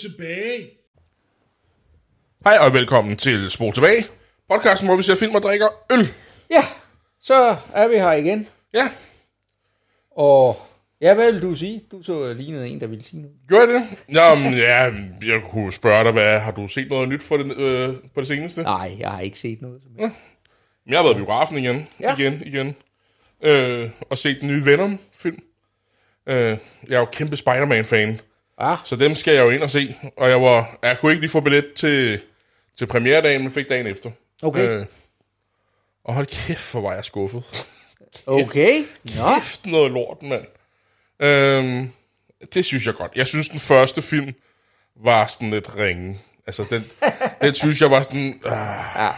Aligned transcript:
Tilbage. 0.00 0.70
Hej 2.44 2.58
og 2.60 2.72
velkommen 2.72 3.16
til 3.16 3.50
Spor 3.50 3.70
tilbage. 3.72 4.04
Podcasten, 4.48 4.88
hvor 4.88 4.96
vi 4.96 5.02
ser 5.02 5.14
film 5.14 5.34
og 5.34 5.42
drikker 5.42 5.68
øl. 5.92 6.06
Ja, 6.50 6.62
så 7.20 7.56
er 7.74 7.88
vi 7.88 7.94
her 7.94 8.12
igen. 8.12 8.48
Ja, 8.74 8.90
Og 10.10 10.56
ja, 11.00 11.14
hvad 11.14 11.32
vil 11.32 11.42
du 11.42 11.54
sige? 11.54 11.84
Du 11.92 12.02
så 12.02 12.32
lignede 12.32 12.68
en, 12.68 12.80
der 12.80 12.86
ville 12.86 13.04
sige 13.04 13.20
noget. 13.22 13.36
gør 13.48 13.58
jeg 13.58 13.68
det? 13.68 13.82
Jamen, 14.14 14.54
ja, 14.54 14.84
jeg 15.34 15.42
kunne 15.50 15.72
spørge 15.72 16.04
dig, 16.04 16.12
hvad, 16.12 16.40
har 16.40 16.50
du 16.52 16.68
set 16.68 16.88
noget 16.90 17.08
nyt 17.08 17.22
for 17.22 17.36
det, 17.36 17.56
øh, 17.56 17.94
på 18.14 18.20
det 18.20 18.28
seneste? 18.28 18.62
Nej, 18.62 18.96
jeg 18.98 19.10
har 19.10 19.20
ikke 19.20 19.38
set 19.38 19.62
noget. 19.62 19.82
Som 19.82 19.92
helst. 19.98 20.16
Jeg 20.86 20.98
har 20.98 21.02
været 21.02 21.14
i 21.14 21.18
biografen 21.18 21.58
igen, 21.58 21.88
Ja. 22.00 22.16
igen, 22.16 22.42
igen. 22.46 22.76
Øh, 23.42 23.90
og 24.10 24.18
set 24.18 24.40
den 24.40 24.48
nye 24.48 24.64
Venom-film. 24.66 25.38
Øh, 26.26 26.58
jeg 26.88 26.94
er 26.96 26.98
jo 26.98 27.04
kæmpe 27.04 27.36
Spider-Man-fan, 27.36 28.20
Ja, 28.60 28.76
så 28.84 28.96
dem 28.96 29.14
skal 29.14 29.34
jeg 29.34 29.44
jo 29.44 29.50
ind 29.50 29.62
og 29.62 29.70
se. 29.70 29.94
Og 30.16 30.30
jeg, 30.30 30.42
var, 30.42 30.78
jeg 30.82 30.98
kunne 31.00 31.12
ikke 31.12 31.20
lige 31.20 31.30
få 31.30 31.40
billet 31.40 31.72
til, 31.76 32.20
til 32.78 32.86
premieredagen, 32.86 33.42
men 33.42 33.52
fik 33.52 33.68
dagen 33.68 33.86
efter. 33.86 34.10
okay. 34.42 34.68
Øh, 34.68 34.86
og 36.04 36.14
hold 36.14 36.26
kæft, 36.26 36.70
hvor 36.72 36.80
var 36.80 36.94
jeg 36.94 37.04
skuffet. 37.04 37.42
Okay. 38.26 38.84
Nå, 39.04 39.10
Kæft 39.34 39.66
noget 39.66 39.90
lort, 39.92 40.22
mand. 40.22 40.44
Øhm, 41.20 41.90
det 42.54 42.64
synes 42.64 42.86
jeg 42.86 42.94
godt. 42.94 43.12
Jeg 43.16 43.26
synes, 43.26 43.48
den 43.48 43.58
første 43.60 44.02
film 44.02 44.34
var 44.96 45.26
sådan 45.26 45.50
lidt 45.50 45.76
ringe. 45.76 46.20
Altså, 46.46 46.64
den, 46.70 46.84
den 47.42 47.54
synes 47.54 47.80
jeg 47.80 47.90
var 47.90 48.02
sådan... 48.02 48.40
Øh, 48.46 48.52
Ja. 48.96 49.10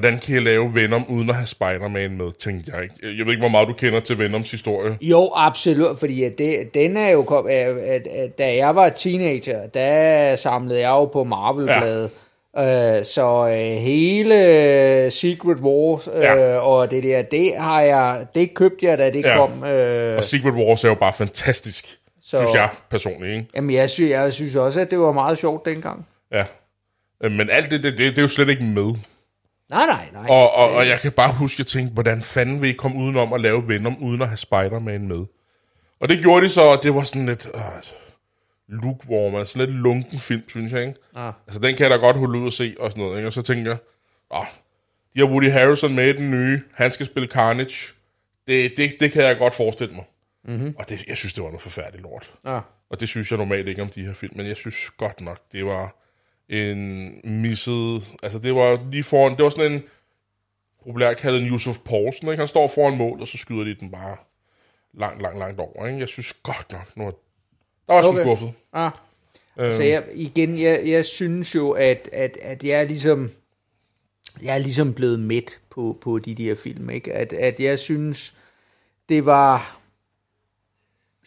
Hvordan 0.00 0.18
kan 0.18 0.34
jeg 0.34 0.42
lave 0.42 0.74
Venom 0.74 1.04
uden 1.08 1.30
at 1.30 1.36
have 1.36 1.46
Spider-Man 1.46 2.16
med, 2.16 2.32
tænkte 2.38 2.72
jeg 2.74 2.82
ikke. 2.82 2.94
Jeg 3.18 3.26
ved 3.26 3.32
ikke, 3.32 3.40
hvor 3.40 3.48
meget 3.48 3.68
du 3.68 3.72
kender 3.72 4.00
til 4.00 4.18
Venoms 4.18 4.50
historie. 4.50 4.98
Jo, 5.00 5.30
absolut, 5.36 5.98
fordi 5.98 6.28
det, 6.38 6.74
den 6.74 6.96
er 6.96 7.08
jo 7.08 7.22
kom, 7.22 7.46
at, 7.46 7.52
at, 7.78 8.06
at, 8.06 8.38
da 8.38 8.56
jeg 8.56 8.76
var 8.76 8.88
teenager, 8.88 9.66
der 9.66 10.36
samlede 10.36 10.80
jeg 10.80 10.88
jo 10.88 11.04
på 11.04 11.24
Marvel-bladet. 11.24 12.10
Ja. 12.56 12.98
Øh, 12.98 13.04
så 13.04 13.48
øh, 13.48 13.76
hele 13.76 15.10
Secret 15.10 15.58
Wars 15.60 16.08
øh, 16.14 16.20
Ja. 16.22 16.56
og 16.58 16.90
det 16.90 17.02
der, 17.02 17.22
det 17.22 17.52
har 17.58 17.80
jeg, 17.80 18.26
det 18.34 18.54
købte 18.54 18.86
jeg, 18.86 18.98
da 18.98 19.10
det 19.10 19.22
Ja. 19.24 19.36
kom. 19.36 19.64
Øh, 19.64 20.16
Og 20.16 20.24
Secret 20.24 20.54
Wars 20.54 20.84
er 20.84 20.88
jo 20.88 20.94
bare 20.94 21.12
fantastisk, 21.12 21.86
så... 21.86 21.96
Så- 22.22 22.36
synes 22.36 22.54
jeg 22.54 22.68
personligt, 22.90 23.32
ikke? 23.36 23.46
jamen, 23.56 23.70
jeg 23.76 23.90
synes, 23.90 24.10
jeg 24.10 24.32
synes 24.32 24.56
også, 24.56 24.80
at 24.80 24.90
det 24.90 24.98
var 24.98 25.12
meget 25.12 25.38
sjovt 25.38 25.64
dengang. 25.66 26.06
Ja. 26.32 26.44
Øh, 27.24 27.30
Men 27.32 27.50
alt 27.50 27.70
det, 27.70 27.82
det, 27.82 27.92
det, 27.98 28.10
det 28.10 28.18
er 28.18 28.22
jo 28.22 28.28
slet 28.28 28.48
ikke 28.48 28.64
med. 28.64 28.94
Nej, 29.70 29.86
nej, 29.86 30.08
nej. 30.12 30.26
Og, 30.28 30.54
og, 30.54 30.70
og 30.72 30.88
jeg 30.88 31.00
kan 31.00 31.12
bare 31.12 31.32
huske, 31.32 31.54
at 31.54 31.58
jeg 31.58 31.66
tænkte, 31.66 31.94
hvordan 31.94 32.22
fanden 32.22 32.62
vil 32.62 32.70
I 32.70 32.72
komme 32.72 32.98
udenom 32.98 33.32
at 33.32 33.40
lave 33.40 33.68
Venom, 33.68 34.02
uden 34.02 34.22
at 34.22 34.28
have 34.28 34.36
Spider-Man 34.36 35.08
med? 35.08 35.24
Og 36.00 36.08
det 36.08 36.20
gjorde 36.20 36.44
de 36.44 36.48
så, 36.48 36.62
og 36.62 36.82
det 36.82 36.94
var 36.94 37.02
sådan 37.02 37.26
lidt 37.26 37.48
øh, 37.54 37.62
lukewarm, 38.68 39.34
altså 39.34 39.52
sådan 39.52 39.68
lidt 39.68 39.80
lunken 39.80 40.18
film, 40.18 40.48
synes 40.48 40.72
jeg, 40.72 40.80
ikke? 40.80 40.94
Ah. 41.14 41.32
Altså, 41.46 41.60
den 41.60 41.76
kan 41.76 41.82
jeg 41.84 41.90
da 41.90 41.96
godt 41.96 42.16
holde 42.16 42.38
ud 42.38 42.46
og 42.46 42.52
se, 42.52 42.76
og 42.80 42.90
sådan 42.90 43.04
noget, 43.04 43.16
ikke? 43.16 43.28
Og 43.28 43.32
så 43.32 43.42
tænkte 43.42 43.70
jeg, 43.70 43.78
åh, 44.30 44.46
de 45.14 45.20
har 45.20 45.26
Woody 45.26 45.50
Harrelson 45.50 45.94
med 45.94 46.14
i 46.14 46.16
den 46.16 46.30
nye, 46.30 46.62
han 46.74 46.92
skal 46.92 47.06
spille 47.06 47.28
Carnage. 47.28 47.92
Det, 48.46 48.72
det, 48.76 48.96
det 49.00 49.12
kan 49.12 49.22
jeg 49.22 49.38
godt 49.38 49.54
forestille 49.54 49.94
mig. 49.94 50.04
Mm-hmm. 50.44 50.74
Og 50.78 50.88
det, 50.88 51.04
jeg 51.08 51.16
synes, 51.16 51.32
det 51.32 51.42
var 51.42 51.48
noget 51.48 51.62
forfærdeligt 51.62 52.02
lort. 52.02 52.30
Ah. 52.44 52.60
Og 52.90 53.00
det 53.00 53.08
synes 53.08 53.30
jeg 53.30 53.38
normalt 53.38 53.68
ikke 53.68 53.82
om 53.82 53.88
de 53.88 54.06
her 54.06 54.14
film, 54.14 54.36
men 54.36 54.46
jeg 54.46 54.56
synes 54.56 54.90
godt 54.90 55.20
nok, 55.20 55.38
det 55.52 55.66
var 55.66 55.94
en 56.48 57.20
misset... 57.24 58.14
Altså, 58.22 58.38
det 58.38 58.54
var 58.54 58.80
lige 58.90 59.04
foran... 59.04 59.36
Det 59.36 59.44
var 59.44 59.50
sådan 59.50 59.72
en 59.72 59.82
populært 60.86 61.16
kaldet 61.16 61.42
en 61.42 61.48
Yusuf 61.48 61.78
Poulsen, 61.78 62.28
ikke? 62.28 62.38
Han 62.40 62.48
står 62.48 62.68
foran 62.68 62.96
mål, 62.96 63.20
og 63.20 63.28
så 63.28 63.38
skyder 63.38 63.64
de 63.64 63.74
den 63.74 63.90
bare 63.90 64.16
langt, 64.94 65.22
langt, 65.22 65.38
langt 65.38 65.60
over, 65.60 65.86
ikke? 65.86 65.98
Jeg 65.98 66.08
synes 66.08 66.32
godt 66.32 66.72
nok, 66.72 66.96
nu 66.96 67.04
var, 67.04 67.10
der 67.10 67.16
var 67.94 67.96
jeg 67.96 68.04
Okay. 68.04 68.20
skuffet. 68.20 68.52
Ah. 68.72 68.90
Øhm, 69.58 69.72
Så 69.72 69.82
jeg, 69.82 70.04
igen, 70.14 70.58
jeg, 70.58 70.82
jeg 70.86 71.04
synes 71.04 71.54
jo, 71.54 71.70
at, 71.70 72.08
at, 72.12 72.36
at 72.42 72.64
jeg 72.64 72.80
er 72.80 72.84
ligesom, 72.84 73.30
jeg 74.42 74.54
er 74.54 74.58
ligesom 74.58 74.94
blevet 74.94 75.20
midt 75.20 75.60
på, 75.70 75.98
på 76.00 76.18
de 76.18 76.34
der 76.34 76.54
film, 76.54 76.90
ikke? 76.90 77.12
At, 77.12 77.32
at 77.32 77.60
jeg 77.60 77.78
synes, 77.78 78.34
det 79.08 79.26
var, 79.26 79.80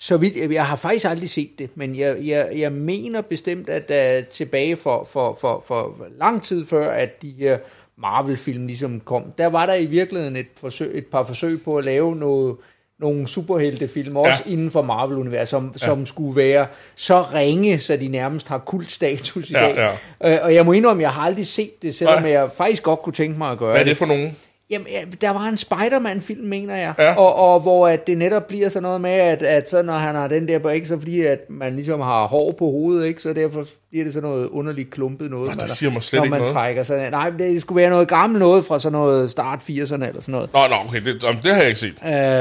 så 0.03 0.17
vidt, 0.17 0.51
jeg 0.53 0.65
har 0.65 0.75
faktisk 0.75 1.05
aldrig 1.05 1.29
set 1.29 1.59
det, 1.59 1.69
men 1.75 1.95
jeg, 1.95 2.17
jeg, 2.25 2.49
jeg 2.55 2.71
mener 2.71 3.21
bestemt, 3.21 3.69
at 3.69 4.19
uh, 4.19 4.27
tilbage 4.27 4.75
for, 4.75 5.03
for, 5.11 5.37
for, 5.41 5.63
for 5.67 5.97
lang 6.17 6.43
tid 6.43 6.65
før, 6.65 6.91
at 6.91 7.21
de 7.21 7.33
her 7.39 7.57
Marvel-film 7.97 8.67
ligesom 8.67 8.99
kom, 8.99 9.23
der 9.37 9.47
var 9.47 9.65
der 9.65 9.73
i 9.73 9.85
virkeligheden 9.85 10.35
et, 10.35 10.47
forsøg, 10.57 10.97
et 10.97 11.05
par 11.05 11.23
forsøg 11.23 11.63
på 11.63 11.77
at 11.77 11.85
lave 11.85 12.15
noget, 12.15 12.55
nogle 12.99 13.27
superheltefilm, 13.27 14.15
også 14.15 14.43
ja. 14.45 14.51
inden 14.51 14.71
for 14.71 14.81
Marvel-universet, 14.81 15.49
som, 15.49 15.73
ja. 15.81 15.85
som 15.85 16.05
skulle 16.05 16.35
være 16.35 16.67
så 16.95 17.21
ringe, 17.21 17.79
så 17.79 17.97
de 17.97 18.07
nærmest 18.07 18.47
har 18.47 18.57
kultstatus 18.57 19.49
i 19.49 19.53
Ja, 19.53 19.61
dag. 19.61 19.75
ja. 20.21 20.33
Øh, 20.33 20.39
og 20.43 20.53
jeg 20.53 20.65
må 20.65 20.71
indrømme, 20.71 21.01
jeg 21.03 21.11
har 21.11 21.21
aldrig 21.21 21.47
set 21.47 21.83
det, 21.83 21.95
selvom 21.95 22.21
Nej. 22.21 22.31
jeg 22.31 22.49
faktisk 22.57 22.83
godt 22.83 23.01
kunne 23.01 23.13
tænke 23.13 23.37
mig 23.37 23.51
at 23.51 23.57
gøre 23.57 23.71
Hvad 23.71 23.81
er 23.81 23.85
det 23.85 23.97
for 23.97 24.05
nogen? 24.05 24.37
Jamen, 24.71 24.87
ja, 24.91 25.01
der 25.21 25.29
var 25.29 25.45
en 25.47 25.57
Spider-Man-film, 25.57 26.47
mener 26.47 26.75
jeg, 26.75 26.93
Ja. 26.99 27.13
og, 27.15 27.35
og 27.35 27.59
hvor 27.59 27.87
at 27.87 28.07
det 28.07 28.17
netop 28.17 28.47
bliver 28.47 28.69
sådan 28.69 28.83
noget 28.83 29.01
med, 29.01 29.11
at, 29.11 29.43
at 29.43 29.69
så 29.69 29.81
når 29.81 29.93
han 29.93 30.15
har 30.15 30.27
den 30.27 30.47
der, 30.47 30.69
ikke 30.69 30.87
så 30.87 30.97
fordi, 30.97 31.21
at 31.21 31.39
man 31.49 31.75
ligesom 31.75 31.99
har 31.99 32.27
hår 32.27 32.51
på 32.57 32.65
hovedet, 32.65 33.05
ikke, 33.07 33.21
så 33.21 33.33
derfor 33.33 33.65
bliver 33.89 34.03
det 34.05 34.13
sådan 34.13 34.29
noget 34.29 34.47
underligt 34.49 34.91
klumpet 34.91 35.31
noget. 35.31 35.51
det 35.51 35.61
man- 35.61 35.69
siger 35.69 35.91
mig 35.91 36.03
slet 36.03 36.19
når 36.19 36.23
ikke 36.23 36.31
man 36.31 36.39
noget. 36.39 36.53
trækker 36.53 36.83
sig. 36.83 37.09
Nej, 37.11 37.29
det 37.29 37.61
skulle 37.61 37.81
være 37.81 37.89
noget 37.89 38.07
gammelt 38.07 38.39
noget 38.39 38.65
fra 38.65 38.79
sådan 38.79 38.91
noget 38.93 39.31
start 39.31 39.59
80'erne 39.59 39.93
eller 40.07 40.21
sådan 40.21 40.31
noget. 40.31 40.49
Nå, 40.53 40.59
nå, 40.59 40.75
okay, 40.87 41.01
det, 41.05 41.23
jamen, 41.23 41.41
det 41.43 41.51
har 41.53 41.59
jeg 41.61 41.67
ikke 41.67 41.79
set. 41.79 41.95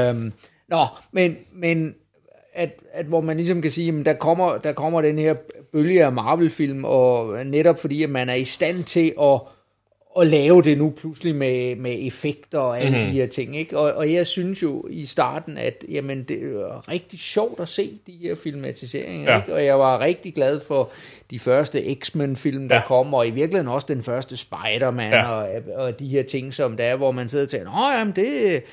Øhm, 0.09 0.33
nå, 0.69 0.85
men, 1.11 1.37
men 1.55 1.93
at, 2.53 2.69
at 2.93 3.05
hvor 3.05 3.21
man 3.21 3.37
ligesom 3.37 3.61
kan 3.61 3.71
sige, 3.71 3.99
at 3.99 4.05
der 4.05 4.13
kommer, 4.13 4.57
der 4.57 4.71
kommer 4.73 5.01
den 5.01 5.19
her 5.19 5.33
bølge 5.73 6.05
af 6.05 6.11
Marvel-film, 6.11 6.83
og 6.85 7.45
netop 7.45 7.79
fordi, 7.81 8.03
at 8.03 8.09
man 8.09 8.29
er 8.29 8.33
i 8.33 8.45
stand 8.45 8.83
til 8.83 9.13
at, 9.21 9.39
at 10.19 10.27
lave 10.27 10.61
det 10.61 10.77
nu 10.77 10.89
pludselig 10.89 11.35
med, 11.35 11.75
med 11.75 12.07
effekter 12.07 12.59
og 12.59 12.79
alle 12.79 12.97
mm-hmm. 12.97 13.11
de 13.11 13.11
her 13.13 13.27
ting. 13.27 13.57
Ikke? 13.57 13.77
Og, 13.77 13.93
og 13.93 14.13
jeg 14.13 14.27
synes 14.27 14.63
jo 14.63 14.85
i 14.89 15.05
starten, 15.05 15.57
at 15.57 15.85
jamen, 15.89 16.23
det 16.23 16.37
er 16.37 16.89
rigtig 16.89 17.19
sjovt 17.19 17.59
at 17.59 17.67
se 17.67 17.99
de 18.07 18.17
her 18.21 18.35
filmatiseringer. 18.35 19.31
Ja. 19.31 19.37
Ikke? 19.41 19.53
Og 19.53 19.65
jeg 19.65 19.79
var 19.79 19.99
rigtig 19.99 20.33
glad 20.33 20.59
for 20.67 20.89
de 21.31 21.39
første 21.39 21.95
X-Men-film, 21.95 22.69
der 22.69 22.75
Ja. 22.75 22.81
kom, 22.87 23.13
og 23.13 23.27
i 23.27 23.31
virkeligheden 23.31 23.67
også 23.67 23.85
den 23.89 24.03
første 24.03 24.37
Spider-Man 24.37 25.11
Ja. 25.11 25.31
og, 25.31 25.49
og 25.75 25.99
de 25.99 26.07
her 26.07 26.23
ting, 26.23 26.53
som 26.53 26.77
der 26.77 26.83
er, 26.83 26.95
hvor 26.95 27.11
man 27.11 27.29
sidder 27.29 27.45
og 27.45 27.49
tænker, 27.49 27.97
jamen 27.97 28.15
det, 28.15 28.63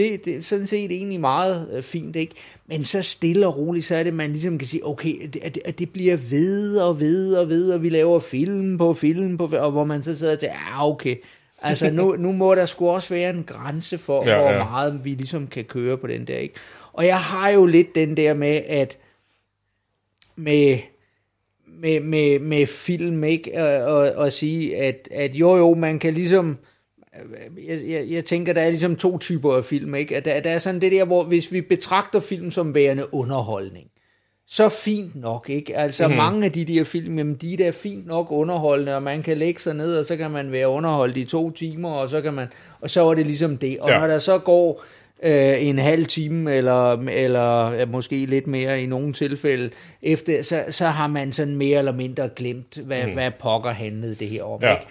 det, 0.00 0.24
det 0.24 0.36
er 0.36 0.42
sådan 0.42 0.66
set 0.66 0.90
egentlig 0.90 1.20
meget 1.20 1.70
øh, 1.72 1.82
fint, 1.82 2.16
ikke? 2.16 2.34
Men 2.66 2.84
så 2.84 3.02
stille 3.02 3.46
og 3.46 3.56
roligt, 3.56 3.84
så 3.84 3.96
er 3.96 4.02
det, 4.02 4.14
man 4.14 4.30
ligesom 4.30 4.58
kan 4.58 4.68
sige, 4.68 4.86
okay, 4.86 5.28
det, 5.32 5.40
at 5.42 5.54
det, 5.54 5.62
at 5.64 5.78
det 5.78 5.92
bliver 5.92 6.16
ved 6.16 6.76
og 6.76 7.00
ved 7.00 7.34
og 7.34 7.48
ved, 7.48 7.72
og 7.72 7.82
vi 7.82 7.88
laver 7.88 8.18
film 8.18 8.78
på 8.78 8.94
film 8.94 9.38
på, 9.38 9.44
og 9.44 9.70
hvor 9.70 9.84
man 9.84 10.02
så 10.02 10.16
sidder 10.16 10.32
og 10.32 10.38
tænker, 10.38 10.56
ja, 10.56 10.88
okay, 10.88 11.16
altså 11.62 11.90
nu, 11.90 12.16
nu 12.18 12.32
må 12.32 12.54
der 12.54 12.66
sgu 12.66 12.88
også 12.88 13.08
være 13.14 13.30
en 13.30 13.44
grænse 13.44 13.98
for, 13.98 14.28
ja, 14.28 14.38
hvor 14.38 14.50
ja. 14.50 14.64
meget 14.64 15.00
vi 15.04 15.10
ligesom 15.10 15.46
kan 15.46 15.64
køre 15.64 15.98
på 15.98 16.06
den 16.06 16.26
der, 16.26 16.36
ikke? 16.36 16.54
Og 16.92 17.06
jeg 17.06 17.20
har 17.20 17.50
jo 17.50 17.66
lidt 17.66 17.94
den 17.94 18.16
der 18.16 18.34
med, 18.34 18.62
at 18.66 18.98
med, 20.36 20.78
med, 21.66 22.00
med, 22.00 22.38
med 22.38 22.66
film, 22.66 23.24
ikke? 23.24 23.62
Og, 23.62 23.94
og, 23.94 24.12
og 24.12 24.32
sige, 24.32 24.76
at, 24.76 25.08
at 25.10 25.34
jo 25.34 25.56
jo, 25.56 25.74
man 25.74 25.98
kan 25.98 26.14
ligesom, 26.14 26.58
jeg, 27.68 27.80
jeg, 27.88 28.10
jeg 28.10 28.24
tænker, 28.24 28.52
der 28.52 28.62
er 28.62 28.70
ligesom 28.70 28.96
to 28.96 29.18
typer 29.18 29.56
af 29.56 29.64
film, 29.64 29.94
ikke? 29.94 30.16
At 30.16 30.24
der, 30.24 30.40
der 30.40 30.50
er 30.50 30.58
sådan 30.58 30.80
det 30.80 30.92
der, 30.92 31.04
hvor 31.04 31.24
hvis 31.24 31.52
vi 31.52 31.60
betragter 31.60 32.20
film 32.20 32.50
som 32.50 32.74
værende 32.74 33.14
underholdning, 33.14 33.86
så 34.46 34.68
fint 34.68 35.16
nok, 35.16 35.50
ikke? 35.50 35.76
Altså 35.76 36.06
mm-hmm. 36.06 36.16
mange 36.16 36.44
af 36.44 36.52
de 36.52 36.64
der 36.64 36.84
film, 36.84 37.18
jamen 37.18 37.34
de 37.34 37.52
er 37.52 37.56
da 37.56 37.70
fint 37.70 38.06
nok 38.06 38.26
underholdende, 38.30 38.96
og 38.96 39.02
man 39.02 39.22
kan 39.22 39.38
lægge 39.38 39.60
sig 39.60 39.74
ned, 39.74 39.96
og 39.96 40.04
så 40.04 40.16
kan 40.16 40.30
man 40.30 40.52
være 40.52 40.68
underholdt 40.68 41.16
i 41.16 41.24
to 41.24 41.50
timer, 41.50 41.90
og 41.90 42.10
så 42.10 42.20
kan 42.20 42.34
man, 42.34 42.46
og 42.80 42.90
så 42.90 43.10
er 43.10 43.14
det 43.14 43.26
ligesom 43.26 43.56
det. 43.56 43.78
Og 43.80 43.90
ja. 43.90 43.98
når 43.98 44.06
der 44.06 44.18
så 44.18 44.38
går 44.38 44.84
øh, 45.22 45.66
en 45.66 45.78
halv 45.78 46.06
time, 46.06 46.54
eller, 46.54 46.92
eller 46.92 47.72
ja, 47.72 47.86
måske 47.86 48.26
lidt 48.26 48.46
mere 48.46 48.82
i 48.82 48.86
nogle 48.86 49.12
tilfælde, 49.12 49.70
efter, 50.02 50.42
så, 50.42 50.64
så 50.70 50.86
har 50.86 51.06
man 51.06 51.32
sådan 51.32 51.56
mere 51.56 51.78
eller 51.78 51.92
mindre 51.92 52.28
glemt, 52.36 52.76
hvad, 52.76 53.06
mm. 53.06 53.12
hvad 53.12 53.30
pokker 53.40 53.70
handlede 53.70 54.14
det 54.14 54.28
her 54.28 54.42
om, 54.42 54.60
Ja. 54.62 54.72
ikke? 54.72 54.86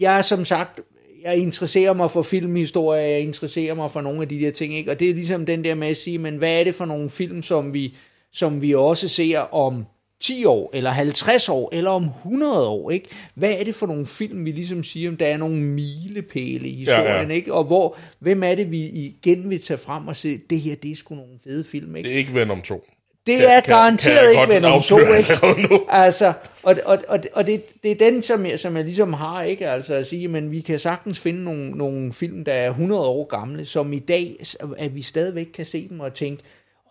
Jeg 0.00 0.18
er 0.18 0.22
som 0.22 0.44
sagt, 0.44 0.80
jeg 1.22 1.36
interesserer 1.36 1.92
mig 1.92 2.10
for 2.10 2.22
filmhistorie, 2.22 3.02
jeg 3.02 3.20
interesserer 3.20 3.74
mig 3.74 3.90
for 3.90 4.00
nogle 4.00 4.22
af 4.22 4.28
de 4.28 4.40
der 4.40 4.50
ting, 4.50 4.74
ikke? 4.74 4.90
og 4.90 5.00
det 5.00 5.10
er 5.10 5.14
ligesom 5.14 5.46
den 5.46 5.64
der 5.64 5.74
med 5.74 5.88
at 5.88 5.96
sige, 5.96 6.18
men 6.18 6.36
hvad 6.36 6.60
er 6.60 6.64
det 6.64 6.74
for 6.74 6.84
nogle 6.84 7.10
film, 7.10 7.42
som 7.42 7.74
vi, 7.74 7.94
som 8.32 8.62
vi 8.62 8.74
også 8.74 9.08
ser 9.08 9.38
om 9.38 9.84
10 10.20 10.44
år, 10.44 10.70
eller 10.74 10.90
50 10.90 11.48
år, 11.48 11.68
eller 11.72 11.90
om 11.90 12.04
100 12.04 12.68
år, 12.68 12.90
ikke? 12.90 13.08
Hvad 13.34 13.50
er 13.50 13.64
det 13.64 13.74
for 13.74 13.86
nogle 13.86 14.06
film, 14.06 14.44
vi 14.44 14.50
ligesom 14.50 14.82
siger, 14.82 15.10
om 15.10 15.16
der 15.16 15.26
er 15.26 15.36
nogle 15.36 15.56
milepæle 15.56 16.68
i 16.68 16.74
historien, 16.74 17.06
Ja, 17.06 17.22
ja. 17.22 17.28
ikke? 17.28 17.54
Og 17.54 17.64
hvor, 17.64 17.96
hvem 18.18 18.42
er 18.42 18.54
det, 18.54 18.70
vi 18.70 18.80
igen 18.88 19.50
vil 19.50 19.60
tage 19.60 19.78
frem 19.78 20.08
og 20.08 20.16
sige, 20.16 20.40
det 20.50 20.60
her, 20.60 20.74
det 20.74 20.90
er 20.90 20.96
sgu 20.96 21.14
nogle 21.14 21.38
fede 21.44 21.64
film, 21.64 21.96
ikke? 21.96 22.08
Det 22.08 22.14
er 22.14 22.18
ikke 22.18 22.34
Venom 22.34 22.62
2. 22.62 22.84
Det 23.26 23.38
Kan- 23.38 23.48
er 23.48 23.54
kan- 23.54 23.62
kan 23.62 23.74
garanteret 23.74 24.34
jeg 24.34 24.42
ikke 24.54 24.60
2, 24.60 24.66
afsløre 24.66 25.18
ikke? 25.18 25.80
Altså, 25.88 26.32
og, 26.62 26.76
og, 26.84 26.98
og, 27.08 27.18
og 27.32 27.46
det, 27.46 27.82
det 27.82 27.90
er 27.90 27.94
den, 27.94 28.22
som 28.22 28.46
jeg, 28.46 28.60
som 28.60 28.76
jeg 28.76 28.84
ligesom 28.84 29.12
har, 29.12 29.42
ikke? 29.42 29.68
Altså 29.70 29.94
at 29.94 30.06
sige, 30.06 30.28
men 30.28 30.50
vi 30.50 30.60
kan 30.60 30.78
sagtens 30.78 31.18
finde 31.20 31.44
nogle, 31.44 31.70
nogle 31.70 32.12
film, 32.12 32.44
der 32.44 32.52
er 32.52 32.68
100 32.68 33.02
år 33.02 33.24
gamle, 33.24 33.64
som 33.64 33.92
i 33.92 33.98
dag, 33.98 34.36
at 34.78 34.94
vi 34.94 35.02
stadigvæk 35.02 35.46
kan 35.54 35.66
se 35.66 35.88
dem 35.88 36.00
og 36.00 36.14
tænke, 36.14 36.42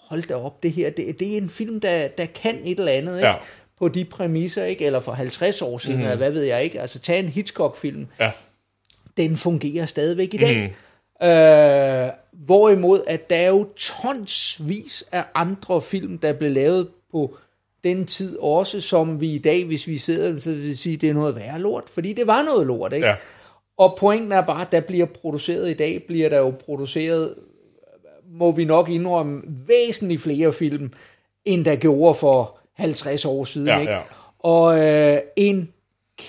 hold 0.09 0.23
da 0.23 0.35
op, 0.35 0.63
det 0.63 0.71
her, 0.71 0.89
det, 0.89 1.19
det 1.19 1.33
er 1.33 1.37
en 1.37 1.49
film, 1.49 1.79
der, 1.79 2.07
der 2.07 2.25
kan 2.25 2.57
et 2.65 2.79
eller 2.79 2.91
andet, 2.91 3.15
ikke? 3.15 3.27
Ja. 3.27 3.35
På 3.79 3.87
de 3.87 4.05
præmisser, 4.05 4.65
ikke? 4.65 4.85
Eller 4.85 4.99
for 4.99 5.11
50 5.11 5.61
år 5.61 5.77
siden, 5.77 5.97
mm. 5.97 6.03
eller 6.03 6.17
hvad 6.17 6.31
ved 6.31 6.43
jeg 6.43 6.63
ikke. 6.63 6.81
Altså, 6.81 6.99
tag 6.99 7.19
en 7.19 7.29
Hitchcock-film. 7.29 8.07
Ja. 8.19 8.31
Den 9.17 9.37
fungerer 9.37 9.85
stadigvæk 9.85 10.33
i 10.33 10.37
dag. 10.37 10.57
Mm. 10.57 10.69
Øh, 11.23 12.09
hvorimod, 12.31 13.01
at 13.07 13.29
der 13.29 13.35
er 13.35 13.49
jo 13.49 13.67
tonsvis 13.75 15.03
af 15.11 15.23
andre 15.35 15.81
film, 15.81 16.17
der 16.17 16.33
blev 16.33 16.51
lavet 16.51 16.87
på 17.11 17.35
den 17.83 18.05
tid 18.05 18.37
også, 18.37 18.81
som 18.81 19.21
vi 19.21 19.31
i 19.31 19.37
dag, 19.37 19.65
hvis 19.65 19.87
vi 19.87 19.97
sidder, 19.97 20.39
så 20.39 20.49
vil 20.49 20.77
sige, 20.77 20.97
det 20.97 21.09
er 21.09 21.13
noget 21.13 21.35
værre 21.35 21.59
lort, 21.59 21.83
fordi 21.89 22.13
det 22.13 22.27
var 22.27 22.43
noget 22.43 22.67
lort, 22.67 22.93
ikke? 22.93 23.07
Ja. 23.07 23.15
Og 23.77 23.97
pointen 23.99 24.31
er 24.31 24.41
bare, 24.41 24.61
at 24.61 24.71
der 24.71 24.79
bliver 24.79 25.05
produceret 25.05 25.69
i 25.69 25.73
dag, 25.73 26.03
bliver 26.07 26.29
der 26.29 26.37
jo 26.37 26.53
produceret, 26.65 27.35
må 28.31 28.51
vi 28.51 28.65
nok 28.65 28.89
indrømme, 28.89 29.41
væsentligt 29.67 30.21
flere 30.21 30.53
film, 30.53 30.93
end 31.45 31.65
der 31.65 31.75
gjorde 31.75 32.13
for 32.13 32.59
50 32.73 33.25
år 33.25 33.43
siden. 33.43 33.67
Ja, 33.67 33.79
ikke? 33.79 33.91
ja. 33.91 33.99
Og 34.39 34.87
øh, 34.87 35.19
en 35.35 35.73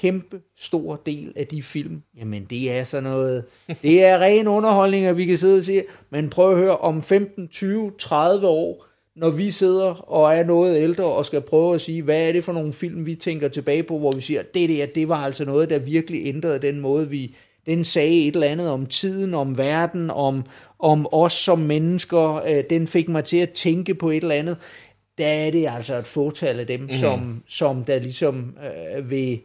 kæmpe 0.00 0.40
stor 0.58 0.96
del 1.06 1.32
af 1.36 1.46
de 1.46 1.62
film, 1.62 2.02
jamen 2.18 2.44
det 2.50 2.72
er 2.72 2.84
sådan 2.84 3.04
noget, 3.04 3.44
det 3.82 4.04
er 4.04 4.18
ren 4.18 4.48
underholdning, 4.48 5.04
at 5.04 5.16
vi 5.16 5.24
kan 5.24 5.38
sidde 5.38 5.58
og 5.58 5.64
sige, 5.64 5.84
men 6.10 6.30
prøv 6.30 6.50
at 6.50 6.56
høre, 6.56 6.78
om 6.78 7.02
15, 7.02 7.48
20, 7.48 7.92
30 7.98 8.46
år, 8.46 8.86
når 9.16 9.30
vi 9.30 9.50
sidder 9.50 10.10
og 10.10 10.36
er 10.36 10.44
noget 10.44 10.82
ældre 10.82 11.04
og 11.04 11.26
skal 11.26 11.40
prøve 11.40 11.74
at 11.74 11.80
sige, 11.80 12.02
hvad 12.02 12.28
er 12.28 12.32
det 12.32 12.44
for 12.44 12.52
nogle 12.52 12.72
film, 12.72 13.06
vi 13.06 13.14
tænker 13.14 13.48
tilbage 13.48 13.82
på, 13.82 13.98
hvor 13.98 14.12
vi 14.12 14.20
siger, 14.20 14.42
det 14.54 14.68
der, 14.68 14.86
det 14.86 15.08
var 15.08 15.16
altså 15.16 15.44
noget, 15.44 15.70
der 15.70 15.78
virkelig 15.78 16.26
ændrede 16.26 16.58
den 16.58 16.80
måde, 16.80 17.10
vi, 17.10 17.36
den 17.66 17.84
sagde 17.84 18.26
et 18.26 18.34
eller 18.34 18.46
andet 18.48 18.68
om 18.68 18.86
tiden, 18.86 19.34
om 19.34 19.58
verden, 19.58 20.10
om, 20.10 20.44
om 20.78 21.08
os 21.12 21.32
som 21.32 21.58
mennesker, 21.58 22.34
øh, 22.34 22.64
den 22.70 22.86
fik 22.86 23.08
mig 23.08 23.24
til 23.24 23.36
at 23.36 23.50
tænke 23.50 23.94
på 23.94 24.10
et 24.10 24.22
eller 24.22 24.34
andet, 24.34 24.56
der 25.18 25.26
er 25.26 25.50
det 25.50 25.68
altså 25.68 25.98
et 25.98 26.06
fåtal 26.06 26.60
af 26.60 26.66
dem, 26.66 26.80
mm. 26.80 26.88
som, 26.88 27.42
som 27.48 27.84
der 27.84 27.98
ligesom 27.98 28.56
øh, 28.96 29.10
vil, 29.10 29.40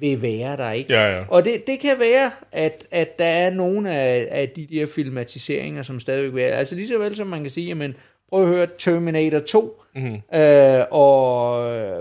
vil 0.00 0.22
være 0.22 0.56
der, 0.56 0.70
ikke? 0.70 0.92
Ja, 0.92 1.16
ja. 1.16 1.24
Og 1.28 1.44
det, 1.44 1.66
det 1.66 1.80
kan 1.80 1.98
være, 1.98 2.30
at, 2.52 2.86
at 2.90 3.18
der 3.18 3.24
er 3.24 3.50
nogle 3.50 3.94
af, 3.94 4.28
af 4.30 4.48
de 4.48 4.66
der 4.70 4.86
filmatiseringer, 4.86 5.82
som 5.82 6.00
stadigvæk 6.00 6.44
er. 6.50 6.56
Altså 6.56 6.74
lige 6.74 6.88
så 6.88 6.98
vel 6.98 7.16
som 7.16 7.26
man 7.26 7.42
kan 7.42 7.50
sige, 7.50 7.66
jamen, 7.66 7.94
prøv 8.30 8.42
at 8.42 8.48
høre 8.48 8.66
Terminator 8.78 9.38
2, 9.38 9.82
mm-hmm. 9.94 10.38
øh, 10.40 10.84
og 10.90 11.54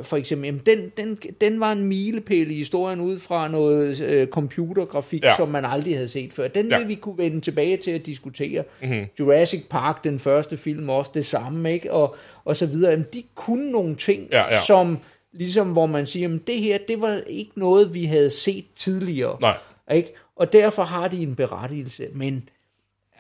for 0.06 0.18
eksempel, 0.18 0.46
jamen, 0.46 0.62
den, 0.66 0.92
den, 0.98 1.18
den 1.42 1.60
var 1.60 1.72
en 1.72 1.84
milepæl 1.84 2.52
i 2.52 2.56
historien 2.56 3.00
ud 3.02 3.20
fra 3.20 3.48
noget 3.48 4.02
øh, 4.02 4.28
computergrafik, 4.28 5.24
ja. 5.24 5.36
som 5.36 5.50
man 5.50 5.66
aldrig 5.66 5.94
havde 5.96 6.08
set 6.08 6.34
før. 6.34 6.48
Den 6.48 6.68
Ja. 6.70 6.78
vil 6.78 6.88
vi 6.88 6.96
kunne 6.96 7.18
vende 7.18 7.42
tilbage 7.42 7.78
til 7.78 7.92
at 7.92 8.06
diskutere. 8.06 8.64
Mm-hmm. 8.82 9.06
Jurassic 9.20 9.64
Park, 9.70 10.04
den 10.04 10.20
første 10.20 10.58
film, 10.58 10.90
også 10.90 11.12
det 11.14 11.26
samme, 11.26 11.74
ikke? 11.74 11.92
Og, 11.94 12.16
og 12.46 12.56
så 12.56 12.66
videre. 12.66 12.92
Jamen, 12.92 13.06
de 13.14 13.24
kunne 13.36 13.72
nogle 13.72 13.96
ting, 13.96 14.28
Ja, 14.32 14.54
ja. 14.54 14.60
som 14.68 14.98
ligesom, 15.34 15.72
hvor 15.72 15.86
man 15.86 16.06
siger, 16.06 16.22
jamen, 16.22 16.42
det 16.48 16.60
her, 16.60 16.78
det 16.88 17.02
var 17.02 17.22
ikke 17.28 17.52
noget, 17.56 17.94
vi 17.94 18.06
havde 18.06 18.30
set 18.30 18.66
tidligere. 18.76 19.38
Nej. 19.42 19.58
Ikke? 19.92 20.14
Og 20.36 20.54
derfor 20.54 20.84
har 20.84 21.08
de 21.08 21.22
en 21.24 21.36
berettigelse, 21.36 22.08
men 22.14 22.50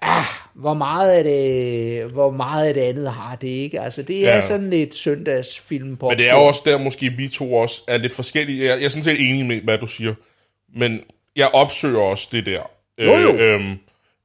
ah, 0.01 0.23
hvor 0.53 0.73
meget 0.73 1.11
af 1.11 1.23
det, 1.23 2.11
hvor 2.11 2.31
meget 2.31 2.67
af 2.67 2.73
det 2.73 2.81
andet 2.81 3.11
har 3.11 3.35
det 3.35 3.47
ikke? 3.47 3.81
Altså, 3.81 4.01
det 4.03 4.27
er 4.27 4.35
Ja. 4.35 4.41
sådan 4.41 4.69
lidt 4.69 4.95
søndagsfilm 4.95 5.97
på. 5.97 6.09
Men 6.09 6.17
det 6.17 6.29
er 6.29 6.33
jo 6.33 6.41
også 6.41 6.61
der, 6.65 6.77
måske 6.77 7.09
vi 7.09 7.27
to 7.27 7.53
også 7.53 7.81
er 7.87 7.97
lidt 7.97 8.13
forskellige. 8.13 8.65
Jeg, 8.65 8.77
jeg 8.79 8.85
er 8.85 8.89
sådan 8.89 9.03
set 9.03 9.29
enig 9.29 9.45
med, 9.45 9.61
hvad 9.61 9.77
du 9.77 9.87
siger. 9.87 10.13
Men 10.75 11.03
jeg 11.35 11.47
opsøger 11.53 11.99
også 11.99 12.29
det 12.31 12.45
der. 12.45 12.61
Jo, 12.99 13.13
jo. 13.15 13.33
Øh, 13.37 13.55
øhm, 13.55 13.77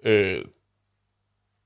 øh, 0.04 0.40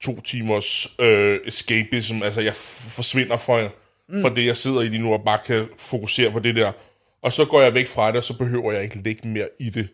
to 0.03 0.21
timers 0.21 0.93
øh, 0.99 1.39
escapism. 1.47 2.23
Altså, 2.23 2.41
jeg 2.41 2.55
forsvinder 2.57 3.37
fra, 3.37 3.69
mm. 4.09 4.23
fra 4.23 4.29
det, 4.29 4.47
jeg 4.47 4.57
sidder 4.57 4.81
i 4.81 4.89
lige 4.89 5.03
nu, 5.03 5.13
og 5.13 5.25
bare 5.25 5.39
kan 5.47 5.69
fokusere 5.79 6.31
på 6.31 6.39
det 6.39 6.57
der. 6.57 6.73
Og 7.23 7.33
så 7.33 7.45
går 7.45 7.63
jeg 7.63 7.75
væk 7.75 7.87
fra 7.87 8.09
det, 8.09 8.17
og 8.17 8.25
så 8.25 8.39
behøver 8.39 8.73
jeg 8.73 8.83
ikke 8.83 8.97
ligge 8.97 9.29
mere 9.29 9.49
i 9.59 9.71
det. 9.71 9.89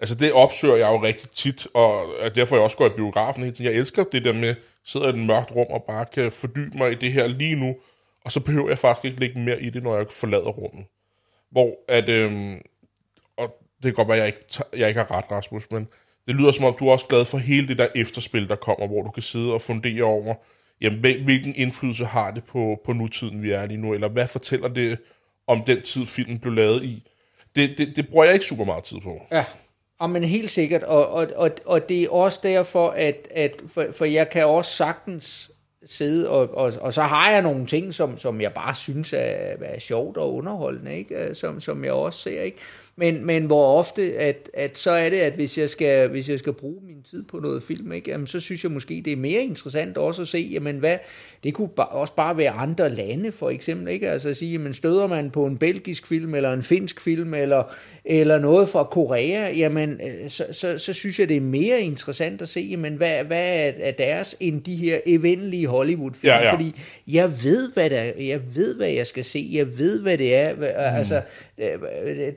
Altså, 0.00 0.14
det 0.14 0.32
opsøger 0.32 0.76
jeg 0.76 0.88
jo 0.88 1.02
rigtig 1.02 1.30
tit, 1.30 1.68
og 1.74 2.06
derfor 2.34 2.56
jeg 2.56 2.62
også 2.62 2.76
går 2.76 2.86
i 2.86 2.96
biografen 2.96 3.42
hele 3.42 3.54
tiden. 3.56 3.72
Jeg 3.72 3.78
elsker 3.78 4.04
det 4.04 4.24
der 4.24 4.32
med, 4.32 4.48
at 4.48 4.56
sidde 4.84 5.06
i 5.06 5.08
et 5.08 5.18
mørkt 5.18 5.52
rum 5.52 5.66
og 5.70 5.84
bare 5.84 6.06
kan 6.14 6.32
fordybe 6.32 6.78
mig 6.78 6.92
i 6.92 6.94
det 6.94 7.12
her 7.12 7.26
lige 7.26 7.54
nu, 7.54 7.76
og 8.24 8.32
så 8.32 8.40
behøver 8.40 8.68
jeg 8.68 8.78
faktisk 8.78 9.04
ikke 9.04 9.20
ligge 9.20 9.38
mere 9.38 9.62
i 9.62 9.70
det, 9.70 9.82
når 9.82 9.96
jeg 9.96 10.06
forlader 10.10 10.50
rummet. 10.50 10.84
Hvor 11.50 11.76
at, 11.88 12.08
øhm, 12.08 12.60
og 13.36 13.56
det 13.82 13.84
kan 13.84 13.94
godt 13.94 14.08
være, 14.08 14.16
at 14.16 14.20
jeg 14.20 14.26
ikke, 14.26 14.64
jeg 14.76 14.88
ikke 14.88 15.00
har 15.00 15.10
ret, 15.10 15.30
Rasmus, 15.30 15.70
men 15.70 15.88
det 16.26 16.34
lyder 16.34 16.50
som 16.50 16.64
om, 16.64 16.76
du 16.78 16.88
er 16.88 16.92
også 16.92 17.06
glad 17.06 17.24
for 17.24 17.38
hele 17.38 17.68
det 17.68 17.78
der 17.78 17.88
efterspil, 17.94 18.48
der 18.48 18.56
kommer, 18.56 18.86
hvor 18.86 19.02
du 19.02 19.10
kan 19.10 19.22
sidde 19.22 19.52
og 19.52 19.62
fundere 19.62 20.02
over, 20.02 20.34
jamen, 20.80 21.00
hvilken 21.00 21.54
indflydelse 21.56 22.04
har 22.04 22.30
det 22.30 22.44
på, 22.44 22.80
på 22.84 22.92
nutiden, 22.92 23.42
vi 23.42 23.50
er 23.50 23.66
lige 23.66 23.80
nu, 23.80 23.94
eller 23.94 24.08
hvad 24.08 24.26
fortæller 24.26 24.68
det 24.68 24.98
om 25.46 25.62
den 25.64 25.82
tid, 25.82 26.06
filmen 26.06 26.38
blev 26.38 26.54
lavet 26.54 26.84
i. 26.84 27.08
Det, 27.56 27.78
det, 27.78 27.96
det 27.96 28.08
bruger 28.08 28.24
jeg 28.24 28.34
ikke 28.34 28.46
super 28.46 28.64
meget 28.64 28.84
tid 28.84 29.00
på. 29.00 29.26
Ja, 29.32 29.44
men 30.06 30.24
helt 30.24 30.50
sikkert, 30.50 30.82
og, 30.82 31.08
og, 31.08 31.26
og, 31.36 31.50
og 31.66 31.88
det 31.88 32.02
er 32.02 32.10
også 32.10 32.40
derfor, 32.42 32.90
at, 32.90 33.28
at 33.30 33.52
for, 33.66 33.86
for 33.92 34.04
jeg 34.04 34.30
kan 34.30 34.46
også 34.46 34.76
sagtens 34.76 35.50
sidde, 35.86 36.30
og, 36.30 36.54
og, 36.54 36.72
og 36.80 36.92
så 36.92 37.02
har 37.02 37.30
jeg 37.30 37.42
nogle 37.42 37.66
ting, 37.66 37.94
som, 37.94 38.18
som 38.18 38.40
jeg 38.40 38.52
bare 38.52 38.74
synes 38.74 39.12
er, 39.12 39.56
er 39.60 39.78
sjovt 39.78 40.16
og 40.16 40.34
underholdende, 40.34 40.96
ikke? 40.96 41.34
Som, 41.34 41.60
som 41.60 41.84
jeg 41.84 41.92
også 41.92 42.18
ser, 42.18 42.42
ikke? 42.42 42.58
Men, 43.00 43.26
men 43.26 43.44
hvor 43.44 43.78
ofte, 43.78 44.02
at, 44.18 44.50
at 44.54 44.78
så 44.78 44.90
er 44.90 45.10
det, 45.10 45.16
at 45.16 45.32
hvis 45.32 45.58
jeg, 45.58 45.70
skal, 45.70 46.08
hvis 46.08 46.28
jeg 46.28 46.38
skal 46.38 46.52
bruge 46.52 46.76
min 46.86 47.02
tid 47.10 47.22
på 47.22 47.38
noget 47.38 47.62
film, 47.62 47.92
ikke? 47.92 48.10
Jamen, 48.10 48.26
så 48.26 48.40
synes 48.40 48.64
jeg 48.64 48.70
måske, 48.72 49.02
det 49.04 49.12
er 49.12 49.16
mere 49.16 49.42
interessant 49.42 49.96
også 49.96 50.22
at 50.22 50.28
se, 50.28 50.38
jamen 50.52 50.76
hvad, 50.76 50.96
det 51.44 51.54
kunne 51.54 51.68
ba- 51.80 51.94
også 51.94 52.14
bare 52.14 52.36
være 52.36 52.50
andre 52.50 52.90
lande, 52.90 53.32
for 53.32 53.50
eksempel, 53.50 53.88
ikke? 53.92 54.10
Altså 54.10 54.28
at 54.28 54.36
sige, 54.36 54.52
jamen 54.52 54.74
støder 54.74 55.06
man 55.06 55.30
på 55.30 55.46
en 55.46 55.56
belgisk 55.56 56.06
film, 56.06 56.34
eller 56.34 56.52
en 56.52 56.62
finsk 56.62 57.00
film, 57.00 57.34
eller, 57.34 57.62
eller 58.04 58.38
noget 58.38 58.68
fra 58.68 58.84
Korea, 58.84 59.50
jamen 59.56 59.90
øh, 59.90 60.28
så, 60.30 60.46
så, 60.52 60.78
så 60.78 60.92
synes 60.92 61.18
jeg, 61.18 61.28
det 61.28 61.36
er 61.36 61.40
mere 61.40 61.80
interessant 61.80 62.42
at 62.42 62.48
se, 62.48 62.60
jamen 62.60 62.94
hvad, 62.94 63.24
hvad 63.24 63.44
er, 63.44 63.72
er 63.78 63.90
deres, 63.92 64.36
end 64.40 64.62
de 64.62 64.76
her 64.76 64.98
eventlige 65.06 65.66
Hollywood-film, 65.66 66.30
Ja, 66.30 66.44
ja. 66.44 66.52
fordi 66.52 66.80
jeg 67.08 67.30
ved, 67.44 67.72
hvad 67.74 67.90
der, 67.90 68.02
jeg 68.18 68.40
ved, 68.54 68.76
hvad 68.76 68.88
jeg 68.88 69.06
skal 69.06 69.24
se, 69.24 69.48
jeg 69.52 69.78
ved, 69.78 70.02
hvad 70.02 70.18
det 70.18 70.34
er, 70.34 70.54
mm. 70.56 70.62
altså, 70.98 71.22
øh, 71.58 71.78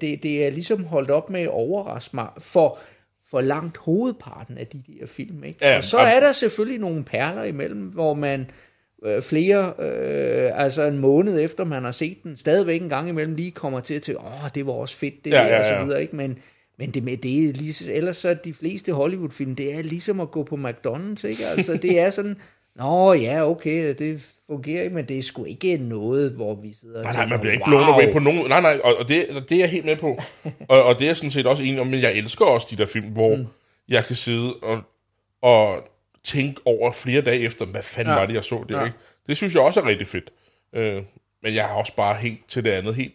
det, 0.01 0.23
det 0.23 0.45
er 0.45 0.49
ligesom 0.53 0.85
holdt 0.85 1.11
op 1.11 1.29
med 1.29 1.41
at 1.41 1.49
overraske 1.49 2.15
mig 2.15 2.27
for, 2.37 2.77
for 3.29 3.41
langt 3.41 3.77
hovedparten 3.77 4.57
af 4.57 4.67
de 4.67 4.83
der 4.87 5.07
film, 5.07 5.43
ikke? 5.43 5.59
Ja, 5.61 5.77
og 5.77 5.83
så 5.83 5.97
er 5.97 6.19
der 6.19 6.31
selvfølgelig 6.31 6.79
nogle 6.79 7.03
perler 7.03 7.43
imellem, 7.43 7.81
hvor 7.81 8.13
man 8.13 8.49
øh, 9.05 9.21
flere, 9.21 9.73
øh, 9.79 10.63
altså 10.63 10.83
en 10.83 10.97
måned 10.97 11.39
efter 11.39 11.63
man 11.63 11.83
har 11.83 11.91
set 11.91 12.23
den, 12.23 12.37
stadigvæk 12.37 12.81
en 12.81 12.89
gang 12.89 13.09
imellem 13.09 13.35
lige 13.35 13.51
kommer 13.51 13.79
til 13.79 13.93
at 13.93 14.01
tænke, 14.01 14.21
åh, 14.21 14.49
det 14.55 14.65
var 14.65 14.73
også 14.73 14.97
fedt, 14.97 15.25
det 15.25 15.31
Ja, 15.31 15.37
der, 15.37 15.47
ja, 15.47 15.59
og 15.59 15.65
så 15.65 15.73
ja. 15.73 15.83
videre, 15.83 16.01
ikke? 16.01 16.15
Men, 16.15 16.39
men 16.77 16.91
det, 16.91 17.03
med 17.03 17.17
det 17.17 17.49
er 17.49 17.53
lige, 17.53 17.91
ellers 17.91 18.17
så 18.17 18.33
de 18.33 18.53
fleste 18.53 18.91
Hollywood-film, 18.91 19.55
det 19.55 19.73
er 19.75 19.81
ligesom 19.81 20.19
at 20.19 20.31
gå 20.31 20.43
på 20.43 20.55
McDonald's, 20.55 21.27
ikke? 21.27 21.45
Altså, 21.45 21.79
det 21.81 21.99
er 21.99 22.09
sådan, 22.09 22.37
Nå 22.75 23.13
ja, 23.13 23.49
okay, 23.49 23.95
det 23.99 24.39
fungerer 24.47 24.83
ikke, 24.83 24.95
men 24.95 25.07
det 25.07 25.17
er 25.17 25.23
sgu 25.23 25.43
ikke 25.43 25.77
noget, 25.77 26.31
hvor 26.31 26.55
vi 26.55 26.73
sidder 26.73 26.97
og 26.97 27.03
Nej, 27.03 27.13
nej, 27.13 27.21
tænker, 27.21 27.29
man 27.29 27.39
bliver 27.39 27.53
ikke 27.53 27.63
wow. 27.67 27.77
blown 27.77 27.93
away 27.93 28.11
på 28.11 28.19
nogen... 28.19 28.49
Nej, 28.49 28.61
nej, 28.61 28.79
og, 28.83 28.95
og, 28.99 29.07
det, 29.07 29.27
det 29.49 29.55
er 29.55 29.59
jeg 29.59 29.69
helt 29.69 29.85
med 29.85 29.95
på. 29.95 30.17
og, 30.69 30.83
og 30.83 30.99
det 30.99 31.05
er 31.05 31.09
jeg 31.09 31.17
sådan 31.17 31.31
set 31.31 31.47
også 31.47 31.63
enig 31.63 31.81
om, 31.81 31.87
men 31.87 32.01
jeg 32.01 32.13
elsker 32.13 32.45
også 32.45 32.67
de 32.69 32.75
der 32.75 32.85
film, 32.85 33.07
hvor 33.07 33.35
mm. 33.35 33.45
jeg 33.89 34.05
kan 34.05 34.15
sidde 34.15 34.53
og, 34.53 34.81
og 35.41 35.87
tænke 36.23 36.61
over 36.65 36.91
flere 36.91 37.21
dage 37.21 37.39
efter, 37.39 37.65
hvad 37.65 37.83
fanden 37.83 38.13
ja. 38.13 38.19
Var 38.19 38.25
det, 38.25 38.33
jeg 38.33 38.43
så 38.43 38.65
der, 38.69 38.79
Ja. 38.79 38.85
ikke? 38.85 38.97
Det 39.27 39.37
synes 39.37 39.53
jeg 39.53 39.61
også 39.61 39.81
er 39.81 39.87
rigtig 39.87 40.07
fedt. 40.07 40.29
Øh, 40.75 41.03
men 41.43 41.55
jeg 41.55 41.65
er 41.65 41.73
også 41.73 41.95
bare 41.95 42.15
helt 42.15 42.39
til 42.47 42.63
det 42.63 42.71
andet, 42.71 42.95
helt 42.95 43.13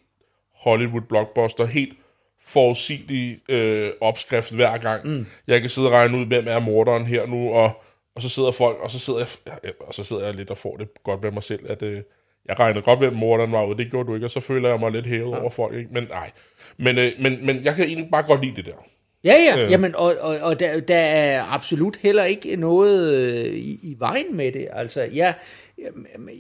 Hollywood 0.55 1.03
blockbuster, 1.03 1.67
helt 1.67 1.99
forudsigelig 2.43 3.41
øh, 3.49 3.93
opskrift 4.01 4.51
hver 4.53 4.79
gang. 4.79 5.07
Mm. 5.07 5.27
Jeg 5.47 5.61
kan 5.61 5.71
sidde 5.71 5.89
og 5.89 5.93
regne 5.93 6.19
ud, 6.19 6.27
hvem 6.27 6.45
er 6.49 6.59
morderen 6.59 7.07
her 7.07 7.27
nu, 7.27 7.51
og, 7.51 7.83
og 8.19 8.23
så 8.23 8.29
sidder 8.29 8.51
folk, 8.51 8.79
og 8.81 8.91
så 8.91 8.99
sidder 8.99 9.19
jeg, 9.47 9.73
og 9.81 9.95
så 9.95 10.05
sidder 10.05 10.25
jeg 10.25 10.35
lidt 10.35 10.51
og 10.51 10.59
får 10.59 10.77
det 10.77 10.89
godt 11.05 11.23
med 11.23 11.31
mig 11.31 11.43
selv, 11.43 11.71
at 11.71 11.83
øh, 11.83 12.03
jeg 12.49 12.59
regnede 12.59 12.83
godt, 12.83 12.99
hvem 12.99 13.13
morderen 13.13 13.53
var 13.53 13.65
ude, 13.65 13.79
det 13.79 13.91
gjorde 13.91 14.09
du 14.09 14.15
ikke, 14.15 14.27
og 14.27 14.31
så 14.31 14.41
føler 14.41 14.69
jeg 14.69 14.81
mig 14.81 14.93
lidt 14.93 15.07
hævet 15.07 15.31
ja. 15.31 15.41
over 15.41 15.51
folk, 15.51 15.75
ikke? 15.77 15.91
Men 15.93 16.07
nej, 16.11 16.31
men, 16.77 16.99
øh, 16.99 17.13
men, 17.19 17.47
men 17.47 17.65
jeg 17.65 17.75
kan 17.75 17.85
egentlig 17.85 18.11
bare 18.11 18.23
godt 18.23 18.45
lide 18.45 18.57
det 18.57 18.67
der. 18.67 18.87
Ja, 19.25 19.35
ja, 19.35 19.65
Øh. 19.65 19.71
jamen, 19.71 19.95
og, 19.97 20.15
og, 20.21 20.37
og 20.43 20.61
der, 20.61 20.81
der 20.81 20.97
er 20.97 21.43
absolut 21.43 21.97
heller 21.97 22.25
ikke 22.25 22.57
noget 22.57 23.15
øh, 23.15 23.55
i, 23.55 23.73
i 23.83 23.97
vejen 23.99 24.37
med 24.37 24.53
det. 24.53 24.69
Altså, 24.73 25.03
jeg, 25.03 25.35
jeg, 25.79 25.91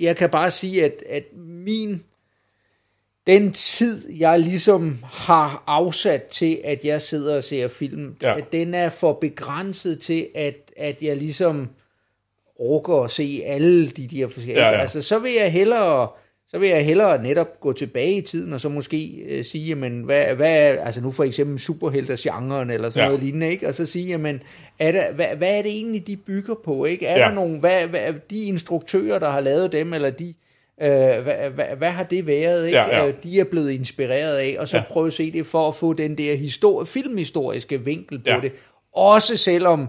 jeg 0.01 0.17
kan 0.17 0.31
bare 0.31 0.51
sige, 0.51 0.85
at, 0.85 1.03
at 1.11 1.25
min, 1.37 2.05
den 3.29 3.53
tid, 3.53 4.13
jeg 4.19 4.39
ligesom 4.41 4.99
har 5.05 5.63
afsat 5.67 6.23
til, 6.23 6.59
at 6.65 6.85
jeg 6.85 7.03
sidder 7.03 7.37
og 7.37 7.45
ser 7.45 7.69
film, 7.69 8.17
Ja. 8.23 8.37
at 8.39 8.53
den 8.53 8.75
er 8.75 8.89
for 8.89 9.13
begrænset 9.13 10.01
til, 10.01 10.27
at, 10.35 10.55
at 10.77 11.03
jeg 11.03 11.17
ligesom 11.17 11.69
orker 12.59 12.95
at 13.05 13.11
se 13.11 13.43
alle 13.47 13.89
de 13.89 14.07
der 14.07 14.27
forskellige. 14.29 14.65
Ja, 14.67 14.73
ja. 14.73 14.81
Altså, 14.81 15.03
så 15.03 15.19
vil 15.19 15.33
jeg 15.33 15.53
hellere 15.53 16.09
så 16.51 16.59
vil 16.59 16.69
jeg 16.69 16.85
hellere 16.85 17.23
netop 17.23 17.61
gå 17.61 17.73
tilbage 17.73 18.17
i 18.17 18.21
tiden, 18.21 18.53
og 18.53 18.61
så 18.61 18.69
måske 18.69 19.07
øh, 19.29 19.45
sige, 19.45 19.65
jamen, 19.69 20.03
hvad, 20.03 20.35
hvad 20.35 20.63
er, 20.63 20.85
altså 20.85 21.01
nu 21.01 21.11
for 21.11 21.25
eksempel 21.25 21.59
superhelter-genren, 21.59 22.71
eller 22.71 22.91
sådan 22.91 23.01
Ja. 23.01 23.05
ja. 23.05 23.09
noget 23.09 23.23
lignende, 23.23 23.51
ikke? 23.51 23.69
og 23.69 23.75
så 23.75 23.87
sige, 23.87 24.07
jamen, 24.07 24.41
er 24.79 24.93
der, 24.93 25.13
hvad, 25.13 25.27
hvad 25.27 25.59
er 25.59 25.63
det 25.63 25.71
egentlig, 25.71 26.07
de 26.07 26.17
bygger 26.17 26.55
på, 26.65 26.85
ikke? 26.85 27.07
Er 27.07 27.19
Ja. 27.19 27.25
der 27.29 27.35
nogle, 27.35 27.59
hvad, 27.59 27.87
hvad, 27.87 28.15
de 28.31 28.45
instruktører, 28.45 29.19
der 29.19 29.31
har 29.31 29.41
lavet 29.41 29.73
dem, 29.73 29.93
eller 29.95 30.11
de, 30.11 30.35
øh, 30.83 30.89
hvad, 31.23 31.51
hvad, 31.55 31.65
hvad 31.79 31.91
har 31.91 32.03
det 32.03 32.27
været, 32.27 32.67
ikke? 32.67 32.79
Ja, 32.79 32.97
ja. 32.97 33.09
Øh, 33.09 33.15
de 33.23 33.41
er 33.41 33.45
blevet 33.45 33.71
inspireret 33.71 34.37
af, 34.37 34.57
og 34.59 34.69
så 34.69 34.77
Ja. 34.77 34.83
prøve 34.91 35.07
at 35.07 35.13
se 35.13 35.31
det 35.33 35.47
for 35.47 35.69
at 35.69 35.75
få 35.75 35.93
den 35.93 36.19
der 36.19 36.35
histori- 36.37 36.85
filmhistoriske 36.87 37.85
vinkel 37.85 38.19
på 38.19 38.25
Ja. 38.31 38.39
det. 38.43 38.53
Også 38.93 39.37
selvom, 39.37 39.89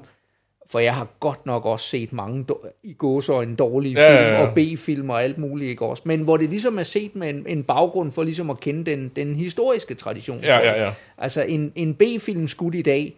for 0.69 0.79
jeg 0.79 0.93
har 0.95 1.07
godt 1.19 1.45
nok 1.45 1.65
også 1.65 1.85
set 1.89 2.13
mange 2.13 2.45
i 2.83 2.93
gåsøjne 2.93 3.55
dårlige 3.55 4.01
Ja, 4.01 4.09
film, 4.21 4.33
ja, 4.33 4.41
ja. 4.41 4.47
og 4.47 4.53
B-film 4.55 5.09
og 5.09 5.23
alt 5.23 5.37
muligt, 5.37 5.69
ikke 5.69 5.85
også? 5.85 6.03
Men 6.05 6.19
hvor 6.21 6.37
det 6.37 6.49
ligesom 6.49 6.79
er 6.79 6.83
set 6.83 7.15
med 7.15 7.29
en, 7.29 7.45
en 7.47 7.63
baggrund 7.63 8.11
for 8.11 8.23
ligesom 8.23 8.49
at 8.49 8.59
kende 8.59 8.91
den, 8.91 9.11
den 9.15 9.35
historiske 9.35 9.93
tradition. 9.95 10.39
Ja, 10.39 10.57
ja, 10.57 10.83
ja. 10.83 10.91
Altså 11.17 11.41
en, 11.43 11.71
en 11.75 11.95
B-film 11.95 12.47
skudt 12.47 12.75
i 12.75 12.81
dag, 12.81 13.17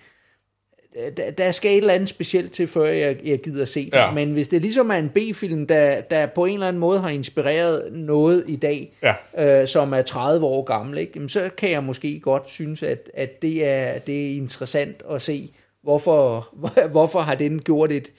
der, 1.17 1.31
der 1.31 1.51
skal 1.51 1.71
et 1.71 1.77
eller 1.77 1.93
andet 1.93 2.10
specielt 2.10 2.51
til, 2.51 2.67
før 2.67 2.86
jeg, 2.86 3.17
jeg 3.25 3.39
gider 3.41 3.65
se 3.65 3.83
den. 3.86 3.93
Ja. 3.93 4.12
Men 4.12 4.31
hvis 4.31 4.48
det 4.48 4.62
ligesom 4.62 4.89
er 4.91 4.95
en 4.95 5.10
B-film, 5.10 5.67
der, 5.67 6.01
der 6.01 6.25
på 6.25 6.45
en 6.45 6.53
eller 6.53 6.67
anden 6.67 6.79
måde 6.79 7.00
har 7.00 7.10
inspireret 7.10 7.93
noget 7.93 8.43
i 8.48 8.55
dag, 8.55 8.93
Ja. 9.03 9.13
øh, 9.62 9.67
som 9.67 9.93
er 9.93 10.01
30 10.01 10.45
år 10.45 10.63
gammel, 10.63 10.98
ikke? 10.98 11.12
Jamen, 11.15 11.29
så 11.29 11.50
kan 11.57 11.71
jeg 11.71 11.83
måske 11.83 12.19
godt 12.19 12.50
synes, 12.50 12.83
at, 12.83 13.10
at 13.13 13.41
det, 13.41 13.65
er, 13.67 13.98
det 14.00 14.31
er 14.31 14.36
interessant 14.38 15.03
at 15.12 15.21
se, 15.21 15.50
hvorfor, 15.83 16.50
hvorfor 16.91 17.19
har 17.19 17.36
den 17.36 17.62
gjort 17.62 17.91
et, 17.91 18.12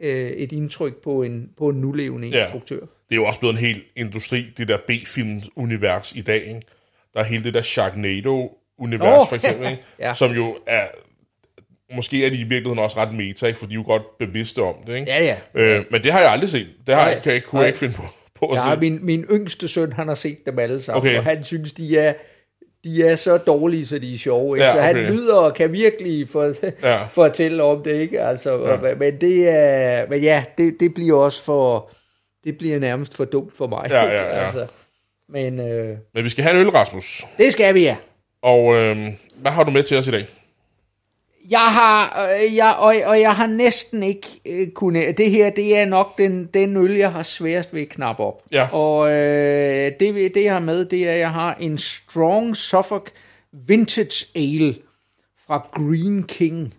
øh, 0.00 0.30
et 0.30 0.52
indtryk 0.52 0.96
på 1.02 1.22
en, 1.22 1.50
på 1.58 1.68
en 1.68 1.76
nulevende 1.80 2.28
Ja. 2.28 2.42
instruktør. 2.44 2.80
Det 2.80 2.86
er 3.10 3.16
jo 3.16 3.24
også 3.24 3.40
blevet 3.40 3.52
en 3.54 3.60
hel 3.60 3.82
industri, 3.96 4.46
det 4.56 4.68
der 4.68 4.76
B-film-univers 4.86 6.12
i 6.16 6.20
dag. 6.20 6.42
Ikke? 6.46 6.60
Der 7.14 7.20
er 7.20 7.24
hele 7.24 7.44
det 7.44 7.54
der 7.54 7.62
Sharknado-univers, 7.62 9.20
Åh, 9.20 9.28
for 9.28 9.34
eksempel, 9.36 9.66
ikke? 9.70 9.82
ja. 10.00 10.14
som 10.14 10.32
jo 10.32 10.56
er... 10.66 10.82
Måske 11.92 12.26
er 12.26 12.30
de 12.30 12.36
i 12.36 12.42
virkeligheden 12.42 12.78
også 12.78 12.96
ret 12.96 13.14
meta, 13.14 13.46
ikke? 13.46 13.58
for 13.58 13.66
de 13.66 13.72
er 13.72 13.76
jo 13.76 13.82
godt 13.86 14.18
bevidste 14.18 14.58
om 14.62 14.74
det. 14.86 14.94
Ikke? 14.94 15.10
Ja, 15.12 15.24
ja. 15.24 15.36
Øh, 15.54 15.84
men 15.90 16.04
det 16.04 16.12
har 16.12 16.20
jeg 16.20 16.30
aldrig 16.30 16.50
set. 16.50 16.66
Det 16.86 16.94
har 16.94 17.04
Nej. 17.10 17.20
kan 17.20 17.32
jeg, 17.32 17.42
kunne 17.44 17.60
jeg 17.60 17.68
ikke 17.68 17.78
finde 17.78 17.94
på, 17.94 18.02
på 18.34 18.46
at 18.46 18.58
Ja, 18.58 18.74
se. 18.74 18.80
min, 18.80 18.98
min 19.02 19.24
yngste 19.30 19.68
søn, 19.68 19.92
han 19.92 20.08
har 20.08 20.14
set 20.14 20.38
dem 20.46 20.58
alle 20.58 20.82
sammen, 20.82 20.98
Okay. 20.98 21.08
okay. 21.08 21.18
og 21.18 21.24
han 21.24 21.44
synes, 21.44 21.72
de 21.72 21.98
er, 21.98 22.12
de 22.84 23.02
er 23.02 23.16
så 23.16 23.36
dårlige, 23.36 23.86
så 23.86 23.98
de 23.98 24.14
er 24.14 24.18
sjove. 24.18 24.56
Ikke? 24.56 24.64
Ja, 24.66 24.72
Så 24.72 24.80
han 24.80 24.96
okay. 24.96 25.10
lyder 25.10 25.34
og 25.36 25.54
kan 25.54 25.72
virkelig 25.72 26.28
for, 26.28 26.54
Ja. 26.82 27.04
fortælle 27.20 27.62
om 27.62 27.82
det, 27.82 27.92
ikke? 28.00 28.20
Altså, 28.22 28.62
Ja. 28.66 28.88
ja. 28.88 28.94
men 28.94 29.20
det 29.20 29.48
er, 29.48 30.06
men 30.08 30.22
ja, 30.22 30.44
det, 30.58 30.76
det 30.80 30.94
bliver 30.94 31.18
også 31.18 31.42
for, 31.42 31.90
det 32.44 32.58
bliver 32.58 32.78
nærmest 32.78 33.16
for 33.16 33.24
dumt 33.24 33.56
for 33.56 33.66
mig. 33.66 33.86
Ja, 33.90 34.04
ja, 34.04 34.12
ja. 34.12 34.44
Altså, 34.44 34.66
men 35.28 35.60
øh, 35.60 35.96
Men 36.14 36.24
vi 36.24 36.28
skal 36.28 36.44
have 36.44 36.54
en 36.56 36.60
øl, 36.66 36.70
Rasmus. 36.70 37.24
det 37.38 37.52
skal 37.52 37.74
vi, 37.74 37.82
ja. 37.82 37.96
Og 38.42 38.74
øh, 38.76 38.96
hvad 39.36 39.52
har 39.52 39.64
du 39.64 39.70
med 39.72 39.82
til 39.82 39.96
os 39.98 40.08
i 40.08 40.10
dag? 40.10 40.26
Jeg 41.50 41.60
har, 41.60 42.28
øh, 42.32 42.56
jeg, 42.56 42.74
og, 42.78 42.94
og 43.06 43.20
jeg 43.20 43.32
har 43.32 43.46
næsten 43.46 44.02
ikke 44.02 44.28
øh, 44.46 44.68
kunnet, 44.68 45.18
det 45.18 45.30
her, 45.30 45.50
det 45.50 45.78
er 45.78 45.86
nok 45.86 46.18
den, 46.18 46.46
den 46.54 46.76
øl, 46.76 46.92
jeg 46.92 47.12
har 47.12 47.22
sværest 47.22 47.74
ved 47.74 47.82
at 47.82 47.88
knappe 47.88 48.22
op. 48.22 48.42
Ja. 48.52 48.68
Og 48.72 49.10
øh, 49.10 49.92
det, 50.00 50.34
det 50.34 50.44
jeg 50.44 50.52
har 50.52 50.60
med, 50.60 50.84
det 50.84 51.08
er, 51.08 51.12
at 51.12 51.18
jeg 51.18 51.30
har 51.30 51.54
en 51.54 51.78
Strong 51.78 52.56
Suffolk 52.56 53.10
Vintage 53.52 54.26
Ale 54.34 54.74
fra 55.46 55.68
Green 55.72 56.22
King. 56.22 56.74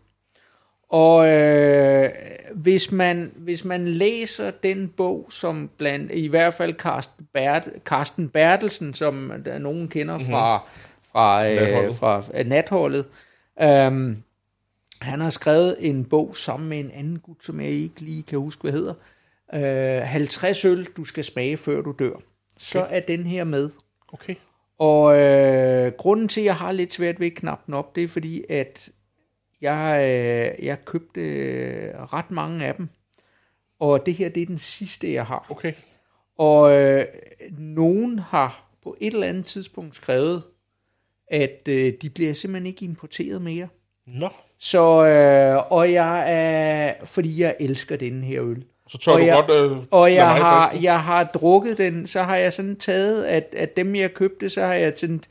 Og 0.90 1.28
øh, 1.28 2.10
hvis, 2.54 2.92
man, 2.92 3.32
hvis 3.36 3.66
man 3.66 3.88
læser 3.88 4.52
den 4.52 4.88
bog, 4.98 5.28
som 5.30 5.70
blandt, 5.78 6.12
i 6.12 6.28
hvert 6.28 6.54
fald 6.54 6.74
Carsten, 6.74 7.28
Bert, 7.34 7.70
Carsten 7.86 8.30
Bertelsen, 8.30 8.94
som 8.94 9.32
der 9.46 9.58
nogen 9.58 9.88
kender 9.88 10.20
fra, 10.20 10.70
fra, 11.12 11.48
øh, 11.48 11.56
Natholdet. 11.56 11.96
fra 11.96 12.24
øh, 12.34 12.46
natholdet, 12.46 13.06
øhm, 13.62 14.24
han 15.02 15.22
har 15.22 15.30
skrevet 15.30 15.76
en 15.80 16.06
bog 16.06 16.38
sammen 16.38 16.70
med 16.70 16.80
en 16.80 16.92
anden 16.92 17.20
gut, 17.20 17.46
som 17.46 17.60
jeg 17.60 17.70
ikke 17.70 18.02
lige 18.02 18.24
kan 18.24 18.40
huske, 18.40 18.62
hvad 18.62 18.72
hedder. 18.72 18.94
Øh, 19.54 20.02
50 20.02 20.66
øl, 20.66 20.84
du 20.86 21.06
skal 21.06 21.24
smage, 21.24 21.58
før 21.58 21.82
du 21.82 21.96
dør. 22.00 22.16
Så 22.58 22.80
Okay. 22.82 22.96
er 22.96 23.00
den 23.00 23.24
her 23.24 23.44
med. 23.44 23.70
Okay. 24.14 24.36
Og 24.78 25.20
øh, 25.20 25.92
grunden 25.98 26.28
til, 26.28 26.42
at 26.42 26.46
jeg 26.46 26.56
har 26.56 26.72
lidt 26.72 26.94
svært 26.94 27.20
ved 27.20 27.28
at 27.28 27.34
knappe 27.34 27.64
den 27.66 27.74
op, 27.74 27.96
det 27.96 28.04
er 28.04 28.08
fordi, 28.08 28.44
at 28.50 28.90
jeg, 29.62 30.00
øh, 30.02 30.66
jeg 30.66 30.86
købte 30.86 31.22
øh, 31.22 32.14
ret 32.14 32.32
mange 32.32 32.66
af 32.66 32.76
dem. 32.76 32.90
Og 33.80 34.06
det 34.06 34.14
her, 34.14 34.30
det 34.30 34.42
er 34.44 34.46
den 34.46 34.58
sidste, 34.58 35.14
jeg 35.14 35.26
har. 35.26 35.46
Okay. 35.50 35.74
Og 36.38 36.82
øh, 36.82 37.06
nogen 37.58 38.20
har 38.20 38.66
på 38.84 38.98
et 39.02 39.14
eller 39.14 39.28
andet 39.28 39.46
tidspunkt 39.46 39.96
skrevet, 39.96 40.44
at 41.28 41.62
øh, 41.70 41.94
de 42.02 42.10
bliver 42.10 42.34
simpelthen 42.34 42.66
ikke 42.66 42.86
importeret 42.86 43.42
mere. 43.42 43.68
Nå. 44.08 44.30
Så, 44.60 45.06
øh, 45.06 45.72
og 45.72 45.92
jeg 45.94 46.24
er, 46.28 46.94
fordi 47.06 47.42
jeg 47.42 47.56
elsker 47.60 47.96
den 47.96 48.24
her 48.24 48.44
øl. 48.44 48.64
Så 48.90 48.98
tør 48.98 49.12
Og 49.12 49.20
du 49.20 49.26
jeg- 49.26 49.44
godt 49.48 49.72
øh, 49.72 49.78
Og 49.92 50.14
jeg 50.14 50.28
har, 50.30 50.70
drikke 50.70 50.86
jeg 50.86 51.02
har 51.02 51.24
drukket 51.24 51.78
den, 51.78 52.08
så 52.08 52.22
har 52.24 52.36
jeg 52.36 52.54
sådan 52.54 52.76
taget, 52.76 53.24
at, 53.24 53.48
at 53.58 53.78
dem 53.78 53.96
jeg 53.96 54.14
købte, 54.14 54.50
så 54.50 54.62
har 54.62 54.74
jeg 54.74 54.94
sådan, 54.96 55.22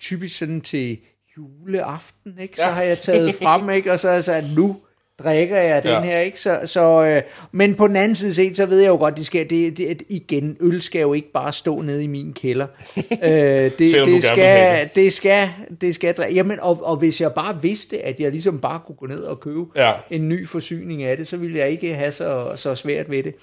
typisk 0.00 0.38
sådan 0.38 0.60
til 0.60 0.98
juleaften, 1.36 2.38
ikke? 2.40 2.56
Så 2.56 2.62
ja. 2.62 2.68
har 2.70 2.82
jeg 2.82 2.98
taget 2.98 3.34
frem, 3.34 3.70
ikke? 3.76 3.92
Og 3.92 3.98
så 3.98 4.08
har 4.08 4.14
jeg 4.14 4.24
sagt, 4.24 4.46
nu 4.56 4.76
drikker 5.24 5.56
jeg 5.56 5.82
den 5.82 5.90
Ja. 5.90 6.00
her, 6.02 6.18
ikke? 6.20 6.40
Så, 6.40 6.60
så, 6.64 7.04
øh, 7.04 7.22
men 7.52 7.74
på 7.74 7.86
den 7.88 7.96
anden 7.96 8.14
side 8.14 8.34
set, 8.34 8.56
så 8.56 8.66
ved 8.66 8.80
jeg 8.80 8.88
jo 8.88 8.96
godt, 8.96 9.16
de 9.16 9.24
skal, 9.24 9.50
det, 9.50 9.76
det, 9.78 10.02
igen, 10.10 10.56
øl 10.60 10.82
skal 10.82 11.00
jo 11.00 11.12
ikke 11.12 11.32
bare 11.32 11.52
stå 11.52 11.80
nede 11.80 12.04
i 12.04 12.06
min 12.06 12.32
kælder. 12.32 12.66
øh, 12.96 13.00
det, 13.30 13.78
det, 13.78 14.22
skal, 14.22 14.88
det 14.94 15.12
skal, 15.12 15.48
det 15.80 15.94
skal, 15.94 16.14
dri- 16.20 16.34
jamen, 16.34 16.60
og, 16.60 16.80
og 16.84 16.96
hvis 16.96 17.20
jeg 17.20 17.32
bare 17.32 17.58
vidste, 17.62 18.04
at 18.04 18.20
jeg 18.20 18.30
ligesom 18.30 18.58
bare 18.58 18.80
kunne 18.86 18.96
gå 18.96 19.06
ned 19.06 19.20
og 19.20 19.40
købe 19.40 19.60
Ja. 19.76 19.92
en 20.10 20.28
ny 20.28 20.46
forsyning 20.48 21.02
af 21.02 21.16
det, 21.16 21.28
så 21.28 21.36
ville 21.36 21.58
jeg 21.58 21.70
ikke 21.70 21.94
have 21.94 22.12
så, 22.12 22.52
så 22.56 22.74
svært 22.74 23.10
ved 23.10 23.22
det. 23.22 23.34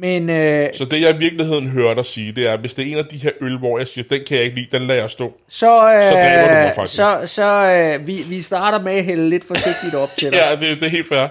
Men 0.00 0.30
øh, 0.30 0.68
Så 0.74 0.84
det, 0.84 1.00
jeg 1.00 1.14
i 1.14 1.18
virkeligheden 1.18 1.68
hører 1.68 1.94
dig 1.94 2.04
sige, 2.04 2.32
det 2.32 2.46
er, 2.46 2.56
hvis 2.56 2.74
det 2.74 2.86
er 2.88 2.92
en 2.92 2.98
af 2.98 3.04
de 3.06 3.16
her 3.16 3.30
øl, 3.40 3.58
hvor 3.58 3.78
jeg 3.78 3.86
siger, 3.86 4.04
den 4.10 4.20
kan 4.28 4.36
jeg 4.36 4.44
ikke 4.44 4.56
lide, 4.56 4.78
den 4.78 4.86
lader 4.86 5.00
jeg 5.00 5.10
stå. 5.10 5.32
så, 5.48 5.92
øh, 5.94 6.02
Så 6.08 6.12
dræber 6.14 6.48
du 6.48 6.54
mig 6.54 6.72
faktisk. 6.74 6.96
så, 6.96 7.20
så 7.26 7.44
øh, 8.00 8.06
vi, 8.06 8.14
vi 8.28 8.40
starter 8.40 8.80
med 8.82 8.92
at 8.92 9.04
hælde 9.04 9.28
lidt 9.30 9.44
forsigtigt 9.44 9.94
op 9.94 10.08
til 10.18 10.30
dig. 10.32 10.38
Ja, 10.38 10.50
det, 10.66 10.80
det 10.80 10.86
er 10.86 10.90
helt 10.90 11.08
fair. 11.08 11.26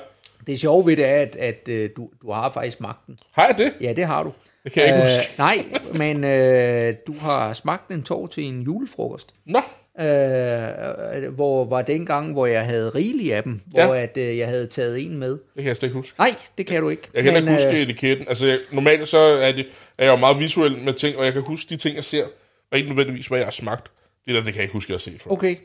Det 0.47 0.59
sjove 0.59 0.85
ved 0.85 0.97
det 0.97 1.05
er, 1.07 1.15
at, 1.21 1.35
at 1.35 1.59
øh, 1.67 1.89
du, 1.97 2.09
du 2.21 2.31
har 2.31 2.49
faktisk 2.49 2.81
magten. 2.81 3.19
Har 3.31 3.45
jeg 3.47 3.57
det? 3.57 3.73
Ja, 3.81 3.93
det 3.93 4.05
har 4.05 4.23
du. 4.23 4.31
Det 4.63 4.71
kan 4.71 4.83
jeg 4.83 4.95
ikke 4.95 5.03
huske. 5.17 5.31
Nej, 5.37 5.65
men 5.93 6.23
øh, 6.23 6.93
du 7.07 7.15
har 7.21 7.53
smagt 7.53 7.91
en 7.91 8.03
tår 8.03 8.27
til 8.27 8.43
en 8.43 8.61
julefrokost. 8.61 9.27
Nå, 9.45 9.59
Øh, 9.99 11.33
hvor 11.35 11.65
var 11.65 11.81
den 11.81 12.05
gang, 12.05 12.31
hvor 12.33 12.45
jeg 12.45 12.65
havde 12.65 12.89
rigeligt 12.89 13.33
af 13.33 13.43
dem, 13.43 13.61
Ja. 13.75 13.85
hvor 13.85 13.95
at, 13.95 14.17
øh, 14.17 14.37
jeg 14.37 14.47
havde 14.47 14.67
taget 14.67 15.05
en 15.05 15.17
med. 15.17 15.31
det 15.31 15.39
kan 15.57 15.65
jeg 15.65 15.77
slet 15.77 15.87
ikke 15.87 15.95
huske. 15.97 16.19
Nej, 16.19 16.35
det 16.57 16.65
kan 16.67 16.81
du 16.81 16.89
ikke. 16.89 17.03
Jeg 17.13 17.23
kan 17.23 17.33
heller 17.33 17.51
ikke 17.51 17.63
huske 17.63 17.77
øh, 17.77 17.83
etiketten. 17.83 18.27
Altså, 18.29 18.47
jeg, 18.47 18.59
normalt 18.71 19.07
så 19.07 19.17
er, 19.17 19.51
det, 19.51 19.65
er 19.97 20.05
jeg 20.05 20.11
jo 20.11 20.15
meget 20.15 20.39
visuel 20.39 20.77
med 20.77 20.93
ting, 20.93 21.17
og 21.17 21.25
jeg 21.25 21.33
kan 21.33 21.41
huske 21.41 21.69
de 21.69 21.77
ting, 21.77 21.95
jeg 21.95 22.03
ser, 22.03 22.25
og 22.71 22.77
ikke 22.77 22.89
nødvendigvis, 22.89 23.27
hvad 23.27 23.37
jeg 23.37 23.45
har 23.45 23.51
smagt. 23.51 23.91
Det 24.25 24.35
der, 24.35 24.41
det 24.43 24.45
kan 24.45 24.55
jeg 24.55 24.63
ikke 24.63 24.73
huske, 24.73 24.91
jeg 24.91 24.95
har 24.95 24.99
set 24.99 25.21
før. 25.21 25.31
Okay. 25.31 25.55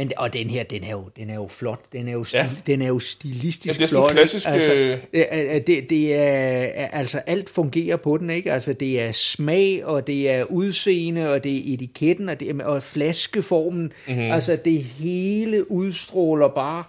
Men, 0.00 0.12
og 0.16 0.32
den 0.32 0.50
her, 0.50 0.62
den 0.62 0.84
er 0.84 0.90
jo, 0.90 1.04
den 1.16 1.30
er 1.30 1.34
jo 1.34 1.48
flot. 1.48 1.80
Den 1.92 2.08
er 2.08 2.12
jo, 2.12 2.24
stil, 2.24 2.36
Ja. 2.38 2.48
den 2.66 2.82
er 2.82 2.88
jo 2.88 2.98
stilistisk 2.98 3.66
Ja, 3.80 3.84
det 3.84 3.92
er 3.92 3.96
flot. 3.96 4.10
klassisk? 4.10 4.46
Altså, 4.48 4.74
øh, 4.74 4.98
det, 5.12 5.26
er- 5.30 5.58
det, 5.58 5.90
det 5.90 6.14
er, 6.16 6.86
altså 6.92 7.18
alt 7.26 7.50
fungerer 7.50 7.96
på 7.96 8.16
den, 8.16 8.30
ikke? 8.30 8.52
Altså 8.52 8.72
det 8.72 9.00
er 9.00 9.12
smag, 9.12 9.84
og 9.84 10.06
det 10.06 10.30
er 10.30 10.44
udseende, 10.44 11.32
og 11.32 11.44
det 11.44 11.56
er 11.56 11.74
etiketten, 11.74 12.28
og, 12.28 12.40
det 12.40 12.50
er, 12.50 12.64
og 12.64 12.82
flaskeformen. 12.82 13.82
Mhm. 13.82 13.92
Mm-hmm. 14.16 14.30
Altså 14.32 14.58
det 14.64 14.82
hele 14.82 15.70
udstråler 15.70 16.48
bare, 16.48 16.84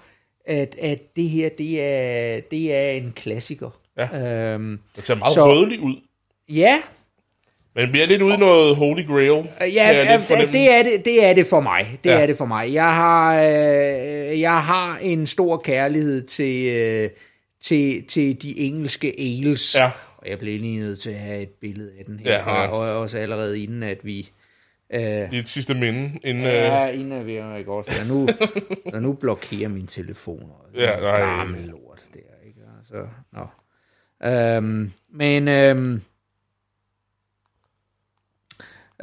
at, 0.46 0.76
at 0.82 1.16
det 1.16 1.30
her, 1.30 1.50
det 1.50 1.82
er, 1.84 2.40
det 2.52 2.74
er 2.76 2.92
en 2.92 3.14
klassiker. 3.16 3.70
Ja. 3.98 4.20
Øhm, 4.54 4.80
Det 4.96 5.06
ser 5.06 5.16
meget 5.16 5.34
Så- 5.34 5.46
rødlig 5.48 5.80
ud. 5.80 5.96
ja, 6.50 6.82
Men 7.76 7.94
vi 7.94 8.02
er 8.02 8.06
lidt 8.06 8.22
ude 8.22 8.34
i 8.34 8.38
noget 8.38 8.76
Holy 8.76 9.06
Grail. 9.08 9.28
Ja, 9.28 9.66
jeg 9.66 9.74
ja, 10.30 10.46
det 10.52 10.72
er 10.72 10.84
det, 10.84 11.06
det 11.06 11.26
er 11.26 11.34
det 11.34 11.48
for 11.48 11.62
mig. 11.62 12.00
Det 12.04 12.10
Ja. 12.10 12.22
er 12.22 12.26
det 12.26 12.38
for 12.38 12.46
mig. 12.46 12.74
Jeg 12.74 12.96
har, 12.96 13.36
øh, 13.42 14.40
jeg 14.40 14.64
har 14.64 14.98
en 14.98 15.28
stor 15.28 15.58
kærlighed 15.58 16.22
til, 16.22 16.66
øh, 16.68 17.10
til, 17.62 18.04
til 18.08 18.42
de 18.42 18.60
engelske 18.60 19.16
ales. 19.20 19.76
Ja. 19.76 19.92
Og 20.18 20.30
jeg 20.30 20.40
blev 20.40 20.60
lige 20.60 20.80
nødt 20.80 21.00
til 21.00 21.10
at 21.10 21.20
have 21.20 21.42
et 21.42 21.50
billede 21.50 21.92
af 22.00 22.06
den 22.06 22.20
her. 22.20 22.32
Ja, 22.34 22.62
ja. 22.62 22.68
Og, 22.68 22.80
og 22.80 23.00
også 23.00 23.18
allerede 23.18 23.64
inden, 23.64 23.84
at 23.84 23.98
vi... 24.04 24.30
Øh, 24.94 25.02
Det 25.02 25.34
er 25.34 25.40
et 25.40 25.48
sidste 25.48 25.74
minde, 25.74 26.20
inden... 26.24 26.46
Øh, 26.46 26.54
ja, 26.54 26.88
inden 26.88 27.12
at 27.12 27.26
vi 27.26 27.32
ikke 27.60 27.72
også... 27.72 27.92
Der 28.04 28.14
nu, 28.14 28.28
der 28.92 29.00
nu 29.00 29.14
blokerer 29.14 29.70
min 29.70 29.88
telefon. 29.88 30.42
Og 30.44 30.66
Ja, 30.80 31.00
nej. 31.00 31.20
Gammel 31.20 31.62
lort 31.68 32.02
der, 32.14 32.48
ikke? 32.48 32.60
Altså, 32.80 33.08
nå. 33.34 33.48
Øhm, 34.30 34.92
men... 35.14 35.48
Øhm, 35.48 36.02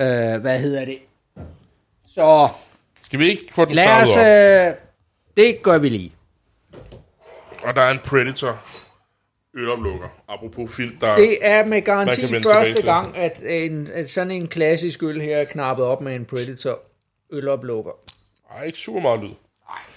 øh, 0.00 0.40
hvad 0.40 0.60
hedder 0.60 0.84
det? 0.84 0.98
Så 2.08 2.48
skal 3.02 3.18
vi 3.20 3.28
ikke 3.28 3.44
få 3.52 3.64
den 3.64 3.74
lad 3.74 3.88
os... 3.88 4.16
Øh, 4.16 4.74
det 5.36 5.62
gør 5.62 5.78
vi 5.78 5.88
lige. 5.88 6.12
Og 7.62 7.74
der 7.74 7.82
er 7.82 7.90
en 7.90 7.98
Predator 7.98 8.62
øloplukker. 9.54 10.08
Apropos 10.28 10.76
film, 10.76 10.96
der... 11.00 11.14
Det 11.14 11.38
er 11.40 11.64
med 11.64 11.82
garanti 11.82 12.42
første 12.42 12.82
gang, 12.82 13.16
at, 13.16 13.42
en, 13.44 13.88
at 13.94 14.10
sådan 14.10 14.30
en 14.30 14.46
klassisk 14.46 15.02
øl 15.02 15.20
her 15.20 15.36
er 15.36 15.44
knappet 15.44 15.86
op 15.86 16.00
med 16.00 16.14
en 16.16 16.24
Predator 16.24 16.80
øloplukker. 17.30 17.92
Ej, 18.56 18.64
ikke 18.64 18.78
super 18.78 19.00
meget 19.00 19.20
lyd. 19.20 19.30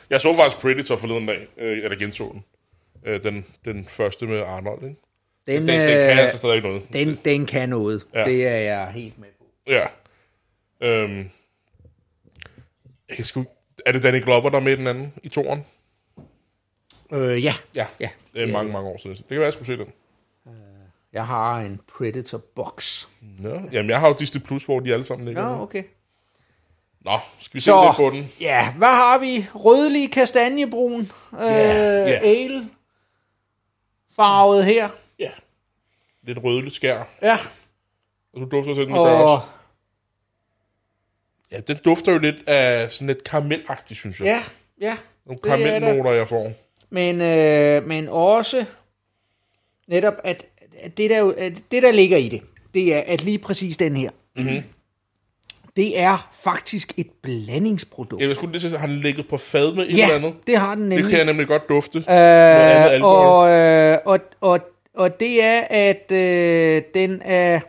Jeg 0.10 0.22
så 0.22 0.36
faktisk 0.36 0.62
Predator 0.62 0.96
forleden 0.96 1.26
dag, 1.26 1.48
øh, 1.58 1.78
eller 1.84 1.98
genså 1.98 2.32
den. 2.32 2.44
Øh, 3.06 3.24
den, 3.24 3.46
den 3.66 3.88
første 3.90 4.28
med 4.28 4.40
Arnold, 4.42 4.84
ikke? 4.84 4.96
Den, 5.48 5.62
Den, 5.62 5.68
den 5.68 5.88
kan 5.88 6.12
øh, 6.12 6.18
altså 6.18 6.38
stadig 6.38 6.62
noget. 6.62 6.82
den, 6.94 7.20
den 7.26 7.46
kan 7.46 7.70
noget. 7.70 8.04
Ja. 8.14 8.24
Det 8.24 8.48
er 8.48 8.58
jeg 8.58 8.88
helt 8.88 9.20
med. 9.20 9.28
Ja. 9.72 9.86
Øhm, 10.82 11.30
jeg 13.10 13.16
kan 13.16 13.26
sgu... 13.26 13.46
Er 13.86 13.92
det 13.92 14.04
Danny 14.04 14.24
Glover, 14.24 14.50
der 14.50 14.58
er 14.58 14.62
med 14.62 14.74
i 14.74 14.76
den 14.76 14.88
anden 14.88 15.14
i 15.24 15.30
toren? 15.30 15.66
Øh, 17.12 17.44
ja. 17.44 17.54
Ja. 17.76 17.86
Ja. 18.00 18.10
Det 18.34 18.44
er 18.44 18.48
mange, 18.48 18.72
mange 18.72 18.90
år 18.90 18.98
siden. 18.98 19.16
Det 19.16 19.28
kan 19.28 19.36
være, 19.38 19.46
jeg 19.46 19.54
skulle 19.54 19.68
se 19.68 19.78
den. 19.78 19.94
Jeg 21.14 21.28
har 21.28 21.60
en 21.60 21.80
Predator 21.88 22.38
box. 22.56 23.08
Ja. 23.44 23.60
Jamen, 23.72 23.90
jeg 23.90 24.00
har 24.00 24.08
jo 24.08 24.16
Disney 24.20 24.42
Plus, 24.42 24.64
hvor 24.64 24.80
de 24.80 24.94
alle 24.94 25.06
sammen 25.06 25.28
ligger. 25.28 25.44
Ja, 25.50 25.56
nu. 25.56 25.62
okay. 25.62 25.84
Nå, 27.02 27.20
skal 27.40 27.54
vi 27.56 27.60
se 27.60 27.66
Så, 27.66 27.84
lidt 27.86 27.96
på 27.96 28.18
den? 28.18 28.32
ja, 28.40 28.74
hvad 28.74 28.88
har 28.88 29.18
vi? 29.18 29.46
Rødlig 29.56 30.12
kastanjebrun 30.12 31.02
øh, 31.34 31.40
ja. 31.42 32.20
ale 32.24 32.70
farvet 34.16 34.66
her. 34.66 34.90
Ja. 35.20 35.32
Lidt 36.24 36.38
rødligt 36.44 36.76
skær. 36.76 37.04
Ja, 37.22 37.38
Og 38.34 38.42
du 38.42 38.46
dufter 38.52 38.74
til 38.74 38.86
den, 38.88 38.94
og 38.94 39.02
også. 39.02 39.46
Ja, 41.52 41.60
den 41.60 41.78
dufter 41.86 42.12
jo 42.12 42.18
lidt 42.18 42.50
af 42.50 42.92
sådan 42.92 43.08
lidt 43.08 43.24
karamelagtigt, 43.24 44.00
synes 44.00 44.20
jeg. 44.20 44.26
ja, 44.26 44.42
ja. 44.88 44.96
Nogle 45.26 45.40
det 45.44 45.52
er 45.52 45.58
karamelnoter, 45.58 46.12
jeg 46.12 46.28
får. 46.28 46.52
Men, 46.90 47.22
øh, 47.22 47.88
men 47.88 48.08
også 48.10 48.66
netop, 49.88 50.14
at, 50.24 50.46
at, 50.80 50.98
det, 50.98 51.10
der, 51.10 51.34
at 51.38 51.54
det, 51.72 51.84
der 51.84 51.92
ligger 51.92 52.18
i 52.18 52.30
det, 52.30 52.42
det 52.74 52.96
er, 52.96 53.04
at 53.08 53.24
lige 53.24 53.38
præcis 53.40 53.78
den 53.78 53.96
her, 53.98 54.10
mm-hmm. 54.36 54.64
det 55.76 56.00
er 56.00 56.30
faktisk 56.44 56.94
et 56.98 57.08
blandingsprodukt. 57.24 58.22
Jeg 58.22 58.36
skulle 58.36 58.52
lige 58.52 58.62
sige, 58.62 58.78
har 58.78 58.88
den 58.88 59.00
ligget 59.00 59.28
på 59.28 59.38
fad 59.38 59.74
med 59.74 59.84
et 59.84 59.90
eller 59.92 60.08
Ja, 60.08 60.16
andet? 60.16 60.34
det 60.48 60.58
har 60.58 60.76
den 60.76 60.82
Det 60.84 60.90
nemlig. 60.90 61.10
kan 61.10 61.18
jeg 61.18 61.26
nemlig 61.26 61.48
godt 61.48 61.70
dufte. 61.70 61.98
Øh, 61.98 62.06
andet 62.08 62.90
alkohol. 62.90 63.26
og, 63.28 63.50
øh, 63.50 63.98
og, 64.06 64.20
og, 64.42 64.60
og 64.94 65.20
det 65.20 65.44
er, 65.44 65.62
at 65.70 66.12
øh, 66.12 66.84
den 66.94 67.22
er... 67.26 67.56
Øh, 67.56 67.62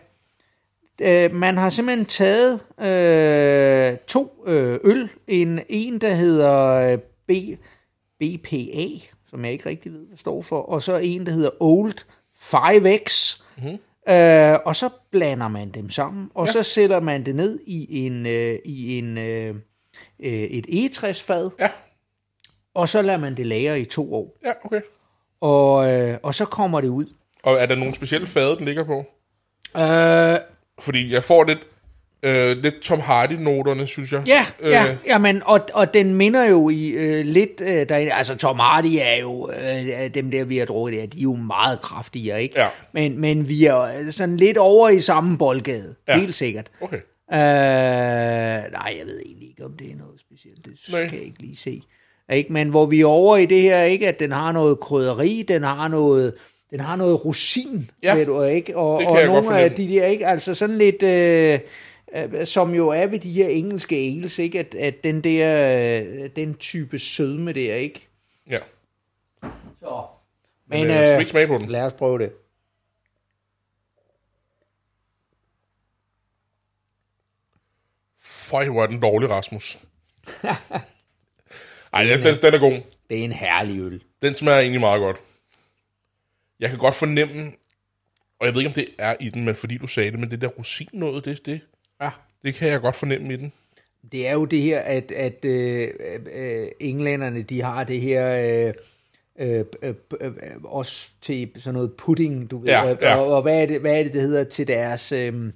man 1.33 1.57
har 1.57 1.69
simpelthen 1.71 2.07
taget 2.07 2.61
øh, 2.81 3.99
to 4.07 4.45
øh, 4.47 4.79
øl. 4.85 5.09
En, 5.29 5.61
en, 5.69 6.01
der 6.01 6.15
hedder 6.15 6.69
øh, 6.69 6.99
B, 6.99 7.31
BPA, 8.21 8.87
som 9.31 9.45
jeg 9.45 9.53
ikke 9.53 9.69
rigtig 9.69 9.93
ved, 9.93 10.07
hvad 10.07 10.19
står 10.19 10.43
for, 10.43 10.61
og 10.61 10.83
så 10.83 10.97
en, 10.97 11.27
der 11.27 11.33
hedder 11.33 11.51
Old 11.61 11.95
5X. 12.37 13.43
Mm-hmm. 13.57 13.79
Øh, 14.15 14.59
og 14.65 14.77
så 14.77 14.89
blander 15.11 15.49
man 15.49 15.71
dem 15.71 15.91
sammen, 15.91 16.31
og 16.35 16.47
ja. 16.47 16.53
så 16.53 16.63
sætter 16.63 17.01
man 17.01 17.27
det 17.27 17.37
ned 17.37 17.61
i 17.67 18.07
en, 18.07 18.27
øh, 18.27 18.59
i 18.65 18.99
en 18.99 19.19
øh, 19.19 19.55
øh, 20.21 20.33
et 20.33 20.67
egetræsfad, 20.69 21.51
Ja, 21.59 21.69
og 22.75 22.89
så 22.89 23.03
lader 23.03 23.19
man 23.19 23.37
det 23.37 23.47
lagre 23.47 23.81
i 23.81 23.85
to 23.85 24.15
år. 24.15 24.39
ja, 24.45 24.53
okay. 24.65 24.81
Og, 25.41 25.93
øh, 25.93 26.19
og 26.23 26.35
så 26.35 26.45
kommer 26.45 26.81
det 26.81 26.89
ud. 26.89 27.07
Og 27.43 27.55
er 27.55 27.67
der 27.67 27.75
nogle 27.75 27.95
specielle 27.95 28.27
fade, 28.27 28.57
den 28.57 28.65
ligger 28.65 28.85
på? 28.85 29.05
Øh, 29.77 30.39
Fordi 30.83 31.13
jeg 31.13 31.25
får 31.25 31.45
lidt, 31.45 31.59
øh, 32.23 32.57
lidt 32.57 32.81
Tom 32.81 33.01
Hardy-noterne, 33.01 33.87
synes 33.87 34.13
jeg. 34.13 34.23
ja, 34.27 34.47
Øh, 34.61 34.73
ja, 34.73 34.97
jamen, 35.07 35.43
og, 35.45 35.61
og 35.75 35.95
den 35.95 36.15
minder 36.15 36.45
jo 36.45 36.69
i 36.69 36.89
øh, 36.89 37.25
lidt 37.25 37.61
øh, 37.61 37.89
derinde. 37.89 38.13
Altså, 38.13 38.37
Tom 38.37 38.59
Hardy 38.59 38.97
er 39.01 39.21
jo, 39.21 39.51
øh, 39.51 40.15
dem 40.15 40.31
der, 40.31 40.45
vi 40.45 40.59
har 40.59 40.65
drukket 40.67 41.01
der, 41.01 41.07
de 41.07 41.19
er 41.19 41.23
jo 41.23 41.35
meget 41.35 41.81
kraftigere, 41.81 42.43
ikke? 42.43 42.61
Ja. 42.61 42.69
Men, 42.93 43.19
men 43.21 43.49
vi 43.49 43.65
er 43.65 44.11
sådan 44.11 44.37
lidt 44.37 44.57
over 44.57 44.89
i 44.89 45.01
samme 45.01 45.39
boldgade, 45.39 45.95
Ja. 46.09 46.13
ja. 46.15 46.21
helt 46.21 46.35
sikkert. 46.35 46.71
Okay. 46.81 47.01
Øh, 47.33 47.39
nej, 48.73 48.95
jeg 48.99 49.07
ved 49.07 49.21
egentlig 49.27 49.49
ikke, 49.49 49.65
om 49.65 49.73
det 49.79 49.91
er 49.93 49.97
noget 49.97 50.21
specielt. 50.21 50.65
Det 50.65 50.73
Nej. 50.93 51.09
kan 51.09 51.19
jeg 51.19 51.27
ikke 51.27 51.41
lige 51.41 51.57
se. 51.57 51.83
Ikke? 52.33 52.53
Men 52.53 52.69
hvor 52.69 52.87
vi 52.87 53.01
er 53.01 53.07
over 53.07 53.37
i 53.37 53.47
det 53.47 53.63
her, 53.63 53.83
ikke, 53.83 54.09
at 54.09 54.21
den 54.21 54.33
har 54.33 54.53
noget 54.53 54.81
krydderi, 54.81 55.45
den 55.49 55.63
har 55.63 55.89
noget, 55.89 56.35
den 56.73 56.81
har 56.81 56.97
noget 56.97 57.25
rosin, 57.25 57.91
Ja, 58.03 58.15
ved 58.15 58.27
du, 58.27 58.43
ikke? 58.43 58.77
Og, 58.77 58.95
og 58.95 59.25
nogle 59.27 59.59
af 59.59 59.73
de 59.73 59.89
der, 59.89 60.07
ikke? 60.07 60.27
Altså 60.27 60.55
sådan 60.55 60.79
lidt, 60.79 61.03
øh, 61.03 61.61
øh, 62.15 62.47
som 62.47 62.75
jo 62.75 62.89
er 62.89 63.07
ved 63.07 63.19
de 63.19 63.33
her 63.33 63.49
engelske 63.49 63.97
ales, 63.97 64.39
ikke? 64.39 64.59
At, 64.59 64.75
at 64.75 65.05
den 65.05 65.25
der, 65.25 66.03
øh, 66.03 66.31
den 66.37 66.55
type 66.55 66.99
sødme 66.99 67.53
der, 67.53 67.75
ikke? 67.75 68.09
Ja. 68.51 68.59
Så. 69.81 70.03
Men, 70.67 70.81
Men 70.81 70.91
øh, 70.91 70.97
skal 70.97 71.09
vi 71.09 71.13
øh, 71.13 71.19
ikke 71.19 71.31
smage 71.31 71.47
på 71.47 71.59
den? 71.59 71.69
lad 71.69 71.83
os 71.83 71.93
prøve 71.93 72.19
det. 72.19 72.33
Føj, 78.21 78.69
hvor 78.69 78.83
er 78.83 78.87
den 78.87 79.01
dårlig, 79.01 79.31
Rasmus. 79.31 79.79
Ej, 81.95 82.05
den, 82.05 82.25
den, 82.25 82.43
den 82.43 82.55
er 82.55 82.59
god. 82.59 82.81
Det 83.11 83.19
er 83.19 83.25
en 83.25 83.33
herlig 83.33 83.81
øl. 83.81 84.03
Den 84.23 84.35
smager 84.35 84.59
egentlig 84.59 84.81
meget 84.81 85.01
godt. 85.01 85.21
Jeg 86.63 86.71
kan 86.71 86.79
godt 86.79 86.95
fornemme, 86.95 87.53
og 88.41 88.47
jeg 88.47 88.55
ved 88.55 88.61
ikke, 88.61 88.69
om 88.69 88.75
det 88.75 88.89
er 88.99 89.15
i 89.21 89.29
den, 89.29 89.45
men 89.45 89.55
fordi 89.55 89.79
du 89.79 89.87
sagde 89.87 90.11
det, 90.11 90.19
men 90.21 90.31
det 90.31 90.41
der 90.41 90.49
rosin 90.49 90.89
noget, 90.93 91.25
det, 91.25 91.47
det, 91.47 91.61
Ja. 92.01 92.11
det 92.45 92.55
kan 92.55 92.69
jeg 92.69 92.81
godt 92.81 92.97
fornemme 92.97 93.35
i 93.35 93.37
den. 93.37 93.53
Det 94.13 94.29
er 94.29 94.33
jo 94.33 94.45
det 94.45 94.61
her, 94.61 94.81
at, 94.81 95.13
at 95.13 95.45
øh, 95.45 95.89
øh, 96.35 96.67
englænderne, 96.81 97.43
de 97.43 97.63
har 97.63 97.85
det 97.85 98.01
her, 98.01 98.37
øh, 98.69 98.75
øh, 99.39 99.65
øh, 99.83 99.95
øh, 100.21 100.33
også 100.65 101.09
til 101.23 101.51
sådan 101.59 101.75
noget 101.75 101.93
pudding, 101.99 102.51
du 102.51 102.59
ved, 102.59 102.69
Ja, 102.69 102.91
og, 102.91 102.99
ja. 103.01 103.17
og, 103.17 103.27
og 103.37 103.43
hvad, 103.43 103.63
er 103.63 103.67
det, 103.67 103.81
hvad 103.81 103.99
er 103.99 104.03
det, 104.03 104.13
det 104.13 104.21
hedder 104.23 104.45
til 104.45 104.67
deres 104.67 105.13
øh, 105.13 105.53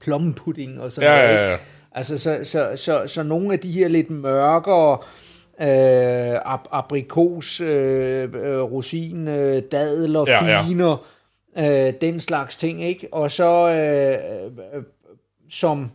plumpudding 0.00 0.80
og 0.80 0.92
sådan 0.92 1.10
Ja, 1.10 1.26
noget, 1.26 1.38
ja, 1.44 1.50
ja. 1.50 1.58
Altså, 1.92 2.18
så, 2.18 2.40
så, 2.44 2.72
så, 2.76 3.06
så 3.06 3.22
nogle 3.22 3.52
af 3.52 3.58
de 3.58 3.70
her 3.72 3.88
lidt 3.88 4.10
mørkere 4.10 4.98
øh, 5.02 5.29
ab- 6.54 6.68
aprikos, 6.70 7.60
øh, 7.60 8.22
øh, 8.34 8.60
rosin, 8.62 9.28
øh, 9.28 9.62
dadel 9.72 10.16
og 10.16 10.26
Ja, 10.28 10.44
ja. 10.44 10.62
finer, 10.66 11.06
øh, 11.58 11.94
den 12.00 12.20
slags 12.20 12.56
ting, 12.56 12.82
ikke? 12.84 13.08
Og 13.12 13.30
så 13.30 13.68
øh, 13.70 14.52
øh, 14.76 14.82
som 15.50 15.90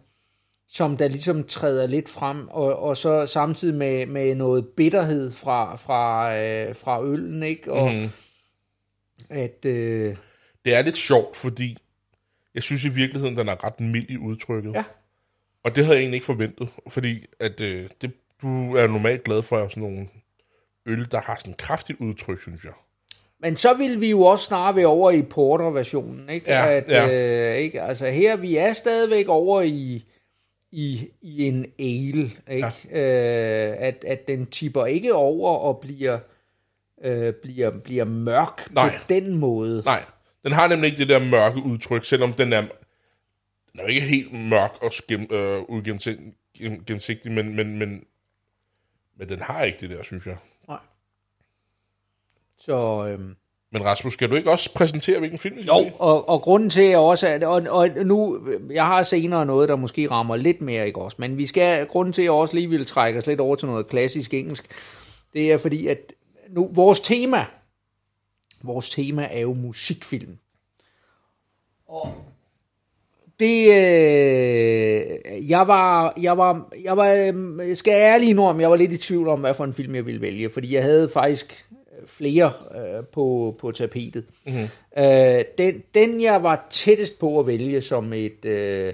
som 0.68 0.98
der 0.98 1.08
ligesom 1.08 1.44
træder 1.44 1.88
lidt 1.88 2.10
frem, 2.10 2.48
og, 2.48 2.80
og 2.80 2.98
så 2.98 3.26
samtidig 3.26 3.76
med, 3.76 4.06
med 4.06 4.36
noget 4.36 4.68
bitterhed 4.68 5.32
fra, 5.32 5.76
fra, 5.76 6.36
øh, 6.38 6.76
fra 6.76 7.04
øllen, 7.04 7.44
ikke? 7.44 7.72
Og 7.74 7.92
mm. 7.92 8.10
at, 9.30 9.66
øh, 9.66 10.16
Det 10.66 10.76
er 10.76 10.82
lidt 10.82 10.98
sjovt, 10.98 11.36
fordi 11.38 11.78
jeg 12.56 12.64
synes 12.64 12.86
i 12.86 12.90
virkeligheden, 12.90 13.38
den 13.38 13.48
er 13.48 13.64
ret 13.64 13.80
mild 13.80 14.10
i 14.10 14.18
udtrykket. 14.18 14.74
Ja. 14.74 14.84
Og 15.64 15.76
det 15.76 15.86
havde 15.86 15.98
jeg 15.98 16.02
egentlig 16.02 16.18
ikke 16.18 16.26
forventet, 16.26 16.70
fordi 16.90 17.26
at, 17.40 17.62
øh, 17.62 17.90
det, 18.02 18.12
du 18.46 18.76
er 18.76 18.88
normalt 18.88 19.24
glad 19.24 19.44
for 19.44 19.68
sådan 19.68 19.84
nogle 19.84 20.08
øl, 20.86 21.08
der 21.12 21.22
har 21.22 21.36
sådan 21.40 21.52
et 21.52 21.58
kraftigt 21.58 22.00
udtryk, 22.00 22.42
synes 22.42 22.64
jeg. 22.64 22.74
men 23.40 23.56
så 23.58 23.74
vil 23.74 24.02
vi 24.02 24.10
jo 24.10 24.22
også 24.22 24.46
snart 24.46 24.76
være 24.76 24.86
over 24.86 25.12
i 25.12 25.22
porter-versionen, 25.22 26.30
ikke? 26.30 26.52
Ja, 26.52 26.72
at, 26.72 26.90
ja. 26.90 27.08
Øh, 27.08 27.56
ikke? 27.56 27.82
Altså 27.82 28.06
her, 28.08 28.36
vi 28.36 28.58
er 28.58 28.74
stadigvæk 28.74 29.28
over 29.28 29.62
i, 29.62 30.06
i, 30.72 31.10
i 31.22 31.44
en 31.48 31.66
ale, 31.80 32.32
ikke? 32.52 32.72
Ja. 32.92 33.70
Øh, 33.70 33.76
at, 33.80 34.04
at 34.08 34.28
den 34.28 34.46
tipper 34.46 34.86
ikke 34.86 35.14
over 35.14 35.58
og 35.58 35.80
bliver, 35.80 36.20
øh, 37.04 37.34
bliver, 37.34 37.70
bliver 37.70 38.06
mørk 38.06 38.74
Nej. 38.74 38.98
på 38.98 39.04
den 39.10 39.36
måde. 39.36 39.82
Nej, 39.86 40.04
den 40.44 40.52
har 40.52 40.68
nemlig 40.68 40.88
ikke 40.88 41.00
det 41.00 41.10
der 41.10 41.20
mørke 41.20 41.62
udtryk, 41.62 42.06
selvom 42.06 42.34
den 42.34 42.54
er, 42.54 42.62
den 43.72 43.80
er 43.80 43.84
jo 43.84 43.88
ikke 43.88 44.02
helt 44.02 44.34
mørk 44.34 44.78
og 44.82 44.94
skim, 44.94 45.28
øh, 45.32 45.62
ugennemsigtig, 45.70 47.32
men, 47.32 47.56
men, 47.56 47.80
men, 47.80 48.04
men 49.18 49.30
den 49.30 49.42
har 49.42 49.64
ikke 49.64 49.78
det 49.80 49.90
der, 49.90 50.04
synes 50.04 50.26
jeg. 50.26 50.38
Nej. 50.68 50.80
Så... 52.58 53.08
Øh, 53.08 53.20
Men 53.72 53.86
Rasmus, 53.86 54.14
skal 54.14 54.30
du 54.30 54.36
ikke 54.36 54.52
også 54.52 54.74
præsentere, 54.74 55.20
hvilken 55.20 55.40
film 55.40 55.56
vi 55.56 55.62
skal 55.62 55.74
Jo, 55.74 55.92
og, 56.00 56.30
og 56.30 56.42
grunden 56.42 56.70
til 56.70 56.82
at 56.82 56.98
også, 56.98 57.28
at, 57.28 57.44
og, 57.44 57.62
og 57.70 57.90
nu, 58.06 58.48
jeg 58.72 58.86
har 58.86 59.04
senere 59.04 59.46
noget, 59.46 59.70
der 59.70 59.76
måske 59.76 60.12
rammer 60.12 60.36
lidt 60.36 60.62
mere, 60.62 60.88
ikke 60.88 61.02
også, 61.02 61.18
men 61.20 61.38
vi 61.38 61.48
skal, 61.48 61.88
grunden 61.88 62.14
til 62.14 62.22
at 62.22 62.24
jeg 62.24 62.32
også 62.32 62.56
lige 62.56 62.70
vil 62.70 62.86
trække 62.86 63.20
os 63.20 63.28
lidt 63.28 63.40
over 63.40 63.56
til 63.56 63.68
noget 63.68 63.88
klassisk 63.88 64.34
engelsk, 64.34 64.72
det 65.34 65.52
er 65.52 65.58
fordi, 65.58 65.88
at 65.88 66.14
nu, 66.50 66.70
vores 66.74 67.00
tema, 67.00 67.46
vores 68.64 68.90
tema 68.90 69.28
er 69.32 69.40
jo 69.40 69.54
musikfilm. 69.54 70.38
Og 71.88 72.14
det, 73.40 73.68
øh, 73.68 75.50
jeg 75.50 75.68
var, 75.68 76.14
jeg 76.22 76.38
var, 76.38 76.74
jeg 76.84 76.98
var, 76.98 77.12
øh, 77.14 77.76
skal 77.76 77.92
jeg 77.92 78.02
ærlig 78.02 78.34
nu 78.34 78.46
om, 78.46 78.62
jeg 78.62 78.70
var 78.70 78.76
lidt 78.76 78.92
i 78.92 78.98
tvivl 78.98 79.28
om, 79.28 79.40
hvad 79.40 79.54
for 79.54 79.64
en 79.64 79.74
film 79.74 79.96
jeg 79.96 80.06
ville 80.06 80.22
vælge, 80.22 80.50
fordi 80.50 80.74
jeg 80.74 80.84
havde 80.84 81.10
faktisk 81.10 81.66
flere 82.06 82.54
øh, 82.76 83.04
på, 83.14 83.56
på 83.60 83.72
tapetet. 83.72 84.26
Mm-hmm. 84.46 84.68
Øh, 85.04 85.44
den, 85.58 85.84
den, 85.96 86.22
jeg 86.22 86.44
var 86.44 86.68
tættest 86.70 87.20
på 87.20 87.40
at 87.40 87.48
vælge 87.48 87.82
som 87.82 88.14
et, 88.14 88.46
øh, 88.46 88.94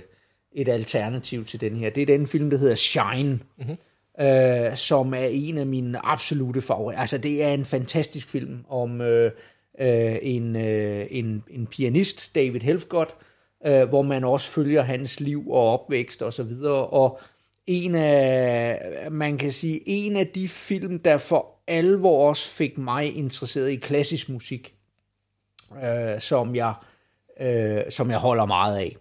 et 0.54 0.67
alternativ 0.67 1.45
til 1.45 1.62
den 1.62 1.75
her, 1.75 1.89
det 1.89 2.01
er 2.01 2.06
den 2.06 2.27
film, 2.27 2.49
der 2.49 2.58
hedder 2.58 2.75
Shine, 2.75 3.39
mm-hmm. 3.58 4.25
øh, 4.25 4.77
som 4.77 5.13
er 5.13 5.27
en 5.32 5.58
af 5.58 5.65
mine 5.65 6.06
absolute 6.06 6.62
favoritter. 6.62 7.01
Altså, 7.01 7.17
det 7.17 7.43
er 7.43 7.49
en 7.49 7.65
fantastisk 7.65 8.30
film 8.30 8.58
om 8.69 9.01
øh, 9.01 9.32
øh, 9.80 10.17
en, 10.21 10.56
øh, 10.56 11.08
en, 11.10 11.43
en 11.49 11.67
pianist, 11.67 12.36
David 12.36 12.60
Helfgott, 12.60 13.15
øh, 13.19 13.25
hvor 13.63 14.02
man 14.02 14.24
også 14.24 14.50
følger 14.50 14.82
hans 14.82 15.19
liv 15.19 15.52
og 15.52 15.74
opvækst 15.74 16.21
og 16.21 16.34
så 16.34 16.43
videre. 16.43 16.88
Og 16.88 17.19
en 17.67 17.95
af, 17.95 18.82
man 19.12 19.38
kan 19.38 19.52
sige, 19.52 19.82
en 19.86 20.15
af 20.15 20.28
de 20.28 20.47
film, 20.47 21.00
der 21.00 21.17
for 21.17 21.47
alvor 21.67 22.30
også 22.30 22.50
fik 22.50 22.78
mig 22.78 23.17
interesseret 23.17 23.69
i 23.69 23.76
klassisk 23.76 24.30
musik, 24.30 24.76
øh, 25.84 26.21
som, 26.21 26.56
jeg, 26.56 26.74
øh, 27.41 27.82
som 27.89 28.10
jeg 28.10 28.17
holder 28.17 28.45
meget 28.45 28.78
af. 28.78 28.95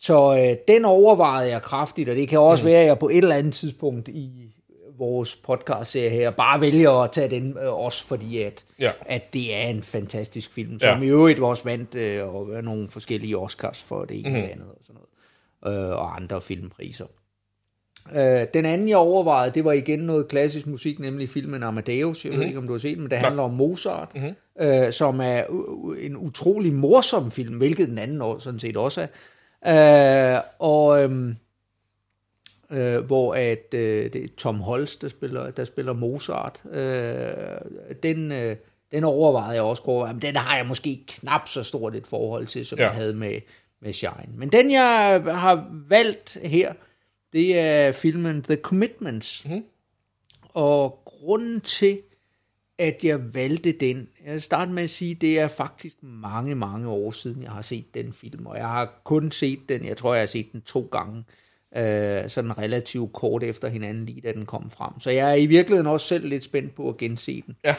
Så 0.00 0.36
øh, 0.36 0.56
den 0.68 0.84
overvejede 0.84 1.50
jeg 1.50 1.62
kraftigt, 1.62 2.08
og 2.08 2.16
det 2.16 2.28
kan 2.28 2.38
også 2.38 2.64
mm. 2.64 2.70
være, 2.70 2.80
at 2.80 2.86
jeg 2.86 2.98
på 2.98 3.08
et 3.08 3.16
eller 3.18 3.36
andet 3.36 3.54
tidspunkt 3.54 4.08
i 4.08 4.55
vores 4.98 5.36
podcast-serie 5.36 6.10
her 6.10 6.30
bare 6.30 6.60
vælger 6.60 6.90
at 6.90 7.12
tage 7.12 7.30
den 7.30 7.56
øh, 7.62 7.72
også, 7.74 8.06
fordi 8.06 8.42
at, 8.42 8.64
Ja. 8.78 8.90
at 9.06 9.34
det 9.34 9.54
er 9.54 9.62
en 9.62 9.82
fantastisk 9.82 10.52
film, 10.52 10.80
som 10.80 11.02
Ja. 11.02 11.06
i 11.06 11.10
øvrigt 11.10 11.40
også 11.40 11.64
vandt 11.64 11.94
øh, 11.94 12.34
og 12.34 12.64
nogle 12.64 12.88
forskellige 12.90 13.38
Oscars 13.38 13.82
for 13.82 14.04
det 14.04 14.18
ene 14.18 14.28
mm. 14.28 14.34
og 14.36 14.42
det 14.42 14.48
andet 14.48 14.68
og 14.68 14.78
sådan 14.86 15.00
noget, 15.62 15.78
øh, 15.78 15.90
og 15.90 16.16
andre 16.16 16.40
filmpriser. 16.42 17.06
Øh, 18.14 18.46
den 18.54 18.64
anden, 18.64 18.88
jeg 18.88 18.96
overvejede, 18.96 19.54
det 19.54 19.64
var 19.64 19.72
igen 19.72 19.98
noget 19.98 20.28
klassisk 20.28 20.66
musik, 20.66 20.98
nemlig 20.98 21.28
filmen 21.28 21.62
Amadeus. 21.62 22.24
Jeg 22.24 22.32
ved 22.32 22.42
ikke, 22.42 22.58
om 22.58 22.66
du 22.66 22.72
har 22.72 22.78
set 22.78 22.94
den, 22.94 23.02
men 23.02 23.10
det 23.10 23.18
handler 23.18 23.42
om 23.42 23.50
Mozart, 23.52 24.08
mm-hmm. 24.14 24.34
øh, 24.66 24.92
som 24.92 25.20
er 25.20 25.42
en 26.00 26.16
utrolig 26.16 26.72
morsom 26.72 27.30
film, 27.30 27.56
hvilket 27.56 27.88
den 27.88 27.98
anden 27.98 28.22
år 28.22 28.38
sådan 28.38 28.60
set 28.60 28.76
også 28.76 29.06
er. 29.62 30.36
Øh, 30.36 30.40
og 30.58 31.02
øhm, 31.02 31.36
øh, 32.70 32.98
hvor 33.04 33.34
at 33.34 33.74
øh, 33.74 34.12
det 34.12 34.24
er 34.24 34.28
Tom 34.36 34.60
Holst, 34.60 35.02
der 35.02 35.08
spiller, 35.08 35.50
der 35.50 35.64
spiller 35.64 35.92
Mozart. 35.92 36.62
Øh, 36.72 37.92
den, 38.02 38.32
øh, 38.32 38.56
den 38.92 39.04
overvejede 39.04 39.54
jeg 39.54 39.62
også 39.62 39.82
godt, 39.82 40.12
men 40.12 40.22
den 40.22 40.36
har 40.36 40.56
jeg 40.56 40.66
måske 40.66 41.04
knap 41.08 41.48
så 41.48 41.62
stort 41.62 41.94
et 41.94 42.06
forhold 42.06 42.46
til, 42.46 42.66
som 42.66 42.78
Ja. 42.78 42.84
ja. 42.84 42.90
jeg 42.90 42.96
havde 42.96 43.14
med, 43.14 43.40
med 43.80 43.92
Shine. 43.92 44.28
Men 44.34 44.52
den, 44.52 44.70
jeg 44.70 45.22
har 45.26 45.68
valgt 45.88 46.38
her, 46.42 46.72
det 47.32 47.58
er 47.58 47.92
filmen 47.92 48.42
The 48.42 48.56
Commitments. 48.56 49.44
Mm. 49.48 49.64
Og 50.48 51.02
grunden 51.04 51.60
til, 51.60 52.00
at 52.78 53.04
jeg 53.04 53.34
valgte 53.34 53.72
den, 53.72 54.08
jeg 54.24 54.32
vil 54.32 54.42
starte 54.42 54.72
med 54.72 54.82
at 54.82 54.90
sige, 54.90 55.14
det 55.14 55.38
er 55.38 55.48
faktisk 55.48 55.96
mange, 56.02 56.54
mange 56.54 56.88
år 56.88 57.10
siden, 57.10 57.42
jeg 57.42 57.50
har 57.50 57.62
set 57.62 57.94
den 57.94 58.12
film, 58.12 58.46
og 58.46 58.56
jeg 58.56 58.68
har 58.68 59.00
kun 59.04 59.30
set 59.30 59.58
den, 59.68 59.84
jeg 59.84 59.96
tror, 59.96 60.14
jeg 60.14 60.20
har 60.22 60.26
set 60.26 60.52
den 60.52 60.60
to 60.60 60.88
gange, 60.92 61.18
øh, 61.18 61.24
sådan 62.28 62.58
relativt 62.58 63.12
kort 63.12 63.42
efter 63.42 63.68
hinanden, 63.68 64.06
lige 64.06 64.20
da 64.20 64.32
den 64.32 64.46
kom 64.46 64.70
frem. 64.70 65.00
Så 65.00 65.10
jeg 65.10 65.30
er 65.30 65.34
i 65.34 65.46
virkeligheden 65.46 65.86
også 65.86 66.06
selv 66.06 66.28
lidt 66.28 66.44
spændt 66.44 66.74
på 66.74 66.88
at 66.88 66.96
gense 66.96 67.42
den. 67.46 67.56
Ja. 67.64 67.74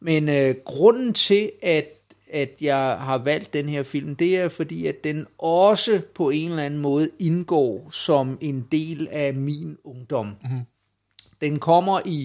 Men 0.00 0.28
øh, 0.28 0.54
grunden 0.64 1.14
til, 1.14 1.52
at, 1.62 1.88
at 2.32 2.50
jeg 2.60 2.76
har 3.00 3.18
valgt 3.18 3.52
den 3.52 3.68
her 3.68 3.82
film, 3.82 4.16
det 4.16 4.38
er 4.38 4.48
fordi, 4.48 4.86
at 4.86 5.04
den 5.04 5.26
også 5.38 6.02
på 6.14 6.30
en 6.30 6.50
eller 6.50 6.62
anden 6.62 6.80
måde 6.80 7.10
indgår 7.18 7.88
som 7.90 8.38
en 8.40 8.66
del 8.72 9.08
af 9.10 9.34
min 9.34 9.76
ungdom. 9.84 10.26
Mm-hmm. 10.26 10.60
Den 11.40 11.58
kommer 11.58 12.00
i 12.04 12.22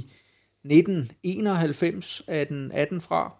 1991, 0.63 2.21
er 2.28 2.43
den, 2.43 2.71
er 2.73 2.86
den 2.86 3.01
fra. 3.01 3.34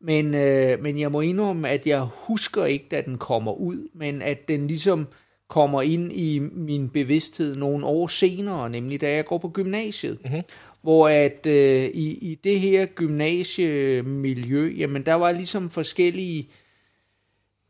Men, 0.00 0.34
øh, 0.34 0.82
men 0.82 0.98
jeg 0.98 1.12
må 1.12 1.20
indrømme, 1.20 1.68
at 1.68 1.86
jeg 1.86 2.00
husker 2.12 2.64
ikke, 2.64 2.86
da 2.90 3.00
den 3.00 3.18
kommer 3.18 3.52
ud, 3.52 3.88
men 3.94 4.22
at 4.22 4.48
den 4.48 4.66
ligesom 4.66 5.06
kommer 5.48 5.82
ind 5.82 6.12
i 6.12 6.38
min 6.38 6.88
bevidsthed 6.88 7.56
nogle 7.56 7.86
år 7.86 8.06
senere, 8.06 8.70
nemlig 8.70 9.00
da 9.00 9.10
jeg 9.14 9.24
går 9.24 9.38
på 9.38 9.48
gymnasiet. 9.48 10.18
Mm-hmm. 10.24 10.42
Hvor 10.82 11.08
at 11.08 11.46
øh, 11.46 11.84
i, 11.84 12.30
i 12.30 12.34
det 12.44 12.60
her 12.60 12.86
gymnasiemiljø, 12.86 14.74
jamen 14.76 15.06
der 15.06 15.14
var 15.14 15.32
ligesom 15.32 15.70
forskellige, 15.70 16.48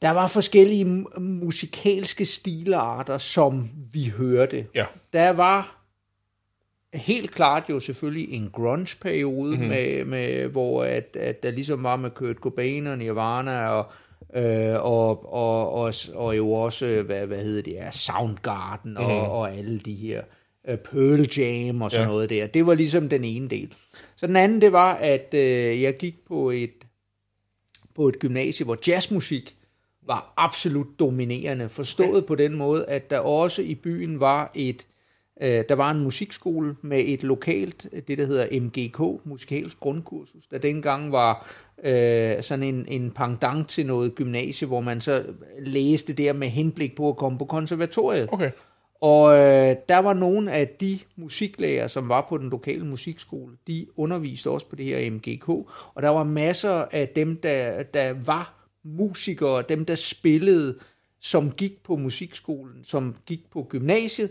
der 0.02 0.10
var 0.10 0.28
forskellige 0.28 0.84
mu- 0.84 1.20
musikalske 1.20 2.24
stilarter, 2.24 3.18
som 3.18 3.70
vi 3.92 4.04
hørte. 4.04 4.66
Ja. 4.74 4.84
Der 5.12 5.30
var 5.30 5.84
helt 6.94 7.30
klart 7.30 7.64
jo 7.70 7.80
selvfølgelig 7.80 8.32
en 8.32 8.50
grunge-periode, 8.52 9.50
mm-hmm. 9.50 9.68
med, 9.68 10.04
med, 10.04 10.48
hvor 10.48 10.84
at, 10.84 11.16
at 11.20 11.42
der 11.42 11.50
ligesom 11.50 11.82
var 11.82 11.96
med 11.96 12.10
Kurt 12.10 12.36
Cobain 12.36 12.86
og 12.86 12.98
Nirvana 12.98 13.68
og, 13.68 13.86
øh, 14.36 14.74
og, 14.84 15.32
og, 15.32 15.72
og, 15.72 15.94
og 16.14 16.36
jo 16.36 16.52
også, 16.52 17.02
hvad, 17.02 17.26
hvad 17.26 17.42
hedder 17.42 17.62
det, 17.62 17.72
ja, 17.72 17.90
Soundgarden 17.90 18.96
og, 18.96 19.02
mm-hmm. 19.04 19.30
og 19.30 19.54
alle 19.56 19.78
de 19.78 19.94
her 19.94 20.22
øh, 20.68 20.78
Pearl 20.78 21.28
Jam 21.38 21.82
og 21.82 21.90
sådan 21.90 22.06
Ja. 22.06 22.12
noget 22.12 22.30
der. 22.30 22.46
Det 22.46 22.66
var 22.66 22.74
ligesom 22.74 23.08
den 23.08 23.24
ene 23.24 23.48
del. 23.48 23.74
Så 24.16 24.26
den 24.26 24.36
anden, 24.36 24.60
det 24.60 24.72
var, 24.72 24.94
at 24.94 25.34
øh, 25.34 25.82
jeg 25.82 25.96
gik 25.96 26.14
på 26.26 26.50
et, 26.50 26.74
på 27.94 28.08
et 28.08 28.18
gymnasie, 28.18 28.64
hvor 28.64 28.78
jazzmusik 28.86 29.54
var 30.06 30.32
absolut 30.36 30.86
dominerende, 30.98 31.68
forstået 31.68 32.26
på 32.26 32.34
den 32.34 32.54
måde, 32.54 32.86
at 32.86 33.10
der 33.10 33.18
også 33.18 33.62
i 33.62 33.74
byen 33.74 34.20
var 34.20 34.50
et, 34.54 34.86
øh, 35.40 35.64
der 35.68 35.74
var 35.74 35.90
en 35.90 36.01
musikskole 36.01 36.77
med 36.83 37.05
et 37.07 37.22
lokalt, 37.22 37.87
det 38.09 38.18
der 38.18 38.27
hedder 38.27 38.61
MGK, 38.61 39.27
musikalsk 39.27 39.81
grundkursus, 39.81 40.46
der 40.46 40.59
dengang 40.59 41.12
var 41.12 41.51
øh, 41.85 42.42
sådan 42.42 42.62
en, 42.62 42.85
en 42.88 43.11
pendant 43.11 43.68
til 43.68 43.87
noget 43.87 44.14
gymnasie, 44.14 44.68
hvor 44.68 44.81
man 44.81 45.01
så 45.01 45.24
læste 45.59 46.12
der 46.12 46.33
med 46.33 46.48
henblik 46.48 46.96
på 46.96 47.09
at 47.09 47.16
komme 47.16 47.38
på 47.38 47.44
konservatoriet. 47.44 48.29
Okay. 48.33 48.51
Og 49.01 49.35
øh, 49.35 49.77
der 49.88 49.98
var 49.98 50.12
nogle 50.12 50.53
af 50.53 50.68
de 50.68 50.98
musiklærer, 51.16 51.88
som 51.88 52.09
var 52.09 52.27
på 52.29 52.38
den 52.38 52.51
lokale 52.51 52.87
musikskole, 52.87 53.57
de 53.66 53.87
underviste 53.96 54.51
også 54.51 54.66
på 54.66 54.77
det 54.77 54.85
her 54.85 55.11
MGK, 55.11 55.48
og 55.94 56.03
der 56.03 56.09
var 56.09 56.24
masser 56.24 56.85
af 56.92 57.09
dem, 57.09 57.37
der, 57.37 57.83
der 57.83 58.14
var 58.24 58.55
musikere, 58.85 59.64
dem 59.68 59.85
der 59.85 59.94
spillede, 59.94 60.79
som 61.20 61.51
gik 61.51 61.83
på 61.83 61.96
musikskolen, 61.96 62.85
som 62.85 63.16
gik 63.27 63.40
på 63.51 63.66
gymnasiet, 63.68 64.31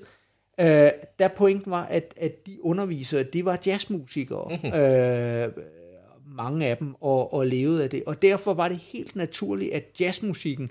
øh, 0.60 0.92
der 1.20 1.28
pointen 1.28 1.72
var, 1.72 1.86
at, 1.86 2.14
at 2.18 2.46
de 2.48 2.66
undervisere, 2.66 3.24
de 3.24 3.46
var 3.46 3.60
jazzmusikere, 3.66 4.50
mm-hmm. 4.50 4.80
øh, 4.80 5.50
mange 6.36 6.66
af 6.66 6.78
dem, 6.78 6.96
og, 7.02 7.34
og 7.34 7.48
levede 7.48 7.84
af 7.84 7.90
det. 7.90 8.04
Og 8.06 8.22
derfor 8.22 8.54
var 8.54 8.68
det 8.68 8.78
helt 8.78 9.16
naturligt, 9.16 9.74
at 9.74 9.84
jazzmusikken, 10.00 10.70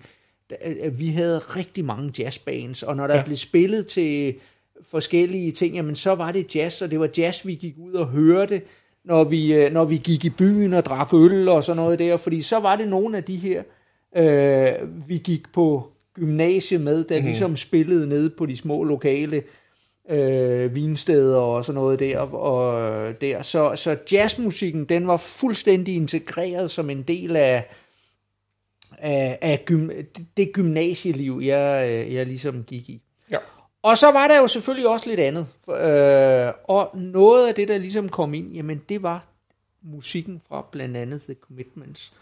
at 0.61 0.99
vi 0.99 1.09
havde 1.09 1.39
rigtig 1.39 1.85
mange 1.85 2.13
jazzbands, 2.19 2.83
og 2.83 2.97
når 2.97 3.07
der 3.07 3.17
Ja. 3.17 3.25
blev 3.25 3.37
spillet 3.37 3.87
til 3.87 4.35
forskellige 4.83 5.53
ting, 5.53 5.75
jamen 5.75 5.95
så 5.95 6.15
var 6.15 6.33
det 6.33 6.57
jazz, 6.57 6.83
og 6.83 6.91
det 6.91 7.01
var 7.01 7.09
jazz, 7.19 7.47
vi 7.47 7.55
gik 7.55 7.75
ud 7.79 7.93
og 7.93 8.07
hørte, 8.07 8.63
når 9.05 9.25
vi, 9.25 9.55
øh, 9.55 9.73
når 9.73 9.85
vi 9.85 9.97
gik 9.97 10.25
i 10.25 10.31
byen 10.31 10.73
og 10.75 10.85
drak 10.85 11.15
øl 11.15 11.49
og 11.49 11.65
sådan 11.65 11.83
noget 11.83 11.99
der, 11.99 12.17
fordi 12.17 12.43
så 12.43 12.61
var 12.61 12.77
det 12.77 12.89
nogle 12.89 13.17
af 13.17 13.25
de 13.25 13.37
her, 13.37 13.63
øh, 14.17 15.09
vi 15.09 15.19
gik 15.19 15.53
på 15.53 15.89
gymnasie 16.15 16.79
med, 16.79 17.05
der 17.05 17.19
mm. 17.19 17.25
ligesom 17.25 17.57
spillede 17.57 18.09
nede 18.09 18.31
på 18.31 18.47
de 18.47 18.57
små 18.57 18.85
lokale 18.85 19.43
øh, 20.09 20.75
vinsteder 20.75 21.39
og 21.39 21.65
sådan 21.65 21.81
noget 21.81 22.01
der. 22.01 22.19
Og, 22.19 22.73
der. 23.21 23.43
Så, 23.43 23.77
så 23.77 23.97
jazzmusikken, 24.13 24.85
den 24.85 25.07
var 25.07 25.17
fuldstændig 25.17 25.97
integreret 25.97 26.71
som 26.71 26.91
en 26.91 27.03
del 27.03 27.37
af, 27.37 27.69
af, 28.99 29.39
af 29.41 29.63
gym, 29.67 29.91
det 30.37 30.53
gymnasieliv, 30.53 31.41
jeg, 31.45 31.89
øh, 31.89 32.15
jeg 32.15 32.27
ligesom 32.27 32.65
gik 32.65 32.89
i. 32.89 33.03
Ja. 33.31 33.39
Og 33.83 33.99
så 33.99 34.13
var 34.13 34.29
der 34.29 34.41
jo 34.41 34.49
selvfølgelig 34.49 34.89
også 34.89 35.09
lidt 35.09 35.21
andet. 35.21 35.47
Øh, 35.69 36.53
og 36.65 36.91
noget 36.95 37.49
af 37.49 37.55
det, 37.55 37.69
der 37.69 37.79
ligesom 37.79 38.09
kom 38.09 38.35
ind, 38.35 38.53
jamen 38.53 38.83
det 38.89 39.03
var 39.03 39.25
musikken 39.83 40.43
fra 40.49 40.67
blandt 40.73 40.97
andet 40.97 41.23
The 41.23 41.35
Commitments. 41.35 42.13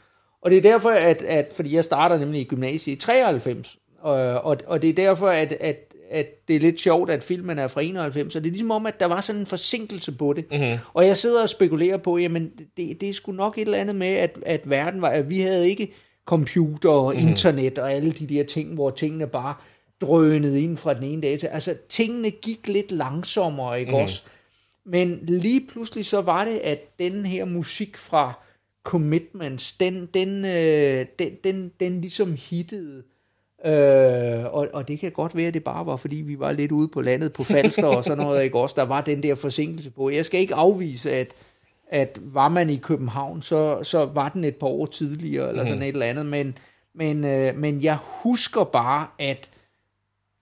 Og 0.43 0.51
det 0.51 0.59
er 0.59 0.63
derfor, 0.63 0.91
at, 0.91 1.23
at 1.23 1.53
fordi 1.57 1.75
jeg 1.75 1.85
starter 1.85 2.19
nemlig 2.19 2.41
i 2.41 2.45
gymnasiet 2.45 2.97
i 2.97 2.99
93, 2.99 3.79
og, 4.01 4.15
og, 4.15 4.57
og 4.67 4.83
det 4.83 4.91
er 4.91 4.95
derfor, 4.95 5.29
at, 5.29 5.53
at, 5.53 5.94
at 6.15 6.49
det 6.49 6.57
er 6.57 6.61
lidt 6.61 6.81
sjovt, 6.81 7.11
at 7.11 7.25
filmen 7.25 7.59
er 7.59 7.69
fra 7.69 7.83
91, 7.83 8.37
og 8.37 8.45
det 8.45 8.49
er 8.49 8.53
ligesom 8.53 8.71
om, 8.71 8.87
at 8.87 9.01
der 9.01 9.07
var 9.07 9.21
sådan 9.21 9.41
en 9.41 9.47
forsinkelse 9.47 10.13
på 10.13 10.33
det. 10.33 10.45
Mm-hmm. 10.51 10.79
Og 10.95 11.07
jeg 11.07 11.17
sidder 11.17 11.43
og 11.43 11.49
spekulerer 11.49 11.97
på, 11.97 12.19
jamen 12.19 12.53
det, 12.77 13.01
det 13.01 13.09
er 13.09 13.13
sgu 13.13 13.33
nok 13.33 13.59
et 13.59 13.63
eller 13.63 13.79
andet 13.79 13.97
med, 13.97 14.07
at, 14.07 14.39
at 14.47 14.71
verden 14.71 15.03
var, 15.03 15.09
at 15.09 15.29
vi 15.29 15.41
havde 15.41 15.69
ikke 15.71 15.93
computer 16.27 16.91
og 16.91 17.15
mm-hmm. 17.15 17.29
internet 17.29 17.79
og 17.79 17.93
alle 17.93 18.13
de 18.13 18.27
der 18.27 18.45
ting, 18.45 18.75
hvor 18.75 18.91
tingene 18.91 19.27
bare 19.27 19.55
drønede 20.01 20.63
ind 20.63 20.77
fra 20.77 20.95
den 20.95 21.03
ene 21.03 21.23
dag 21.23 21.39
til. 21.39 21.47
Altså 21.47 21.77
tingene 21.89 22.31
gik 22.31 22.69
lidt 22.69 22.93
langsommere, 22.93 23.81
ikke 23.81 23.91
mm-hmm. 23.93 24.03
også? 24.03 24.23
Men 24.87 25.19
lige 25.23 25.67
pludselig 25.73 26.07
så 26.07 26.21
var 26.21 26.45
det, 26.45 26.59
at 26.59 26.99
den 26.99 27.27
her 27.27 27.45
musik 27.45 27.97
fra 27.97 28.33
Commitments, 28.85 29.73
den, 29.73 30.09
den, 30.15 30.45
øh, 30.45 31.07
den, 31.19 31.33
den, 31.45 31.73
den 31.81 32.01
ligesom 32.01 32.37
hittede. 32.39 33.03
Øh, 33.67 34.45
og, 34.55 34.69
og 34.73 34.89
det 34.89 34.99
kan 34.99 35.13
godt 35.13 35.37
være, 35.37 35.49
at 35.49 35.55
det 35.55 35.65
bare 35.65 35.87
var, 35.87 35.97
fordi 35.97 36.17
vi 36.17 36.39
var 36.39 36.53
lidt 36.53 36.73
ude 36.73 36.89
på 36.89 37.01
landet 37.01 37.33
på 37.33 37.43
Falster 37.45 37.87
og 37.87 38.05
sådan 38.05 38.25
noget, 38.25 38.45
ikke 38.45 38.59
også? 38.59 38.75
Der 38.79 38.83
var 38.83 39.01
den 39.01 39.23
der 39.23 39.35
forsinkelse 39.35 39.91
på. 39.91 40.11
Jeg 40.11 40.25
skal 40.25 40.41
ikke 40.41 40.55
afvise, 40.55 41.13
at, 41.13 41.35
at 41.89 42.19
var 42.23 42.49
man 42.49 42.71
i 42.71 42.77
København, 42.77 43.43
så, 43.43 43.83
så 43.83 44.05
var 44.05 44.29
den 44.29 44.45
et 44.45 44.57
par 44.57 44.67
år 44.67 44.87
tidligere, 44.87 45.49
eller 45.49 45.65
sådan 45.65 45.83
et 45.83 45.89
eller 45.89 46.07
andet, 46.07 46.27
men, 46.27 46.59
men, 46.95 47.25
øh, 47.25 47.57
men 47.57 47.83
jeg 47.83 47.99
husker 48.03 48.65
bare, 48.65 49.07
at 49.19 49.51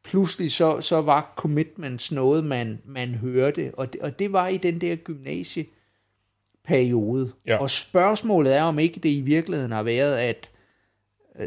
pludselig 0.05 0.53
så, 0.53 0.81
så 0.81 1.01
var 1.01 1.33
commitments 1.37 2.13
noget, 2.13 2.45
man, 2.45 2.79
man 2.85 3.09
hørte, 3.15 3.71
og 3.77 3.93
det, 3.93 4.01
og 4.01 4.19
det 4.19 4.33
var 4.33 4.49
i 4.49 4.57
den 4.57 4.81
der 4.81 4.97
gymnasie 4.97 5.67
periode. 6.65 7.33
Ja. 7.47 7.57
Og 7.57 7.71
spørgsmålet 7.71 8.57
er, 8.57 8.63
om 8.63 8.79
ikke 8.79 9.01
det 9.01 9.09
i 9.09 9.21
virkeligheden 9.21 9.73
har 9.73 9.83
været, 9.83 10.17
at 10.17 10.51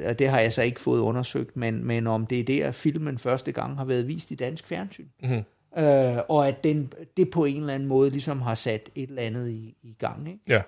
og 0.05 0.19
det 0.19 0.29
har 0.29 0.39
jeg 0.39 0.53
så 0.53 0.61
ikke 0.61 0.79
fået 0.79 0.99
undersøgt, 0.99 1.57
men, 1.57 1.83
men 1.83 2.07
om 2.07 2.25
det 2.25 2.39
er 2.39 2.43
der, 2.43 2.71
filmen 2.71 3.17
første 3.17 3.51
gang 3.51 3.77
har 3.77 3.85
været 3.85 4.07
vist 4.07 4.31
i 4.31 4.35
dansk 4.35 4.67
fjernsyn. 4.67 5.07
Mm-hmm. 5.23 5.43
Øh, 5.83 6.17
og 6.29 6.47
at 6.47 6.63
den, 6.63 6.93
det 7.17 7.29
på 7.29 7.45
en 7.45 7.59
eller 7.59 7.73
anden 7.73 7.89
måde 7.89 8.09
ligesom 8.09 8.41
har 8.41 8.55
sat 8.55 8.89
et 8.95 9.09
eller 9.09 9.21
andet 9.21 9.49
i, 9.49 9.75
i 9.83 9.95
gang. 9.99 10.27
Ikke? 10.27 10.39
Ja. 10.47 10.61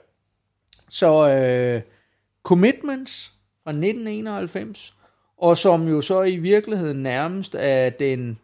Så 0.89 1.30
øh, 1.30 1.82
Commitments 2.43 3.34
fra 3.63 3.71
1991, 3.71 4.93
og 5.38 5.58
som 5.58 5.88
jo 5.88 6.01
så 6.01 6.23
i 6.23 6.36
virkeligheden 6.36 7.03
nærmest 7.03 7.56
er 7.60 7.89
den, 7.89 8.39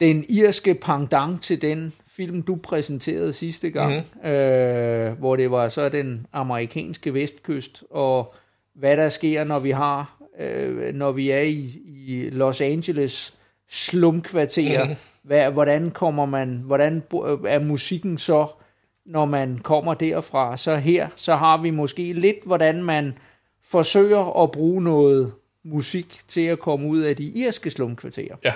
den 0.00 0.24
irske 0.28 0.74
pendant 0.74 1.42
til 1.42 1.62
den 1.62 1.92
film, 2.06 2.42
du 2.42 2.56
præsenterede 2.56 3.32
sidste 3.32 3.70
gang, 3.70 3.94
mm-hmm. 3.94 4.30
øh, 4.30 5.18
hvor 5.18 5.36
det 5.36 5.50
var 5.50 5.68
så 5.68 5.88
den 5.88 6.26
amerikanske 6.32 7.14
vestkyst, 7.14 7.84
og 7.90 8.34
hvad 8.74 8.96
der 8.96 9.08
sker, 9.08 9.44
når 9.44 9.58
vi 9.58 9.70
har, 9.70 10.22
øh, 10.40 10.94
når 10.94 11.12
vi 11.12 11.30
er 11.30 11.40
i, 11.40 11.78
i 11.84 12.30
Los 12.30 12.60
Angeles 12.60 13.34
slumkvarter. 13.68 14.84
Mm. 14.84 14.94
Hvad, 15.22 15.50
hvordan 15.50 15.90
kommer 15.90 16.26
man, 16.26 16.62
hvordan 16.64 17.02
er 17.46 17.58
musikken 17.58 18.18
så, 18.18 18.46
når 19.06 19.24
man 19.24 19.58
kommer 19.58 19.94
derfra? 19.94 20.56
Så 20.56 20.76
her, 20.76 21.08
så 21.16 21.36
har 21.36 21.62
vi 21.62 21.70
måske 21.70 22.12
lidt, 22.12 22.36
hvordan 22.46 22.82
man 22.82 23.18
forsøger 23.62 24.42
at 24.42 24.52
bruge 24.52 24.82
noget 24.82 25.32
musik 25.64 26.20
til 26.28 26.40
at 26.40 26.58
komme 26.58 26.88
ud 26.88 27.00
af 27.00 27.16
de 27.16 27.24
irske 27.24 27.70
slumkvarterer. 27.70 28.36
Ja. 28.44 28.52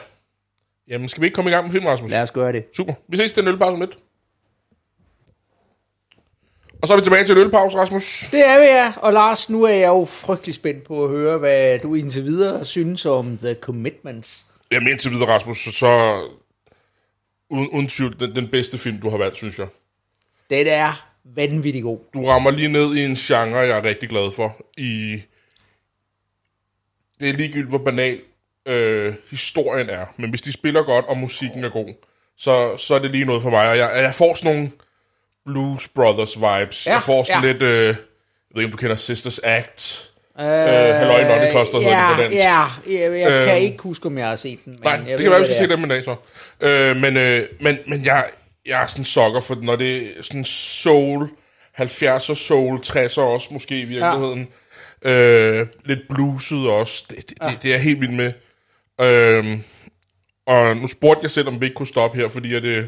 Jamen, 0.88 1.08
skal 1.08 1.20
vi 1.20 1.26
ikke 1.26 1.34
komme 1.34 1.50
i 1.50 1.54
gang 1.54 1.64
med 1.64 1.72
filmen, 1.72 1.90
Rasmus? 1.90 2.10
Lad 2.10 2.22
os 2.22 2.30
gøre 2.30 2.52
det. 2.52 2.64
Super. 2.76 2.92
Vi 3.08 3.16
ses 3.16 3.32
til 3.32 3.42
en 3.42 3.48
ølpause 3.48 3.72
om 3.72 3.80
lidt. 3.80 3.98
Og 6.86 6.88
så 6.88 6.94
er 6.94 6.98
vi 6.98 7.02
tilbage 7.02 7.24
til 7.24 7.32
en 7.32 7.38
ølpause, 7.38 7.78
Rasmus. 7.78 8.28
Det 8.30 8.48
er 8.48 8.58
vi, 8.58 8.64
ja. 8.64 8.92
Og 8.96 9.12
Lars, 9.12 9.50
nu 9.50 9.62
er 9.62 9.74
jeg 9.74 9.86
jo 9.86 10.04
frygtelig 10.04 10.54
spændt 10.54 10.84
på 10.84 11.04
at 11.04 11.10
høre, 11.10 11.38
hvad 11.38 11.78
du 11.78 11.94
indtil 11.94 12.24
videre 12.24 12.64
synes 12.64 13.06
om 13.06 13.38
The 13.38 13.54
Commitments. 13.54 14.44
Jamen 14.72 14.88
indtil 14.88 15.10
videre, 15.10 15.28
Rasmus, 15.28 15.58
så, 15.58 16.22
uden, 17.50 17.68
uden 17.68 17.86
tvivl 17.88 18.20
den, 18.20 18.34
den 18.34 18.48
bedste 18.48 18.78
film, 18.78 19.00
du 19.00 19.10
har 19.10 19.16
valgt, 19.16 19.36
synes 19.36 19.58
jeg. 19.58 19.66
Den 20.50 20.66
er 20.66 21.08
vanvittig 21.24 21.82
god. 21.82 21.98
Du 22.14 22.26
rammer 22.26 22.50
lige 22.50 22.68
ned 22.68 22.94
i 22.96 23.04
en 23.04 23.14
genre, 23.14 23.58
jeg 23.58 23.78
er 23.78 23.84
rigtig 23.84 24.08
glad 24.08 24.32
for. 24.32 24.56
I 24.76 25.22
Det 27.20 27.28
er 27.28 27.32
ligegyldigt, 27.32 27.68
hvor 27.68 27.78
banal 27.78 28.20
øh, 28.66 29.14
historien 29.30 29.90
er. 29.90 30.06
Men 30.16 30.30
hvis 30.30 30.42
de 30.42 30.52
spiller 30.52 30.82
godt, 30.82 31.04
og 31.04 31.18
musikken 31.18 31.64
er 31.64 31.70
god, 31.70 31.94
så, 32.36 32.76
så 32.76 32.94
er 32.94 32.98
det 32.98 33.10
lige 33.10 33.24
noget 33.24 33.42
for 33.42 33.50
mig. 33.50 33.68
Og 33.68 33.78
jeg, 33.78 33.90
jeg 33.96 34.14
får 34.14 34.34
sådan 34.34 34.54
nogle 34.54 34.70
Blues 35.46 35.88
Brothers 35.88 36.36
vibes. 36.36 36.86
Ja, 36.86 36.92
jeg 36.92 37.02
får 37.02 37.22
sådan 37.24 37.42
ja. 37.44 37.52
lidt... 37.52 37.62
Øh, 37.62 37.86
jeg 37.86 37.96
ved 38.54 38.62
ikke, 38.62 38.66
om 38.66 38.70
du 38.70 38.76
kender 38.76 38.96
Sisters 38.96 39.38
Act. 39.38 40.10
Øh, 40.40 40.46
Halløj, 40.46 41.28
Nonne 41.28 41.52
Koster 41.52 41.78
hedder 41.78 41.98
ja, 42.02 42.08
det 42.08 42.16
på 42.16 42.22
dansk. 42.22 42.36
Ja, 42.36 42.64
jeg, 42.86 43.20
jeg 43.20 43.44
kan 43.44 43.54
Øhm, 43.54 43.62
ikke 43.62 43.82
huske, 43.82 44.06
om 44.06 44.18
jeg 44.18 44.28
har 44.28 44.36
set 44.36 44.58
den. 44.64 44.72
Men 44.72 44.80
Nej, 44.82 44.92
jeg 44.92 45.18
det 45.18 45.24
kan 45.24 45.30
være, 45.30 45.40
vi 45.40 45.46
hvad 45.46 45.54
skal 45.56 45.56
se 45.56 45.72
er. 45.72 45.76
dem 45.76 45.84
en 45.84 45.90
dag 45.90 46.04
så. 46.04 46.16
Øh, 46.60 46.96
men, 46.96 47.16
øh, 47.16 47.46
men, 47.60 47.78
men 47.86 48.04
jeg, 48.04 48.24
jeg 48.66 48.82
er 48.82 48.86
sådan 48.86 49.04
sokker 49.04 49.40
for, 49.40 49.54
når 49.62 49.76
det 49.76 50.02
er 50.18 50.22
sådan 50.22 50.44
soul, 50.44 51.28
70'er 51.80 52.34
soul, 52.34 52.78
60'er 52.86 53.20
også 53.20 53.48
måske 53.50 53.80
i 53.80 53.84
virkeligheden. 53.84 54.48
Ja. 55.04 55.10
Øh, 55.10 55.66
lidt 55.84 56.00
bluset 56.10 56.68
også. 56.70 57.04
Det, 57.10 57.16
det, 57.28 57.34
ja. 57.42 57.50
det, 57.50 57.62
det 57.62 57.68
er 57.68 57.74
jeg 57.74 57.82
helt 57.82 58.00
vild 58.00 58.10
med. 58.12 58.32
Øh, 59.00 59.58
og 60.46 60.76
nu 60.76 60.86
spurgte 60.86 61.20
jeg 61.22 61.30
selv, 61.30 61.48
om 61.48 61.60
vi 61.60 61.66
ikke 61.66 61.74
kunne 61.76 61.86
stoppe 61.86 62.18
her, 62.18 62.28
fordi 62.28 62.54
at, 62.54 62.64
øh, 62.64 62.84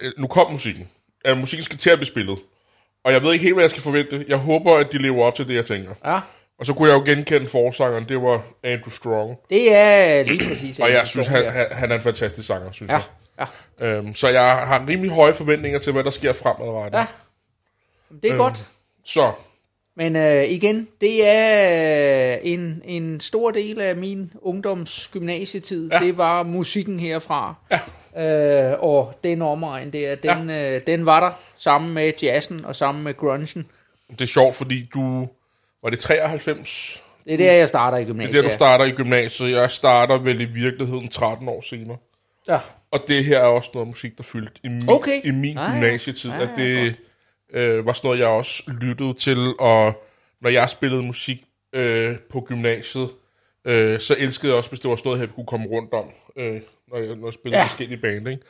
øh, 0.00 0.12
nu 0.18 0.26
kom 0.26 0.52
musikken. 0.52 0.88
Øh, 1.26 1.36
musikken 1.38 1.64
skal 1.64 1.78
til 1.78 1.90
at 1.90 1.98
blive 1.98 2.06
spillet. 2.06 2.38
Og 3.04 3.12
jeg 3.12 3.22
ved 3.22 3.32
ikke 3.32 3.42
helt, 3.42 3.54
hvad 3.54 3.62
jeg 3.64 3.70
skal 3.70 3.82
forvente. 3.82 4.24
Jeg 4.28 4.36
håber, 4.36 4.76
at 4.76 4.92
de 4.92 4.98
lever 4.98 5.24
op 5.24 5.34
til 5.34 5.48
det, 5.48 5.54
jeg 5.54 5.64
tænker. 5.64 5.94
Ja, 6.04 6.20
Og 6.58 6.66
så 6.66 6.74
kunne 6.74 6.88
jeg 6.88 6.96
jo 6.98 7.02
genkende 7.04 7.46
forsangeren, 7.48 8.08
det 8.08 8.22
var 8.22 8.42
Andrew 8.64 8.90
Strong. 8.90 9.36
det 9.50 9.74
er 9.74 10.22
lige 10.22 10.48
præcis. 10.48 10.78
Og 10.78 10.90
jeg 10.90 11.06
synes, 11.06 11.26
han, 11.26 11.50
han, 11.50 11.66
han 11.72 11.90
er 11.90 11.94
en 11.96 12.00
fantastisk 12.02 12.46
sanger, 12.48 12.72
synes 12.72 12.90
Ja, 12.92 13.00
jeg. 13.38 13.46
ja, 13.80 13.86
Øhm, 13.86 14.14
så 14.14 14.28
jeg 14.28 14.42
har 14.56 14.84
rimelig 14.88 15.10
høje 15.10 15.34
forventninger 15.34 15.78
til, 15.78 15.92
hvad 15.92 16.04
der 16.04 16.10
sker 16.10 16.32
fremadrettet. 16.32 16.98
ja. 16.98 17.06
Det 18.22 18.24
er 18.24 18.30
Øhm. 18.30 18.38
godt. 18.38 18.66
Så, 19.04 19.32
Men 19.96 20.16
øh, 20.16 20.44
igen, 20.44 20.88
det 21.00 21.26
er 21.28 22.32
øh, 22.34 22.38
en, 22.42 22.82
en 22.84 23.20
stor 23.20 23.50
del 23.50 23.80
af 23.80 23.96
min 23.96 24.32
ungdomsgymnasietid. 24.42 25.88
Ja. 25.92 25.98
Ja. 26.00 26.04
Det 26.06 26.18
var 26.18 26.42
musikken 26.42 27.00
herfra. 27.00 27.54
Ja. 27.70 27.80
Øh, 28.18 28.72
og 28.82 29.18
den 29.24 29.42
omegn 29.42 29.92
der, 29.92 30.14
den, 30.14 30.50
ja. 30.50 30.74
øh, 30.76 30.80
den 30.86 31.06
var 31.06 31.20
der 31.20 31.30
sammen 31.58 31.94
med 31.94 32.12
jazzen 32.22 32.64
og 32.64 32.76
sammen 32.76 33.04
med 33.04 33.16
grungen. 33.16 33.66
det 34.10 34.20
er 34.20 34.26
sjovt, 34.26 34.54
fordi 34.54 34.88
du... 34.94 35.28
Var 35.82 35.90
det 35.90 35.98
93? 35.98 37.02
Det 37.24 37.32
er 37.34 37.38
der, 37.38 37.52
jeg 37.52 37.68
starter 37.68 37.96
i 37.98 38.00
Det 38.00 38.06
gymnasiet. 38.08 38.36
er 38.36 38.42
der, 38.42 38.48
du 38.48 38.54
starter 38.54 38.84
i 38.84 38.90
gymnasiet. 38.90 39.50
Jeg 39.50 39.70
starter 39.70 40.18
vel 40.18 40.40
i 40.40 40.44
virkeligheden 40.44 41.08
13 41.08 41.48
år 41.48 41.60
senere. 41.60 41.96
Ja. 42.48 42.58
Og 42.90 43.00
det 43.08 43.24
her 43.24 43.38
er 43.38 43.44
også 43.46 43.70
noget 43.74 43.88
musik, 43.88 44.16
der 44.16 44.22
fyldte 44.22 44.52
i 44.64 44.68
min, 44.68 44.88
Okay. 44.90 45.20
i 45.24 45.30
min 45.30 45.58
Ah, 45.58 45.72
gymnasietid. 45.72 46.30
Ah, 46.30 46.40
at 46.42 46.50
det 46.56 46.96
øh, 47.52 47.86
var 47.86 47.92
sådan 47.92 48.08
noget, 48.08 48.18
jeg 48.20 48.28
også 48.28 48.62
lyttede 48.80 49.14
til. 49.14 49.54
Og 49.58 50.04
når 50.40 50.50
jeg 50.50 50.68
spillede 50.70 51.02
musik 51.02 51.44
øh, 51.72 52.16
på 52.30 52.40
gymnasiet, 52.40 53.08
øh, 53.64 54.00
så 54.00 54.16
elskede 54.18 54.52
jeg 54.52 54.56
også, 54.56 54.70
hvis 54.70 54.80
det 54.80 54.90
var 54.90 54.96
sådan 54.96 55.08
noget, 55.08 55.20
jeg 55.20 55.28
kunne 55.34 55.46
komme 55.46 55.66
rundt 55.66 55.92
om, 55.92 56.10
øh, 56.36 56.60
når, 56.90 56.98
jeg, 56.98 57.14
når 57.16 57.26
jeg 57.26 57.34
spillede 57.34 57.60
ja. 57.60 57.66
Forskellige 57.66 57.98
band. 58.00 58.28
Ikke? 58.28 58.42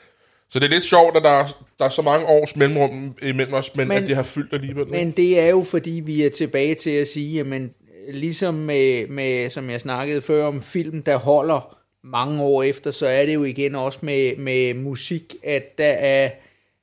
Så 0.50 0.58
det 0.58 0.66
er 0.66 0.70
lidt 0.70 0.84
sjovt, 0.84 1.16
at 1.16 1.22
der, 1.22 1.30
er- 1.30 1.64
der 1.78 1.84
er 1.84 1.88
så 1.88 2.02
mange 2.02 2.26
års 2.26 2.56
mellemrum 2.56 3.14
imellem 3.22 3.54
os, 3.54 3.74
men, 3.76 3.88
men 3.88 3.96
at 4.02 4.08
det 4.08 4.16
har 4.16 4.22
fyldt 4.22 4.52
alligevel. 4.52 4.86
Men 4.88 5.10
det 5.10 5.40
er 5.40 5.46
jo 5.46 5.62
fordi, 5.62 6.02
vi 6.04 6.22
er 6.22 6.30
tilbage 6.30 6.74
til 6.74 6.90
at 6.90 7.08
sige, 7.08 7.34
jamen, 7.36 7.74
ligesom 8.12 8.54
med, 8.54 9.06
med, 9.06 9.50
som 9.50 9.70
jeg 9.70 9.80
snakkede 9.80 10.22
før 10.22 10.44
om 10.46 10.62
film, 10.62 11.02
der 11.02 11.16
holder 11.16 11.78
mange 12.04 12.42
år 12.42 12.62
efter, 12.62 12.90
så 12.90 13.06
er 13.06 13.26
det 13.26 13.34
jo 13.34 13.44
igen 13.44 13.74
også 13.74 13.98
med, 14.02 14.36
med 14.36 14.74
musik, 14.74 15.34
at 15.44 15.78
der 15.78 15.92
er, 15.92 16.30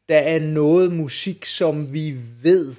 der 0.09 0.17
er 0.17 0.39
noget 0.39 0.91
musik, 0.91 1.45
som 1.45 1.93
vi 1.93 2.13
ved, 2.43 2.75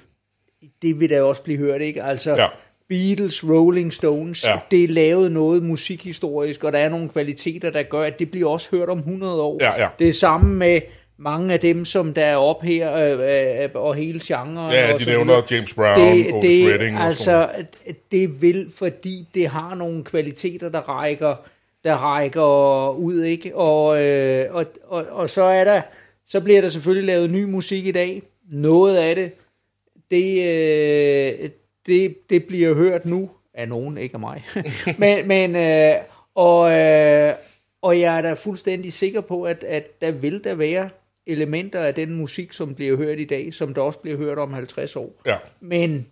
det 0.81 0.99
vil 0.99 1.09
da 1.09 1.21
også 1.21 1.41
blive 1.43 1.57
hørt, 1.57 1.81
ikke? 1.81 2.03
Altså, 2.03 2.35
Ja. 2.35 2.47
Beatles, 2.89 3.43
Rolling 3.43 3.93
Stones, 3.93 4.43
Ja. 4.43 4.59
det 4.71 4.83
er 4.83 4.87
lavet 4.87 5.31
noget 5.31 5.63
musikhistorisk, 5.63 6.63
og 6.63 6.71
der 6.73 6.79
er 6.79 6.89
nogle 6.89 7.09
kvaliteter, 7.09 7.69
der 7.69 7.83
gør, 7.83 8.01
at 8.01 8.19
det 8.19 8.31
bliver 8.31 8.49
også 8.49 8.67
hørt 8.71 8.89
om 8.89 8.97
100 8.97 9.41
år. 9.41 9.57
Ja, 9.61 9.81
ja. 9.81 9.87
Det 9.99 10.07
er 10.09 10.13
samme 10.13 10.55
med 10.55 10.81
mange 11.17 11.53
af 11.53 11.59
dem, 11.59 11.85
som 11.85 12.13
der 12.13 12.25
er 12.25 12.35
op 12.35 12.61
her, 12.61 12.95
øh, 12.95 13.63
øh, 13.63 13.69
og 13.73 13.95
hele 13.95 14.19
genren. 14.23 14.73
Ja, 14.73 14.93
og 14.93 14.99
de 14.99 15.05
nævner. 15.05 15.41
James 15.51 15.73
Brown, 15.73 15.99
det, 15.99 16.33
Otis 16.33 16.49
det, 16.49 16.73
Redding 16.73 16.97
og 16.97 17.13
sådan 17.15 17.49
altså, 17.49 17.65
det 18.11 18.41
vil, 18.41 18.71
fordi 18.75 19.27
det 19.33 19.47
har 19.47 19.75
nogle 19.75 20.03
kvaliteter, 20.03 20.69
der 20.69 20.79
rækker, 20.79 21.35
der 21.83 21.93
rækker 21.95 22.89
ud, 22.89 23.23
ikke? 23.23 23.55
Og, 23.55 24.03
øh, 24.03 24.55
og, 24.55 24.65
og, 24.87 25.05
og 25.11 25.29
så 25.29 25.43
er 25.43 25.63
der, 25.63 25.81
så 26.27 26.41
bliver 26.41 26.61
der 26.61 26.67
selvfølgelig 26.69 27.07
lavet 27.07 27.29
ny 27.31 27.43
musik 27.43 27.87
i 27.87 27.91
dag. 27.91 28.21
Noget 28.51 28.97
af 28.97 29.15
det, 29.15 29.31
det, 30.11 30.43
øh, 31.43 31.49
det, 31.85 32.29
det 32.29 32.45
bliver 32.45 32.73
hørt 32.73 33.05
nu 33.05 33.29
af 33.53 33.67
nogen, 33.69 33.97
ikke 33.97 34.13
af 34.13 34.19
mig. 34.19 34.43
men, 34.97 35.27
men 35.27 35.55
øh, 35.55 35.95
og, 36.35 36.71
øh, 36.71 37.33
og 37.81 37.99
jeg 37.99 38.17
er 38.17 38.21
da 38.21 38.33
fuldstændig 38.33 38.93
sikker 38.93 39.21
på, 39.21 39.43
at, 39.43 39.63
at 39.63 40.01
der 40.01 40.11
vil 40.11 40.43
der 40.43 40.55
være 40.55 40.89
elementer 41.27 41.79
af 41.79 41.93
den 41.95 42.13
musik, 42.15 42.53
som 42.53 42.75
bliver 42.75 42.97
hørt 42.97 43.19
i 43.19 43.25
dag, 43.25 43.53
som 43.53 43.73
der 43.73 43.81
også 43.81 43.99
bliver 43.99 44.17
hørt 44.17 44.37
om 44.37 44.53
50 44.53 44.95
år. 44.95 45.21
Ja. 45.25 45.37
Men 45.61 46.05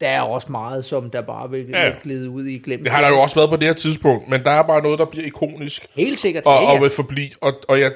der 0.00 0.08
er 0.08 0.20
også 0.20 0.52
meget, 0.52 0.84
som 0.84 1.10
der 1.10 1.22
bare 1.22 1.50
vil 1.50 1.68
Ja. 1.68 1.92
glide 2.02 2.30
ud 2.30 2.46
i 2.46 2.58
glemt. 2.58 2.82
Det 2.84 2.92
har 2.92 3.00
der 3.00 3.08
jo 3.08 3.20
også 3.20 3.34
været 3.34 3.50
på 3.50 3.56
det 3.56 3.64
her 3.66 3.74
tidspunkt, 3.74 4.28
men 4.28 4.42
der 4.44 4.50
er 4.50 4.62
bare 4.62 4.82
noget, 4.82 4.98
der 4.98 5.04
bliver 5.04 5.26
ikonisk. 5.26 5.86
Helt 5.94 6.18
sikkert. 6.20 6.44
og, 6.44 6.62
ja, 6.62 6.72
og 6.74 6.82
vil 6.82 6.90
forblive. 6.90 7.30
Og, 7.40 7.52
og 7.68 7.80
jeg, 7.80 7.92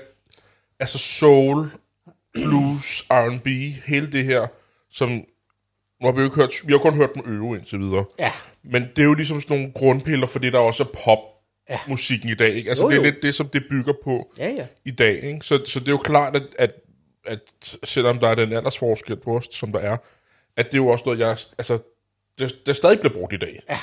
altså 0.80 0.98
soul, 0.98 1.66
blues, 2.34 3.04
R&B, 3.10 3.46
hele 3.86 4.12
det 4.12 4.24
her, 4.24 4.46
som, 4.90 5.24
nu 6.00 6.06
har 6.06 6.12
vi 6.12 6.18
jo 6.18 6.24
ikke 6.24 6.36
hørt, 6.36 6.52
vi 6.66 6.72
har 6.72 6.78
kun 6.78 6.94
hørt 6.94 7.10
dem 7.14 7.22
øve 7.26 7.56
indtil 7.56 7.78
videre. 7.78 8.04
ja. 8.18 8.32
Men 8.64 8.82
det 8.96 9.02
er 9.02 9.06
jo 9.06 9.14
ligesom 9.14 9.40
sådan 9.40 9.56
nogle 9.56 9.72
grundpiller, 9.74 10.26
fordi 10.26 10.50
der 10.50 10.58
også 10.58 10.82
er 10.82 10.88
pop 11.04 11.18
musikken 11.88 12.28
i 12.30 12.34
dag. 12.34 12.54
Ikke? 12.54 12.68
Altså 12.70 12.84
Jo, 12.84 12.90
det 12.90 12.94
er 12.96 13.00
jo. 13.00 13.04
lidt 13.04 13.22
det, 13.22 13.34
som 13.34 13.48
det 13.48 13.62
bygger 13.70 13.92
på 14.04 14.32
Ja, 14.38 14.48
ja. 14.48 14.66
i 14.84 14.90
dag. 14.90 15.22
Ikke? 15.24 15.38
Så, 15.42 15.60
så 15.66 15.80
det 15.80 15.88
er 15.88 15.92
jo 15.92 15.98
klart, 15.98 16.36
at, 16.36 16.42
at, 16.58 16.70
at 17.26 17.38
selvom 17.84 18.18
der 18.18 18.28
er 18.28 18.34
den 18.34 18.52
aldersforskel 18.52 19.16
på 19.16 19.36
os, 19.36 19.48
som 19.52 19.72
der 19.72 19.78
er, 19.78 19.96
at 20.56 20.66
det 20.66 20.74
er 20.74 20.78
jo 20.82 20.88
også 20.88 21.02
noget, 21.06 21.18
jeg... 21.18 21.28
Altså, 21.58 21.78
det, 22.38 22.66
det 22.66 22.76
stadig 22.76 23.00
bliver 23.00 23.12
brugt 23.14 23.32
i 23.32 23.36
dag. 23.36 23.62
Ja. 23.70 23.78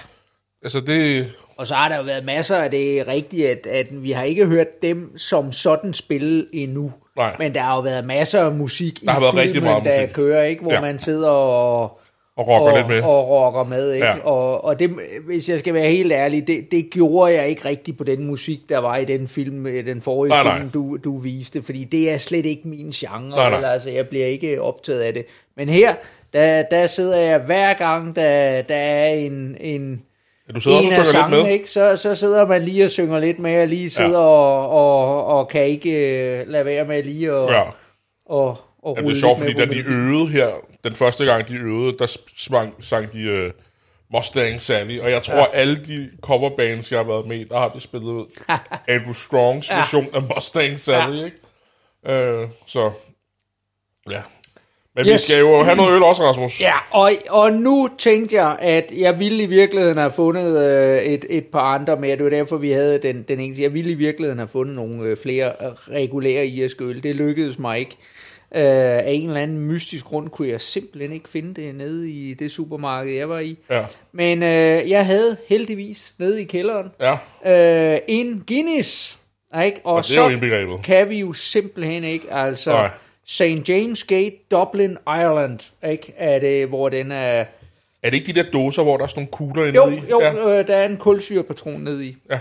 Altså 0.63 0.79
det... 0.79 1.31
Og 1.57 1.67
så 1.67 1.75
har 1.75 1.89
der 1.89 1.97
jo 1.97 2.03
været 2.03 2.25
masser 2.25 2.57
af 2.57 2.71
det 2.71 2.99
er 2.99 3.07
rigtigt, 3.07 3.47
at, 3.47 3.67
at 3.67 4.03
vi 4.03 4.11
har 4.11 4.23
ikke 4.23 4.45
hørt 4.45 4.81
dem 4.81 5.17
som 5.17 5.51
sådan 5.51 5.93
spille 5.93 6.45
endnu. 6.53 6.93
Nej. 7.17 7.35
Men 7.39 7.53
der 7.53 7.61
har 7.61 7.75
jo 7.75 7.81
været 7.81 8.05
masser 8.05 8.41
af 8.45 8.51
musik 8.51 9.01
Der 9.05 9.11
har 9.11 9.19
i 9.19 9.21
været 9.21 9.31
filmen, 9.33 9.47
rigtig 9.47 9.63
meget 9.63 9.83
der 9.85 10.01
musik. 10.01 10.13
kører, 10.15 10.43
ikke? 10.43 10.61
hvor 10.61 10.71
Ja. 10.71 10.75
ja. 10.75 10.81
man 10.81 10.99
sidder 10.99 11.29
og, 11.29 11.99
Og 12.37 12.47
rocker 12.47 12.71
og, 12.71 12.77
lidt 12.77 12.87
med. 12.87 13.01
og 13.03 13.29
rocker 13.29 13.63
med. 13.63 13.93
Ikke? 13.93 14.05
Ja. 14.07 14.19
Og, 14.25 14.63
og 14.65 14.79
det, 14.79 14.89
hvis 15.25 15.49
jeg 15.49 15.59
skal 15.59 15.73
være 15.73 15.89
helt 15.89 16.11
ærlig, 16.11 16.47
det, 16.47 16.71
det 16.71 16.89
gjorde 16.91 17.33
jeg 17.33 17.47
ikke 17.49 17.65
rigtigt 17.69 17.97
på 17.97 18.03
den 18.03 18.27
musik, 18.27 18.59
der 18.69 18.77
var 18.77 18.97
i 18.97 19.05
den 19.05 19.27
film, 19.27 19.67
øh, 19.67 19.85
den 19.85 20.01
forrige 20.01 20.29
Nej, 20.29 20.43
nej. 20.43 20.57
film, 20.57 20.69
du, 20.69 20.97
du 21.03 21.17
viste, 21.19 21.61
fordi 21.63 21.83
det 21.83 22.11
er 22.13 22.17
slet 22.17 22.45
ikke 22.45 22.67
min 22.67 22.91
genre. 22.91 23.29
Nej, 23.29 23.49
nej. 23.49 23.55
Eller, 23.57 23.69
altså, 23.69 23.89
jeg 23.89 24.07
bliver 24.07 24.25
ikke 24.25 24.61
optaget 24.61 24.99
af 25.01 25.13
det. 25.13 25.25
Men 25.57 25.69
her, 25.69 25.95
der, 26.33 26.63
der 26.71 26.85
sidder 26.85 27.17
jeg 27.17 27.39
hver 27.39 27.73
gang, 27.73 28.15
der, 28.15 28.61
der 28.61 28.75
er 28.75 29.07
en, 29.09 29.57
en, 29.59 30.01
Ja, 30.47 30.53
du 30.53 30.59
sidder 30.59 30.77
en 30.79 30.85
også 30.85 30.99
og 30.99 31.05
synger 31.05 31.21
lidt 31.27 31.31
sangene, 31.31 31.43
med. 31.43 31.51
ikke? 31.53 31.69
Så, 31.69 31.95
så 31.95 32.15
sidder 32.15 32.47
man 32.47 32.61
lige 32.63 32.85
og 32.85 32.91
synger 32.91 33.19
lidt 33.19 33.39
med, 33.39 33.61
og 33.61 33.67
lige 33.67 33.89
sidder 33.89 34.09
ja. 34.19 34.25
og, 34.25 34.69
og, 34.69 35.25
og 35.25 35.49
kan 35.49 35.65
ikke 35.65 35.91
øh, 36.39 36.47
lade 36.47 36.65
være 36.65 36.85
med 36.85 37.03
lige 37.03 37.31
at 37.31 37.49
Ja. 37.53 37.61
og, 38.25 38.57
og 38.87 38.97
Ja, 38.97 39.01
det 39.07 39.15
er 39.15 39.19
sjovt, 39.19 39.37
fordi 39.37 39.53
med 39.53 39.67
da 39.67 39.73
de 39.73 39.79
øvede 39.79 40.27
her, 40.27 40.47
den 40.83 40.95
første 40.95 41.25
gang 41.25 41.47
de 41.47 41.53
øvede, 41.53 41.97
der 41.97 42.17
sang, 42.37 42.73
sang 42.79 43.13
de 43.13 43.45
uh, 43.45 43.51
Mustang 44.13 44.61
Sally, 44.61 44.99
og 44.99 45.11
jeg 45.11 45.23
tror, 45.23 45.37
ja. 45.37 45.45
alle 45.53 45.75
de 45.85 46.09
coverbands, 46.21 46.91
jeg 46.91 46.99
har 46.99 47.03
været 47.03 47.27
med 47.27 47.45
der 47.45 47.57
har 47.59 47.69
de 47.69 47.79
spillet 47.79 48.25
Andrew 48.87 49.13
Strongs 49.13 49.69
Ja. 49.69 49.75
version 49.77 50.07
af 50.13 50.21
Mustang 50.35 50.79
Sally, 50.79 51.17
Ja. 51.19 51.25
ikke? 51.25 52.41
Uh, 52.43 52.49
så, 52.67 52.91
ja. 54.09 54.21
Men 54.95 55.05
yes. 55.05 55.13
vi 55.13 55.17
skal 55.17 55.39
jo 55.39 55.63
have 55.63 55.75
noget 55.75 55.95
øl 55.95 56.03
også, 56.03 56.23
Rasmus. 56.23 56.61
Ja, 56.61 56.73
og, 56.91 57.11
og 57.29 57.53
nu 57.53 57.89
tænkte 57.97 58.35
jeg, 58.35 58.57
at 58.61 58.85
jeg 58.97 59.19
ville 59.19 59.43
i 59.43 59.45
virkeligheden 59.45 59.97
have 59.97 60.11
fundet 60.11 60.57
øh, 60.69 60.97
et, 61.03 61.25
et 61.29 61.45
par 61.45 61.75
andre 61.75 61.97
mere. 61.97 62.15
Det 62.15 62.23
var 62.23 62.29
derfor, 62.29 62.57
vi 62.57 62.71
havde 62.71 62.97
den, 63.01 63.25
den 63.27 63.39
eneste. 63.39 63.63
Jeg 63.63 63.73
ville 63.73 63.91
i 63.91 63.95
virkeligheden 63.95 64.39
have 64.39 64.47
fundet 64.47 64.75
nogle 64.75 65.03
øh, 65.03 65.17
flere 65.17 65.45
øh, 65.61 65.67
regulære 65.91 66.45
irske 66.47 66.83
øl. 66.83 67.03
Det 67.03 67.15
lykkedes 67.15 67.59
mig 67.59 67.79
ikke. 67.79 67.97
Øh, 68.55 68.61
af 68.63 69.05
en 69.11 69.27
eller 69.29 69.41
anden 69.41 69.59
mystisk 69.59 70.05
grund 70.05 70.29
kunne 70.29 70.47
jeg 70.49 70.61
simpelthen 70.61 71.11
ikke 71.11 71.29
finde 71.29 71.61
det 71.61 71.75
nede 71.75 72.09
i 72.09 72.33
det 72.33 72.51
supermarked, 72.51 73.13
jeg 73.13 73.29
var 73.29 73.39
i. 73.39 73.57
Ja. 73.69 73.85
Men 74.11 74.43
øh, 74.43 74.89
jeg 74.89 75.05
havde 75.05 75.37
heldigvis 75.49 76.13
nede 76.19 76.41
i 76.41 76.45
kælderen 76.45 76.87
Ja, 76.99 77.13
øh, 77.93 77.99
en 78.07 78.43
Guinness. 78.47 79.19
Ikke? 79.65 79.81
Og, 79.83 79.93
og 79.93 80.05
så 80.05 80.79
kan 80.83 81.09
vi 81.09 81.19
jo 81.19 81.33
simpelthen 81.33 82.03
ikke, 82.03 82.33
altså 82.33 82.71
Nej. 82.71 82.89
St. 83.25 83.69
James 83.69 84.03
Gate, 84.03 84.35
Dublin, 84.51 84.97
Ireland, 85.07 85.59
ikke? 85.91 86.13
Er 86.17 86.39
det, 86.39 86.67
hvor 86.67 86.89
den 86.89 87.11
er... 87.11 87.45
Er 88.03 88.09
det 88.09 88.13
ikke 88.13 88.33
de 88.33 88.43
der 88.43 88.51
dåser, 88.51 88.83
hvor 88.83 88.97
der 88.97 89.03
er 89.03 89.07
sådan 89.07 89.21
nogle 89.21 89.31
kugler 89.31 89.65
Jo, 89.65 89.89
i? 89.89 90.01
jo, 90.09 90.21
Ja. 90.21 90.59
øh, 90.59 90.67
der 90.67 90.75
er 90.75 90.85
en 90.85 90.97
kulsyrepatron 90.97 91.81
ned 91.81 92.01
i. 92.01 92.15
ja. 92.31 92.39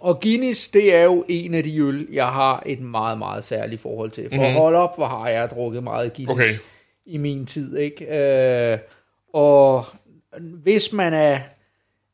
Og 0.00 0.20
Guinness, 0.20 0.68
det 0.68 0.94
er 0.94 1.02
jo 1.02 1.24
en 1.28 1.54
af 1.54 1.64
de 1.64 1.78
øl, 1.78 2.08
jeg 2.12 2.26
har 2.26 2.62
et 2.66 2.80
meget, 2.80 3.18
meget 3.18 3.44
særligt 3.44 3.80
forhold 3.80 4.10
til. 4.10 4.28
For 4.30 4.36
mm-hmm. 4.36 4.54
hold 4.54 4.74
op, 4.74 4.96
hvor 4.96 5.06
har 5.06 5.28
jeg 5.28 5.50
drukket 5.50 5.82
meget 5.82 6.14
Guinness 6.14 6.38
Okay. 6.40 6.52
i 7.06 7.16
min 7.18 7.46
tid, 7.46 7.76
ikke? 7.76 8.18
Øh, 8.72 8.78
og 9.34 9.84
hvis 10.40 10.92
man 10.92 11.14
er... 11.14 11.38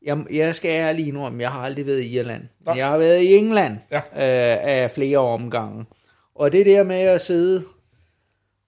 Jeg, 0.05 0.17
jeg 0.33 0.55
skal 0.55 0.69
ærligt 0.69 1.07
indrømme, 1.07 1.41
jeg 1.41 1.51
har 1.51 1.61
aldrig 1.61 1.85
været 1.85 2.01
i 2.01 2.17
Irland. 2.19 2.43
Men 2.65 2.77
jeg 2.77 2.87
har 2.87 2.97
været 2.97 3.21
i 3.21 3.35
England 3.35 3.77
Ja. 3.91 3.97
øh, 3.97 4.57
af 4.61 4.91
flere 4.91 5.17
omgange. 5.17 5.85
Og 6.35 6.51
det 6.51 6.65
der 6.65 6.83
med 6.83 6.99
at 6.99 7.21
sidde 7.21 7.63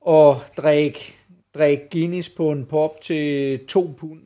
og 0.02 0.42
drikke, 0.58 1.14
drikke 1.56 1.90
Guinness 1.92 2.30
på 2.30 2.52
en 2.52 2.66
pop 2.66 3.02
til 3.02 3.60
to 3.68 3.94
pund, 4.00 4.20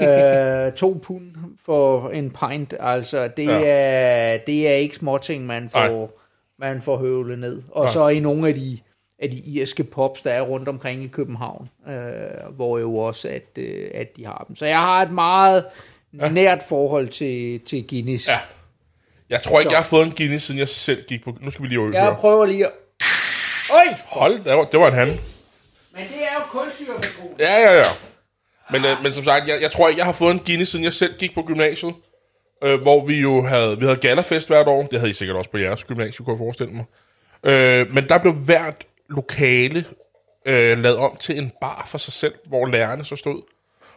øh, 0.00 0.72
to 0.72 1.00
pund 1.02 1.22
for 1.66 2.10
en 2.10 2.30
pint, 2.30 2.74
altså 2.80 3.28
det, 3.36 3.46
Ja. 3.46 3.60
er, 3.64 4.38
det 4.46 4.68
er 4.68 4.74
ikke 4.74 4.96
småting, 4.96 5.46
man 5.46 5.68
får, 5.68 6.20
man 6.58 6.82
får 6.82 6.96
høvlet 6.96 7.38
ned. 7.38 7.62
Og 7.70 7.84
Nej. 7.84 7.92
så 7.92 8.08
i 8.08 8.20
nogle 8.20 8.48
af 8.48 8.54
de, 8.54 8.78
af 9.18 9.30
de 9.30 9.36
irske 9.36 9.84
pops, 9.84 10.20
der 10.20 10.30
er 10.30 10.40
rundt 10.40 10.68
omkring 10.68 11.04
i 11.04 11.08
København, 11.08 11.68
øh, 11.88 11.94
hvor 12.56 12.78
jo 12.78 12.96
også, 12.98 13.28
at, 13.28 13.58
øh, 13.58 13.90
at 13.94 14.16
de 14.16 14.26
har 14.26 14.44
dem. 14.48 14.56
Så 14.56 14.66
jeg 14.66 14.78
har 14.80 15.02
et 15.02 15.10
meget 15.12 15.64
ja. 16.20 16.28
nært 16.28 16.58
forhold 16.68 17.08
til, 17.08 17.60
til 17.60 17.86
Guinness. 17.88 18.28
Ja. 18.28 18.38
Jeg 19.30 19.42
tror 19.42 19.60
ikke, 19.60 19.68
Så. 19.70 19.74
jeg 19.74 19.78
har 19.78 19.84
fået 19.84 20.06
en 20.06 20.12
Guinness, 20.16 20.44
siden 20.46 20.58
jeg 20.58 20.68
selv 20.68 21.02
gik 21.08 21.24
på... 21.24 21.36
Nu 21.40 21.50
skal 21.50 21.62
vi 21.62 21.68
lige 21.68 21.80
høre. 21.80 22.04
Jeg 22.04 22.16
prøver 22.16 22.46
lige 22.46 22.66
at... 22.66 22.72
Øj! 23.74 23.94
Hold, 24.06 24.44
det 24.44 24.52
var, 24.56 24.64
det 24.64 24.80
var 24.80 24.86
en 24.88 24.94
han. 24.94 25.08
Men 25.08 26.02
det 26.08 26.22
er 26.22 26.34
jo 26.34 26.40
kulsyrepatron. 26.50 27.28
Ja, 27.40 27.54
ja, 27.60 27.72
ja. 27.78 27.84
Men, 28.70 28.84
øh, 28.84 29.02
men 29.02 29.12
som 29.12 29.24
sagt, 29.24 29.48
jeg, 29.48 29.58
jeg 29.62 29.70
tror 29.70 29.88
ikke, 29.88 29.98
jeg 29.98 30.06
har 30.06 30.12
fået 30.12 30.30
en 30.30 30.40
Guinness, 30.46 30.70
siden 30.70 30.84
jeg 30.84 30.92
selv 30.92 31.14
gik 31.18 31.34
på 31.34 31.42
gymnasiet. 31.42 31.94
Øh, 32.64 32.80
hvor 32.80 33.06
vi 33.06 33.20
jo 33.20 33.42
havde, 33.42 33.78
vi 33.78 33.84
havde 33.84 33.98
galafest 33.98 34.48
hvert 34.48 34.66
år. 34.66 34.82
Det 34.82 34.98
havde 34.98 35.10
I 35.10 35.14
sikkert 35.14 35.36
også 35.36 35.50
på 35.50 35.58
jeres 35.58 35.84
gymnasie, 35.84 36.24
kunne 36.24 36.32
jeg 36.32 36.38
forestille 36.38 36.72
mig. 36.72 36.84
Øh, 37.44 37.94
men 37.94 38.08
der 38.08 38.18
blev 38.18 38.32
hvert 38.32 38.86
lokale 39.10 39.84
øh, 40.46 40.78
lavet 40.78 40.96
om 40.96 41.16
til 41.20 41.38
en 41.38 41.52
bar 41.60 41.88
for 41.90 41.98
sig 41.98 42.12
selv, 42.12 42.34
hvor 42.46 42.66
lærerne 42.66 43.04
så 43.04 43.16
stod. 43.16 43.42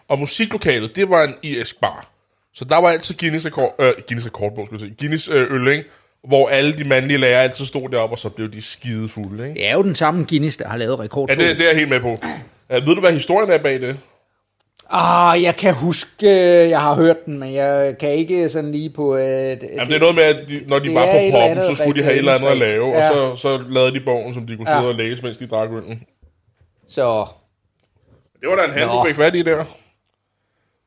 Og 0.08 0.20
musiklokalet, 0.20 0.96
det 0.96 1.10
var 1.10 1.24
en 1.24 1.36
irsk 1.44 1.80
bar. 1.80 2.12
Så 2.54 2.66
der 2.66 2.78
var 2.82 2.90
altid 2.90 3.16
Guinness, 3.16 3.46
rekord, 3.46 3.76
øh, 3.80 3.94
Guinness 4.08 4.26
rekordbog, 4.26 4.66
skulle 4.66 4.82
jeg 4.82 4.88
sige. 4.88 4.96
Guinness 5.00 5.30
øh, 5.30 5.54
øl, 5.54 5.68
ikke? 5.68 5.84
Hvor 6.28 6.50
alle 6.50 6.78
de 6.78 6.84
mandlige 6.84 7.18
lærere 7.18 7.44
altid 7.44 7.66
stod 7.66 7.90
deroppe, 7.90 8.14
og 8.14 8.20
så 8.20 8.30
blev 8.30 8.52
de 8.52 8.62
skide 8.62 9.10
fulde, 9.10 9.44
ikke? 9.44 9.60
Det 9.60 9.68
er 9.68 9.74
jo 9.74 9.84
den 9.84 9.96
samme 9.96 10.26
Guinness, 10.30 10.58
der 10.58 10.68
har 10.68 10.78
lavet 10.78 11.00
rekord. 11.00 11.30
Ja, 11.30 11.36
det, 11.36 11.58
det 11.58 11.64
er 11.64 11.70
jeg 11.70 11.78
helt 11.78 11.90
med 11.90 12.00
på. 12.00 12.10
Uh, 12.10 12.88
ved 12.88 12.96
du, 12.96 13.00
hvad 13.00 13.14
historien 13.14 13.50
er 13.50 13.58
bag 13.58 13.82
det? 13.82 13.98
Ah, 14.89 15.43
jeg 15.43 15.56
kan 15.56 15.73
huske, 15.73 16.30
jeg 16.69 16.82
har 16.82 16.95
hørt 16.95 17.26
den, 17.26 17.39
men 17.39 17.54
jeg 17.54 17.95
kan 18.00 18.12
ikke 18.12 18.50
sådan 18.50 18.71
lige 18.71 18.89
på... 18.89 19.13
Uh, 19.13 19.19
det, 19.19 19.69
Jamen, 19.73 19.88
det 19.88 19.95
er 19.95 20.00
noget 20.00 20.15
med, 20.15 20.23
at 20.23 20.50
de, 20.50 20.63
når 20.67 20.80
de 20.80 20.86
det 20.86 20.93
var 20.95 21.06
på 21.06 21.19
poppen, 21.32 21.63
så 21.63 21.76
skulle 21.76 22.00
de 22.00 22.04
have 22.04 22.13
et 22.13 22.17
eller 22.19 22.34
andet 22.34 22.47
at 22.47 22.58
lave, 22.58 22.86
reklametræk. 22.97 23.21
og 23.21 23.38
så, 23.38 23.41
så 23.41 23.63
lavede 23.69 24.00
de 24.00 24.06
bogen, 24.06 24.34
som 24.34 24.47
de 24.47 24.56
kunne 24.58 24.65
sidde 24.65 24.80
Ja. 24.80 24.88
og 24.88 24.95
læse, 24.95 25.23
mens 25.23 25.38
de 25.38 25.47
drak 25.47 25.69
øllen. 25.71 26.04
Så, 26.88 27.26
Det 28.41 28.50
var 28.50 28.56
da 28.56 28.63
en 28.63 28.71
hand, 28.71 28.89
du 28.89 29.04
fik 29.08 29.15
fat 29.15 29.36
i 29.36 29.41
der. 29.41 29.63
Skal 29.63 29.65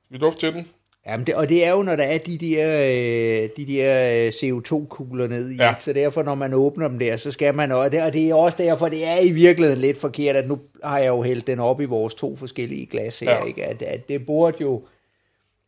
vi 0.09 0.19
dufte 0.19 0.41
til 0.41 0.53
den? 0.53 0.69
Jamen 1.07 1.27
det, 1.27 1.35
og 1.35 1.49
det 1.49 1.65
er 1.65 1.71
jo, 1.71 1.83
når 1.83 1.97
der 1.97 2.05
er 2.05 2.19
de 2.19 2.39
der, 2.39 2.81
øh, 2.81 3.49
de 3.57 3.67
der 3.73 4.25
øh, 4.27 4.29
CO2-kugler 4.29 5.29
ned 5.29 5.51
i, 5.51 5.57
Ja. 5.57 5.75
så 5.81 5.93
derfor, 5.93 6.23
når 6.23 6.35
man 6.35 6.55
åbner 6.55 6.89
dem 6.89 6.99
der, 6.99 7.17
så 7.17 7.33
skal 7.33 7.55
man, 7.55 7.73
og 7.73 7.93
det, 7.93 8.03
og 8.03 8.13
det 8.13 8.31
er 8.31 8.35
også 8.35 8.59
derfor, 8.63 8.89
det 8.89 9.05
er 9.07 9.19
i 9.19 9.31
virkeligheden 9.33 9.81
lidt 9.81 9.97
forkert, 9.97 10.37
at 10.37 10.49
nu 10.49 10.59
har 10.85 10.99
jeg 10.99 11.09
jo 11.09 11.23
hældt 11.23 11.47
den 11.47 11.59
op 11.61 11.81
i 11.81 11.85
vores 11.85 12.15
to 12.15 12.37
forskellige 12.37 12.87
glas 12.87 13.19
her, 13.21 13.31
Ja. 13.31 13.45
ikke? 13.45 13.65
At, 13.65 13.83
at 13.83 14.09
det 14.09 14.27
burde 14.27 14.57
jo, 14.61 14.83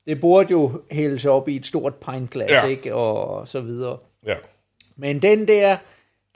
det 0.07 0.21
burde 0.21 0.49
jo 0.51 0.71
hældes 0.91 1.25
op 1.27 1.49
i 1.49 1.57
et 1.57 1.67
stort 1.67 1.95
pintglas, 1.95 2.51
Ja. 2.51 2.67
ikke? 2.67 2.95
Og 2.95 3.49
så 3.49 3.61
videre. 3.61 3.99
Ja. 4.27 4.35
Men 4.97 5.23
den 5.23 5.49
der, 5.49 5.77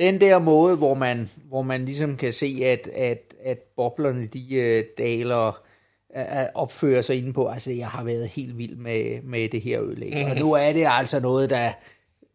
den 0.01 0.21
der 0.21 0.39
måde, 0.39 0.77
hvor 0.77 0.95
man, 0.95 1.31
hvor 1.49 1.63
man 1.63 1.85
ligesom 1.85 2.17
kan 2.17 2.33
se, 2.33 2.61
at, 2.65 2.89
at, 2.95 3.35
at 3.45 3.59
boblerne, 3.77 4.27
de 4.27 4.41
uh, 4.53 5.05
daler, 5.05 5.61
uh, 6.17 6.23
opfører 6.55 7.03
sig 7.03 7.17
inde 7.19 7.33
på, 7.33 7.49
altså 7.49 7.73
jeg 7.73 7.89
har 7.89 8.05
været 8.05 8.29
helt 8.29 8.59
vild 8.59 8.77
med, 8.77 9.23
med 9.23 9.49
det 9.49 9.61
her 9.61 9.83
øl, 9.83 10.03
ikke? 10.03 10.23
Mhm. 10.23 10.31
Og 10.31 10.37
nu 10.37 10.53
er 10.53 10.73
det 10.73 10.85
altså 10.89 11.21
noget, 11.21 11.51
der, 11.51 11.71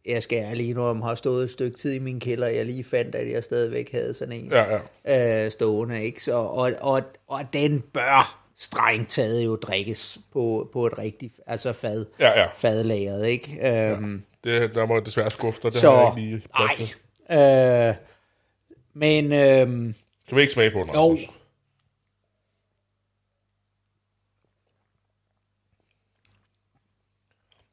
jeg 0.05 0.23
skal 0.23 0.37
ærligt 0.37 0.77
om 0.77 1.01
har 1.01 1.15
stået 1.15 1.43
et 1.43 1.51
stykke 1.51 1.77
tid 1.77 1.93
i 1.93 1.99
min 1.99 2.19
kælder, 2.19 2.47
jeg 2.47 2.65
lige 2.65 2.83
fandt, 2.83 3.15
at 3.15 3.31
jeg 3.31 3.43
stadigvæk 3.43 3.91
havde 3.91 4.13
sådan 4.13 4.33
en 4.33 4.51
Ja, 4.51 4.79
ja. 5.05 5.45
uh, 5.45 5.51
stående, 5.51 6.03
ikke? 6.03 6.23
Så, 6.23 6.33
og, 6.33 6.71
og, 6.81 7.01
og 7.27 7.41
den 7.53 7.83
bør 7.93 8.37
strengt 8.57 9.09
taget 9.11 9.45
jo 9.45 9.55
drikkes 9.55 10.19
på, 10.33 10.69
på 10.73 10.85
et 10.85 10.97
rigtigt, 10.97 11.33
altså 11.47 11.73
fad, 11.73 12.05
Ja, 12.19 12.39
ja. 12.41 12.47
fadlageret, 12.55 13.27
ikke? 13.27 13.93
Um, 13.97 14.23
Det, 14.43 14.75
der 14.75 14.85
må 14.85 14.95
jeg 14.95 15.05
desværre 15.05 15.29
skuffe 15.31 15.59
dig. 15.63 15.71
Det 15.73 15.81
så, 15.81 15.91
har 15.91 15.99
jeg 16.01 16.17
ikke 16.17 16.29
lige 16.29 16.41
plads 16.55 16.75
til. 16.77 16.95
Øh, 17.37 17.93
men 18.93 19.33
øhm, 19.33 19.95
Kan 20.29 20.35
vi 20.37 20.41
ikke 20.41 20.53
smage 20.53 20.71
på 20.71 20.79
den? 20.79 20.89
jo, 20.93 21.17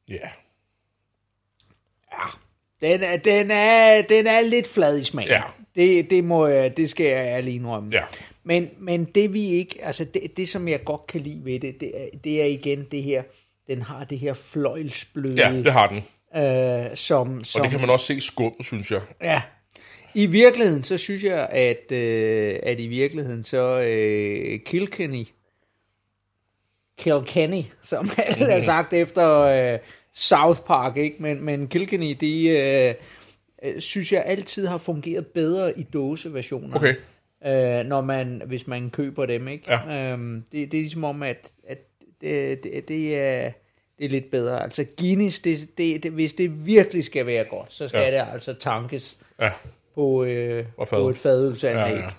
Rasmus? 0.09 0.19
Ja. 0.19 0.29
den, 2.81 3.03
er, 3.03 3.17
den, 3.17 3.51
er, 3.51 4.01
den 4.01 4.27
er 4.27 4.41
lidt 4.41 4.67
flad 4.67 4.97
i 4.99 5.03
smagen. 5.03 5.29
Ja. 5.29 5.41
Det, 5.75 6.09
det, 6.09 6.23
må 6.23 6.47
jeg, 6.47 6.77
det 6.77 6.89
skal 6.89 7.05
jeg 7.05 7.25
ærligt 7.25 7.55
indrømme. 7.55 7.89
Ja. 7.91 8.03
Men, 8.43 8.69
men 8.77 9.05
det 9.05 9.33
vi 9.33 9.45
ikke, 9.45 9.79
altså 9.83 10.05
det, 10.05 10.37
det 10.37 10.49
som 10.49 10.67
jeg 10.67 10.83
godt 10.83 11.07
kan 11.07 11.21
lide 11.21 11.41
ved 11.45 11.59
det, 11.59 11.79
det 11.79 11.91
er, 12.01 12.05
det 12.23 12.41
er 12.41 12.45
igen 12.45 12.87
det 12.91 13.03
her, 13.03 13.23
den 13.67 13.81
har 13.81 14.03
det 14.03 14.19
her 14.19 14.33
fløjlsbløde, 14.33 15.35
Ja, 15.47 15.51
det 15.53 15.73
har 15.73 15.87
den. 15.87 15.97
øh, 16.43 16.95
som, 16.95 17.43
som 17.43 17.59
Og 17.59 17.63
det 17.63 17.71
kan 17.71 17.79
man 17.81 17.89
også 17.89 18.05
se 18.05 18.21
skummet, 18.21 18.65
synes 18.65 18.91
jeg. 18.91 19.01
Ja. 19.21 19.41
I 20.13 20.25
virkeligheden, 20.25 20.83
så 20.83 20.97
synes 20.97 21.23
jeg, 21.23 21.47
at, 21.51 21.91
øh, 21.91 22.59
at 22.63 22.79
i 22.79 22.87
virkeligheden, 22.87 23.43
så 23.43 23.79
øh, 23.79 24.59
Kilkenny, 24.65 25.27
Kilkenny, 26.97 27.63
som 27.81 28.09
alle 28.17 28.51
har 28.51 28.61
sagt 28.61 28.93
efter 28.93 29.39
øh, 29.39 29.79
South 30.13 30.59
Park, 30.61 30.97
ikke? 30.97 31.15
Men, 31.19 31.43
men 31.43 31.67
Kilkenny, 31.67 32.17
de 32.21 32.49
øh, 32.49 32.93
øh, 33.63 33.79
synes 33.81 34.11
jeg 34.13 34.23
altid 34.25 34.67
har 34.67 34.77
fungeret 34.77 35.27
bedre 35.27 35.79
i 35.79 35.83
dåseversioner. 35.83 36.75
Okay. 36.75 36.95
Øh, 37.45 37.85
når 37.85 38.01
man, 38.01 38.41
hvis 38.45 38.67
man 38.67 38.89
køber 38.89 39.25
dem, 39.25 39.47
ikke? 39.47 39.63
Ja. 39.73 40.11
Øhm, 40.11 40.43
det, 40.51 40.71
det 40.71 40.77
er 40.77 40.81
ligesom 40.81 41.03
om, 41.03 41.23
at, 41.23 41.51
at 41.67 41.77
det, 42.21 42.63
det, 42.63 42.87
det 42.87 43.17
er 43.17 43.51
det 43.99 44.05
er 44.05 44.09
lidt 44.09 44.31
bedre. 44.31 44.63
Altså 44.63 44.85
Guinness, 44.99 45.39
det, 45.39 45.69
det, 45.77 46.03
det, 46.03 46.11
hvis 46.11 46.33
det 46.33 46.65
virkelig 46.65 47.03
skal 47.03 47.25
være 47.25 47.43
godt, 47.43 47.73
så 47.73 47.87
skal 47.87 47.99
Ja. 48.01 48.11
det 48.11 48.27
altså 48.33 48.53
tankes 48.53 49.17
Ja. 49.41 49.51
på, 49.95 50.23
øh, 50.23 50.65
på 50.89 51.09
et 51.09 51.17
fadølsanlæg. 51.17 51.95
Ja. 51.97 52.03
ja. 52.03 52.09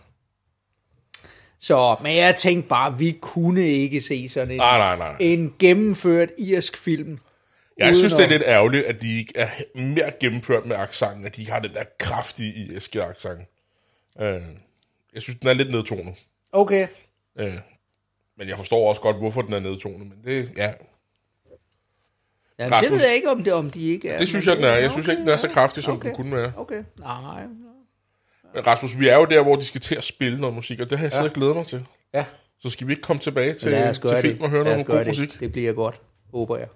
Så, 1.59 1.97
men 2.03 2.17
jeg 2.17 2.37
tænkte 2.37 2.69
bare, 2.69 2.99
vi 2.99 3.19
kunne 3.21 3.67
ikke 3.69 4.01
se 4.01 4.29
sådan 4.29 4.51
en, 4.51 4.57
Nej, 4.57 4.79
nej, 4.79 4.97
nej. 4.97 5.17
en 5.21 5.55
gennemført 5.59 6.29
irsk 6.39 6.77
film. 6.77 7.19
Jeg 7.81 7.87
uden 7.87 7.95
synes, 7.99 8.13
det 8.13 8.25
er 8.25 8.29
lidt 8.29 8.43
ærgerligt, 8.47 8.87
at 8.87 9.03
de 9.03 9.19
ikke 9.19 9.33
er 9.37 9.49
mere 9.75 10.13
gennemført 10.21 10.67
med 10.67 10.77
accenten, 10.77 11.27
at 11.27 11.37
de 11.37 11.41
ikke 11.43 11.53
har 11.53 11.61
den 11.61 11.75
der 11.75 11.85
kraftige 11.99 12.55
irske 12.55 13.03
accent. 13.03 13.41
Øh, 14.21 14.41
jeg 15.15 15.23
synes, 15.23 15.39
den 15.41 15.49
er 15.49 15.53
lidt 15.53 15.71
nedtonet. 15.71 16.15
Okay, 16.53 16.89
Øh, 17.39 17.59
Men 18.37 18.49
jeg 18.49 18.59
forstår 18.59 18.89
også 18.89 19.01
godt, 19.03 19.17
hvorfor 19.17 19.43
den 19.43 19.53
er 19.55 19.61
nedtonet. 19.61 19.99
Men 20.01 20.15
det, 20.25 20.51
ja, 20.57 20.73
Ja, 22.59 22.65
det 22.65 22.73
Rasmus- 22.73 22.91
ved 22.93 23.01
jeg 23.07 23.15
ikke, 23.15 23.31
om, 23.31 23.45
det, 23.45 23.53
om 23.53 23.71
de 23.71 23.89
ikke 23.93 24.09
er. 24.09 24.19
det 24.19 24.29
synes 24.29 24.47
jeg, 24.47 24.57
den 24.57 24.65
er. 24.65 24.69
Jeg 24.69 24.79
okay, 24.79 24.91
synes 24.93 25.09
ikke, 25.09 25.21
den 25.21 25.29
er 25.29 25.37
så 25.37 25.49
kraftig, 25.49 25.83
som 25.85 25.97
okay. 25.97 26.09
den 26.09 26.17
kunne 26.17 26.37
være. 26.37 26.53
Okay, 26.57 26.85
nej. 26.99 27.43
Men 28.55 28.67
Rasmus, 28.67 28.99
vi 28.99 29.09
er 29.09 29.17
jo 29.17 29.25
der, 29.25 29.43
hvor 29.43 29.57
de 29.57 29.65
skal 29.65 29.81
til 29.81 29.95
at 29.95 30.05
spille 30.05 30.41
noget 30.41 30.55
musik, 30.55 30.81
og 30.81 30.91
det 30.91 30.99
har 30.99 31.05
jeg 31.07 31.13
Ja. 31.13 31.17
siddet 31.17 31.29
og 31.31 31.35
glædet 31.35 31.57
mig 31.57 31.67
til. 31.67 31.87
Ja, 32.15 32.25
Så 32.63 32.71
skal 32.71 32.87
vi 32.87 32.93
ikke 32.93 33.03
komme 33.03 33.21
tilbage 33.23 33.55
til, 33.55 33.73
til 33.93 34.17
film 34.21 34.35
det. 34.35 34.43
og 34.43 34.51
høre 34.51 34.65
noget 34.65 34.87
god 34.87 34.99
det. 34.99 35.07
musik. 35.07 35.41
Det 35.41 35.53
bliver 35.53 35.73
godt, 35.73 36.01
håber 36.33 36.57
jeg. 36.57 36.69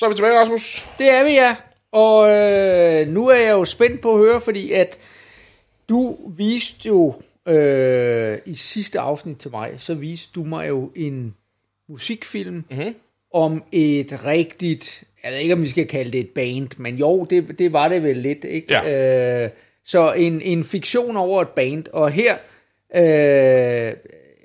Så 0.00 0.06
er 0.06 0.10
vi 0.10 0.14
tilbage, 0.14 0.38
Rasmus. 0.38 0.86
Det 0.98 1.10
er 1.10 1.24
vi, 1.24 1.30
ja. 1.30 1.56
Og 1.92 2.30
øh, 2.30 3.08
nu 3.08 3.28
er 3.28 3.36
jeg 3.36 3.50
jo 3.50 3.64
spændt 3.64 4.00
på 4.00 4.12
at 4.14 4.18
høre, 4.18 4.40
fordi 4.40 4.72
at 4.72 4.98
du 5.88 6.16
viste 6.36 6.88
jo 6.88 7.14
øh, 7.48 8.38
i 8.46 8.54
sidste 8.54 9.00
afsnit 9.00 9.36
til 9.36 9.50
mig, 9.50 9.74
så 9.78 9.94
viste 9.94 10.30
du 10.34 10.44
mig 10.44 10.68
jo 10.68 10.92
en 10.96 11.34
musikfilm 11.88 12.64
Mhm. 12.70 12.94
om 13.34 13.64
et 13.72 14.24
rigtigt, 14.24 15.04
jeg 15.24 15.32
ved 15.32 15.38
ikke 15.38 15.54
om 15.54 15.62
vi 15.62 15.68
skal 15.68 15.86
kalde 15.86 16.10
det 16.12 16.20
et 16.20 16.30
band, 16.30 16.68
men 16.76 16.96
jo, 16.96 17.24
det, 17.24 17.58
det 17.58 17.72
var 17.72 17.88
det 17.88 18.02
vel 18.02 18.16
lidt, 18.16 18.44
ikke? 18.44 18.72
Ja. 18.74 19.42
Øh, 19.44 19.50
så 19.84 20.12
en, 20.12 20.40
en 20.42 20.64
fiktion 20.64 21.16
over 21.16 21.42
et 21.42 21.48
band, 21.48 21.84
og 21.92 22.10
her, 22.10 22.34
øh, 22.94 23.92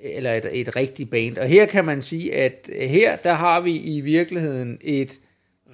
eller 0.02 0.32
et, 0.32 0.46
et 0.52 0.76
rigtigt 0.76 1.10
band, 1.10 1.38
og 1.38 1.46
her 1.46 1.66
kan 1.66 1.84
man 1.84 2.02
sige, 2.02 2.34
at 2.34 2.70
her, 2.80 3.16
der 3.16 3.32
har 3.32 3.60
vi 3.60 3.76
i 3.76 4.00
virkeligheden 4.00 4.78
et 4.80 5.18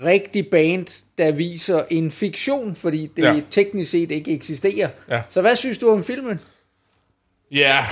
rigtig 0.05 0.47
band, 0.51 1.03
der 1.19 1.33
viser 1.33 1.85
en 1.91 2.11
fiktion, 2.11 2.75
fordi 2.75 3.07
det 3.17 3.23
Ja. 3.23 3.41
teknisk 3.51 3.91
set 3.91 4.11
ikke 4.11 4.33
eksisterer. 4.33 4.91
Ja. 5.09 5.23
Så 5.31 5.41
hvad 5.41 5.57
synes 5.57 5.79
du 5.79 5.91
om 5.91 6.05
filmen? 6.05 6.41
Ja, 7.51 7.85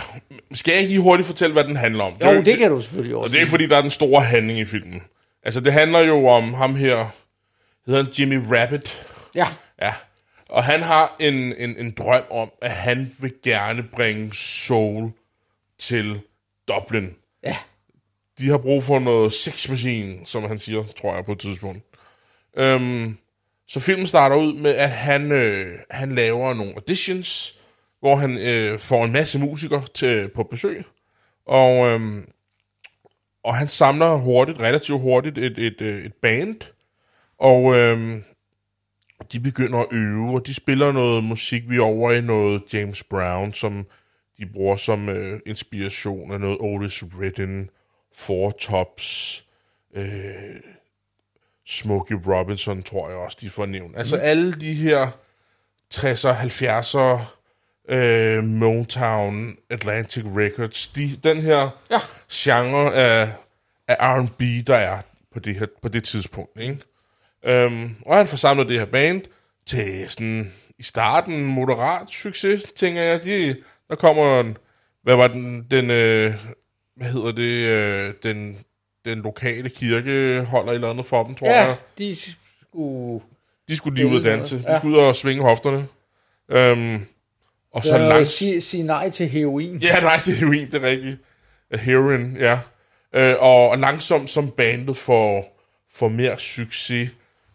skal 0.52 0.72
jeg 0.72 0.80
ikke 0.80 0.92
lige 0.92 1.00
hurtigt 1.02 1.26
fortælle, 1.26 1.52
hvad 1.52 1.64
den 1.64 1.76
handler 1.76 2.04
om? 2.04 2.12
Jo, 2.20 2.26
er 2.26 2.40
det 2.42 2.58
kan 2.58 2.70
du 2.70 2.80
selvfølgelig 2.80 3.16
Og 3.16 3.22
også. 3.22 3.32
det 3.32 3.36
er 3.38 3.40
ikke, 3.40 3.50
fordi, 3.50 3.66
der 3.66 3.76
er 3.76 3.80
den 3.82 3.90
store 3.90 4.22
handling 4.22 4.58
i 4.58 4.64
filmen. 4.64 5.02
Altså, 5.42 5.61
det 5.61 5.72
handler 5.72 5.98
jo 5.98 6.26
om 6.26 6.54
ham 6.54 6.74
her, 6.76 7.06
hedder 7.86 8.02
han 8.02 8.12
Jimmy 8.18 8.42
Rabbit. 8.52 9.06
Ja, 9.34 9.46
Ja. 9.82 9.92
Og 10.48 10.64
han 10.64 10.82
har 10.82 11.16
en, 11.20 11.34
en, 11.34 11.76
en 11.78 11.90
drøm 11.90 12.22
om, 12.30 12.50
at 12.62 12.70
han 12.70 13.11
vil 13.20 13.32
gerne 13.44 13.82
bringe 13.82 14.32
soul 14.34 15.11
til 15.78 16.20
Dublin. 16.68 17.11
ja, 17.44 17.56
De 18.38 18.48
har 18.48 18.58
brug 18.58 18.84
for 18.84 18.98
noget 18.98 19.32
sex 19.32 19.68
machine, 19.68 20.18
som 20.26 20.42
han 20.44 20.58
siger, 20.58 20.84
tror 21.00 21.14
jeg, 21.14 21.24
på 21.24 21.32
et 21.32 21.38
tidspunkt. 21.38 21.82
Øhm, 22.57 23.16
så 23.66 23.80
filmen 23.80 24.07
starter 24.07 24.36
ud 24.36 24.55
med, 24.55 24.70
at 24.70 24.90
han, 24.90 25.32
øh, 25.32 25.78
han 25.90 26.12
laver 26.12 26.55
nogle 26.55 26.74
auditions, 26.74 27.61
hvor 28.01 28.16
han 28.16 28.38
øh, 28.38 28.78
får 28.78 29.05
en 29.05 29.12
masse 29.12 29.38
musikere 29.38 29.82
til, 29.94 30.28
på 30.28 30.42
besøg. 30.42 30.84
Og, 31.46 31.86
øhm, 31.86 32.28
og 33.44 33.57
han 33.57 33.68
samler 33.68 34.14
hurtigt, 34.14 34.61
relativt 34.61 35.01
hurtigt, 35.01 35.38
et, 35.38 35.59
et, 35.59 35.80
øh, 35.80 36.05
et 36.05 36.14
band. 36.14 36.57
Og 37.38 37.76
øhm, 37.76 38.24
de 39.32 39.40
begynder 39.40 39.78
at 39.78 39.86
øve, 39.92 40.34
og 40.34 40.46
de 40.46 40.55
spiller 40.55 40.92
noget 40.92 41.24
musik, 41.24 41.62
vi 41.68 41.76
er 41.76 41.82
over 41.82 42.12
i 42.12 42.20
noget 42.20 42.62
James 42.74 43.05
Brown, 43.05 43.53
som 43.53 43.86
de 44.38 44.46
bruger 44.46 44.76
som 44.76 45.09
øh, 45.09 45.40
inspiration 45.46 46.32
af 46.32 46.40
noget 46.40 46.59
Otis 46.61 47.05
Redding, 47.20 47.70
Four 48.14 48.51
Tops, 48.51 49.44
øh, 49.94 50.61
Smokey 51.70 52.16
Robinson, 52.26 52.82
tror 52.82 53.08
jeg 53.08 53.18
også, 53.18 53.38
de 53.40 53.50
får 53.50 53.66
nævnt. 53.66 53.98
Altså 53.98 54.16
alle 54.16 54.52
de 54.52 54.74
her 54.74 55.08
60'er, 55.94 56.34
70'er, 56.34 57.20
øh, 57.94 58.44
Motown, 58.44 59.56
Atlantic 59.70 60.24
Records, 60.36 60.88
de, 60.88 61.16
den 61.24 61.36
her 61.40 61.70
Ja. 61.90 61.98
genre 62.32 62.94
af, 62.94 63.28
af 63.88 63.96
R&B, 64.00 64.66
der 64.66 64.76
er 64.76 65.00
på 65.32 65.38
det, 65.38 65.54
her, 65.58 65.66
på 65.82 65.88
det 65.88 66.04
tidspunkt. 66.04 66.60
Ikke? 66.60 66.78
Øhm, 67.44 67.96
og 68.06 68.16
han 68.16 68.26
får 68.26 68.36
samlet 68.36 68.68
det 68.68 68.78
her 68.78 68.86
band 68.86 69.22
til 69.66 70.08
sådan 70.08 70.52
i 70.78 70.82
starten 70.82 71.44
moderat 71.44 72.10
succes, 72.10 72.62
tænker 72.76 73.02
jeg. 73.02 73.24
De, 73.24 73.56
der 73.88 73.94
kommer 73.94 74.40
en, 74.40 74.56
hvad 75.02 75.16
var 75.16 75.28
den, 75.28 75.66
den 75.70 75.90
øh, 75.90 76.34
hvad 76.96 77.08
hedder 77.08 77.32
det, 77.32 77.66
øh, 77.66 78.14
den, 78.22 78.58
den 79.05 79.18
lokale 79.18 79.68
kirke 79.70 80.40
holder 80.40 80.70
et 80.70 80.74
eller 80.74 80.90
andet 80.90 81.07
for 81.07 81.24
dem, 81.24 81.34
tror 81.34 81.46
ja, 81.46 81.64
jeg. 81.64 81.76
de 81.98 82.16
skulle... 82.16 83.20
De 83.68 83.76
skulle 83.76 83.96
lige 83.96 84.07
ud 84.07 84.18
og 84.18 84.24
danse. 84.24 84.55
noget, 84.55 84.66
De 84.66 84.72
ja. 84.72 84.78
skulle 84.78 84.98
ud 84.98 85.03
og 85.03 85.16
svinge 85.16 85.42
hofterne. 85.42 85.86
Øhm, 86.48 87.07
og 87.72 87.82
så 87.82 87.88
Så 87.88 87.98
langt... 87.98 88.26
sige, 88.26 88.61
sige 88.61 88.82
nej 88.82 89.11
til 89.11 89.28
heroin. 89.28 89.76
Ja, 89.78 90.01
nej, 90.01 90.16
er 90.32 90.36
heroin, 90.36 90.66
det 90.66 90.74
er 90.84 90.88
rigtigt. 90.88 91.18
Heroin, 91.74 92.36
ja. 92.36 92.59
Øh, 93.14 93.36
og, 93.38 93.70
langsomt 93.78 94.30
som 94.30 94.51
bandet 94.51 94.96
får, 94.96 95.61
får 95.94 96.09
mere 96.09 96.38
succes, 96.38 97.11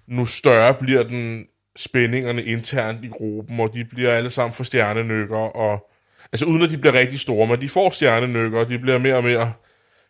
nu 0.08 0.26
større 0.26 0.74
bliver 0.74 1.04
den 1.04 1.46
spændingerne 1.76 2.44
internt 2.44 3.06
i 3.06 3.08
gruppen, 3.08 3.60
og 3.60 3.74
de 3.74 3.86
bliver 3.86 4.12
alle 4.12 4.30
sammen 4.30 4.54
for 4.54 4.64
stjernenykker, 4.64 5.38
og 5.38 5.90
altså 6.32 6.46
uden 6.46 6.62
at 6.62 6.72
de 6.72 6.78
bliver 6.78 6.94
rigtig 6.94 7.20
store, 7.20 7.48
men 7.48 7.62
de 7.62 7.70
får 7.70 7.90
stjernenykker, 7.90 8.60
og 8.60 8.70
de 8.70 8.80
bliver 8.80 8.98
mere 8.98 9.16
og 9.16 9.24
mere, 9.24 9.54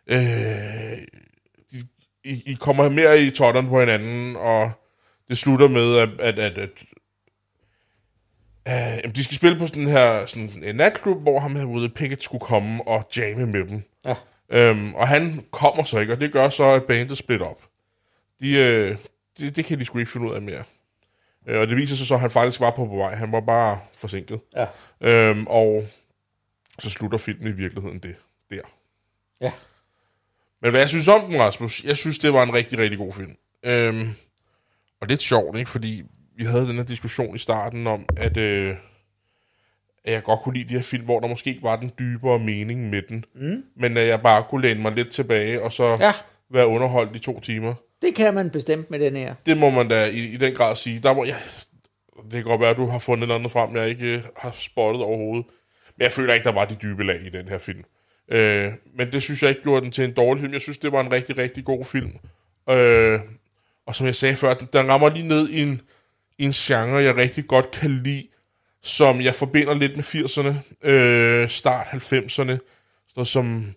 øh, 0.06 0.18
I, 2.26 2.42
I 2.46 2.54
kommer 2.54 2.88
mere 2.88 3.22
i 3.22 3.30
totterne 3.30 3.68
på 3.68 3.80
hinanden, 3.80 4.36
og 4.36 4.70
det 5.28 5.38
slutter 5.38 5.68
med, 5.68 5.96
at, 5.96 6.20
at, 6.20 6.38
at, 6.38 6.58
at 6.58 6.70
jamen, 9.04 9.14
de 9.14 9.24
skal 9.24 9.36
spille 9.36 9.58
på 9.58 9.66
sådan 9.66 9.86
her 9.86 10.26
sådan 10.26 10.62
en 10.62 10.76
natklub, 10.76 11.22
hvor 11.22 11.40
ham 11.40 11.56
her 11.56 11.64
Willie 11.64 11.90
Pickett 11.90 12.22
skulle 12.22 12.40
komme 12.40 12.88
og 12.88 13.08
jamme 13.16 13.46
med 13.46 13.66
dem. 13.66 13.82
Ja. 14.04 14.14
Um, 14.70 14.94
og 14.94 15.08
han 15.08 15.44
kommer 15.50 15.84
så 15.84 16.00
ikke, 16.00 16.12
og 16.12 16.20
det 16.20 16.32
gør 16.32 16.48
så, 16.48 16.64
at 16.64 16.84
bandet 16.84 17.18
splitter 17.18 17.46
op. 17.46 17.62
De, 18.40 18.50
uh, 18.50 18.96
det, 19.38 19.56
det 19.56 19.64
kan 19.64 19.78
de 19.78 19.84
sgu 19.84 19.98
ikke 19.98 20.10
finde 20.10 20.28
ud 20.28 20.34
af 20.34 20.42
mere. 20.42 20.64
Uh, 21.50 21.56
og 21.56 21.66
det 21.66 21.76
viser 21.76 21.96
sig 21.96 22.06
så, 22.06 22.14
at 22.14 22.20
han 22.20 22.30
faktisk 22.30 22.60
var 22.60 22.70
på, 22.70 22.86
på 22.86 22.96
vej. 22.96 23.14
Han 23.14 23.32
var 23.32 23.40
bare 23.40 23.80
forsinket. 23.94 24.40
Ja. 25.00 25.30
Um, 25.30 25.46
og 25.46 25.86
så 26.78 26.90
slutter 26.90 27.18
filmen 27.18 27.48
i 27.48 27.56
virkeligheden 27.56 27.98
det 27.98 28.16
der. 28.50 28.62
Ja. 29.40 29.52
Men 30.62 30.70
hvad 30.70 30.80
jeg 30.80 30.88
synes 30.88 31.08
om 31.08 31.30
den, 31.30 31.40
Rasmus, 31.40 31.84
jeg 31.84 31.96
synes, 31.96 32.18
det 32.18 32.32
var 32.32 32.42
en 32.42 32.54
rigtig, 32.54 32.78
rigtig 32.78 32.98
god 32.98 33.12
film. 33.12 33.36
Øhm, 33.64 34.10
og 35.00 35.06
lidt 35.08 35.22
sjovt, 35.22 35.58
ikke? 35.58 35.70
Fordi 35.70 36.02
vi 36.36 36.44
havde 36.44 36.68
den 36.68 36.76
her 36.76 36.82
diskussion 36.84 37.34
i 37.34 37.38
starten 37.38 37.86
om, 37.86 38.04
at, 38.16 38.36
øh, 38.36 38.76
at 40.04 40.12
jeg 40.12 40.22
godt 40.22 40.40
kunne 40.40 40.58
lide 40.58 40.68
de 40.68 40.74
her 40.74 40.82
film, 40.82 41.04
hvor 41.04 41.20
der 41.20 41.28
måske 41.28 41.50
ikke 41.50 41.62
var 41.62 41.76
den 41.76 41.92
dybere 41.98 42.38
mening 42.38 42.90
med 42.90 43.02
den. 43.08 43.24
Mm. 43.34 43.64
Men 43.76 43.96
at 43.96 44.06
jeg 44.06 44.20
bare 44.22 44.42
kunne 44.50 44.62
læne 44.62 44.82
mig 44.82 44.92
lidt 44.92 45.10
tilbage, 45.10 45.62
og 45.62 45.72
så 45.72 45.96
Ja. 46.00 46.12
være 46.50 46.66
underholdt 46.66 47.16
i 47.16 47.18
to 47.18 47.40
timer. 47.40 47.74
Det 48.02 48.14
kan 48.14 48.34
man 48.34 48.50
bestemt 48.50 48.90
med 48.90 48.98
den 49.00 49.16
her. 49.16 49.34
Det 49.46 49.56
må 49.56 49.70
man 49.70 49.88
da 49.88 50.04
i, 50.06 50.18
i 50.18 50.36
den 50.36 50.54
grad 50.54 50.76
sige. 50.76 50.98
Der 51.00 51.14
må, 51.14 51.24
ja, 51.24 51.36
det 52.24 52.32
kan 52.32 52.42
godt 52.42 52.60
være, 52.60 52.70
at 52.70 52.76
du 52.76 52.86
har 52.86 52.98
fundet 52.98 53.28
noget 53.28 53.38
andet 53.40 53.52
frem, 53.52 53.76
jeg 53.76 53.88
ikke 53.88 54.06
øh, 54.06 54.22
har 54.36 54.50
spottet 54.50 55.02
overhovedet. 55.02 55.46
Men 55.96 56.02
jeg 56.02 56.12
føler 56.12 56.34
ikke, 56.34 56.44
der 56.44 56.52
var 56.52 56.64
de 56.64 56.74
dybe 56.82 57.04
lag 57.04 57.20
i 57.26 57.28
den 57.28 57.48
her 57.48 57.58
film. 57.58 57.84
Øh, 58.30 58.72
men 58.98 59.12
det 59.12 59.22
synes 59.22 59.42
jeg 59.42 59.50
ikke 59.50 59.62
gjorde 59.62 59.82
den 59.84 59.92
til 59.92 60.04
en 60.04 60.12
dårlig 60.12 60.40
film. 60.40 60.52
Jeg 60.52 60.62
synes, 60.62 60.78
det 60.78 60.92
var 60.92 61.00
en 61.00 61.12
rigtig, 61.12 61.38
rigtig 61.38 61.64
god 61.64 61.84
film. 61.84 62.12
Øh, 62.70 63.20
og 63.86 63.94
som 63.94 64.06
jeg 64.06 64.14
sagde 64.14 64.36
før, 64.36 64.54
den, 64.54 64.68
den 64.72 64.88
rammer 64.88 65.08
lige 65.10 65.28
ned 65.28 65.48
i 65.48 65.62
en, 65.62 65.80
i 66.38 66.44
en 66.44 66.52
genre, 66.52 67.02
jeg 67.02 67.16
rigtig 67.16 67.46
godt 67.46 67.70
kan 67.70 67.90
lide, 68.04 68.26
som 68.82 69.20
jeg 69.20 69.34
forbinder 69.34 69.74
lidt 69.74 69.96
med 69.96 70.04
80'erne, 70.04 70.88
øh, 70.90 71.48
start 71.48 71.86
90'erne, 71.86 72.56
sådan 73.08 73.24
som 73.24 73.74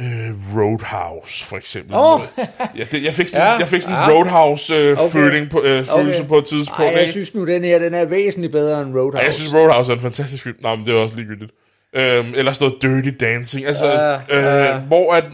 øh, 0.00 0.56
Roadhouse, 0.56 1.44
for 1.44 1.56
eksempel. 1.56 1.96
Åh. 1.96 2.20
ja, 2.78 2.84
det, 2.90 3.04
jeg 3.04 3.14
fik 3.14 3.28
sådan, 3.28 3.46
Ja, 3.46 3.52
jeg 3.52 3.68
fik 3.68 3.82
sådan 3.82 3.98
en 3.98 4.10
ja. 4.10 4.16
Roadhouse-føling 4.16 4.98
øh, 4.98 5.04
Okay. 5.04 5.12
føling 5.12 5.50
på, 5.50 5.62
øh, 5.62 5.86
Okay. 5.90 6.26
på 6.26 6.38
et 6.38 6.44
tidspunkt. 6.44 6.80
Ej, 6.80 6.86
jeg 6.92 7.00
ikke? 7.00 7.12
synes 7.12 7.34
nu, 7.34 7.46
den 7.46 7.64
her 7.64 7.78
den 7.78 7.94
er 7.94 8.04
væsentligt 8.04 8.52
bedre 8.52 8.82
end 8.82 8.94
Roadhouse. 8.94 9.18
Ja, 9.18 9.24
jeg 9.24 9.34
synes, 9.34 9.54
Roadhouse 9.54 9.92
er 9.92 9.96
en 9.96 10.02
fantastisk 10.02 10.42
film. 10.42 10.56
Nej, 10.60 10.76
men 10.76 10.86
det 10.86 10.94
er 10.94 10.98
også 10.98 11.16
ligegyldigt. 11.16 11.52
Øhm, 11.92 12.32
eller 12.34 12.52
sådan 12.52 12.78
noget 12.82 13.04
Dirty 13.04 13.16
Dancing. 13.24 13.66
Altså, 13.66 13.86
Ja, 13.86 14.14
øh, 14.38 14.66
ja. 14.66 14.78
hvor 14.78 15.14
at, 15.14 15.24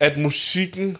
at 0.00 0.16
musikken 0.16 0.96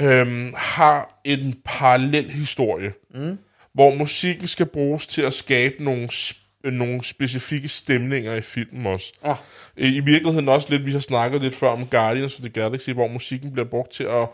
øhm, 0.00 0.54
har 0.56 1.20
en 1.24 1.54
parallel 1.64 2.30
historie. 2.30 2.92
Mm. 3.14 3.38
Hvor 3.74 3.94
musikken 3.94 4.46
skal 4.46 4.66
bruges 4.66 5.06
til 5.06 5.22
at 5.22 5.32
skabe 5.32 5.84
nogle, 5.84 6.08
sp- 6.12 6.70
nogle 6.70 7.04
specifikke 7.04 7.68
stemninger 7.68 8.34
i 8.34 8.40
filmen 8.40 8.86
også. 8.86 9.12
Ja. 9.24 9.34
I, 9.76 10.00
virkeligheden 10.00 10.48
også 10.48 10.66
lidt, 10.70 10.86
vi 10.86 10.92
har 10.92 10.98
snakket 10.98 11.42
lidt 11.42 11.54
før 11.54 11.68
om 11.68 11.86
Guardians 11.86 12.34
of 12.34 12.40
the 12.40 12.48
Galaxy, 12.48 12.90
hvor 12.90 13.08
musikken 13.08 13.52
bliver 13.52 13.68
brugt 13.68 13.92
til 13.92 14.04
at, 14.04 14.28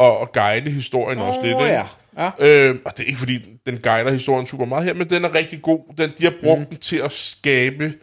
at, 0.00 0.22
at 0.22 0.32
guide 0.32 0.70
historien 0.70 1.18
også 1.18 1.40
lidt. 1.42 1.56
Ikke? 1.56 1.64
ja. 1.64 1.86
ja. 2.18 2.30
Øh, 2.40 2.76
og 2.84 2.98
det 2.98 3.02
er 3.04 3.06
ikke 3.06 3.18
fordi, 3.18 3.42
den 3.66 3.78
guider 3.78 4.10
historien 4.10 4.46
super 4.46 4.64
meget 4.64 4.84
her, 4.84 4.94
men 4.94 5.10
den 5.10 5.24
er 5.24 5.34
rigtig 5.34 5.62
god. 5.62 5.94
Den, 5.98 6.10
de 6.18 6.24
har 6.24 6.34
brugt 6.42 6.60
mm. 6.60 6.66
den 6.66 6.78
til 6.78 6.96
at 6.96 7.12
skabe 7.12 7.94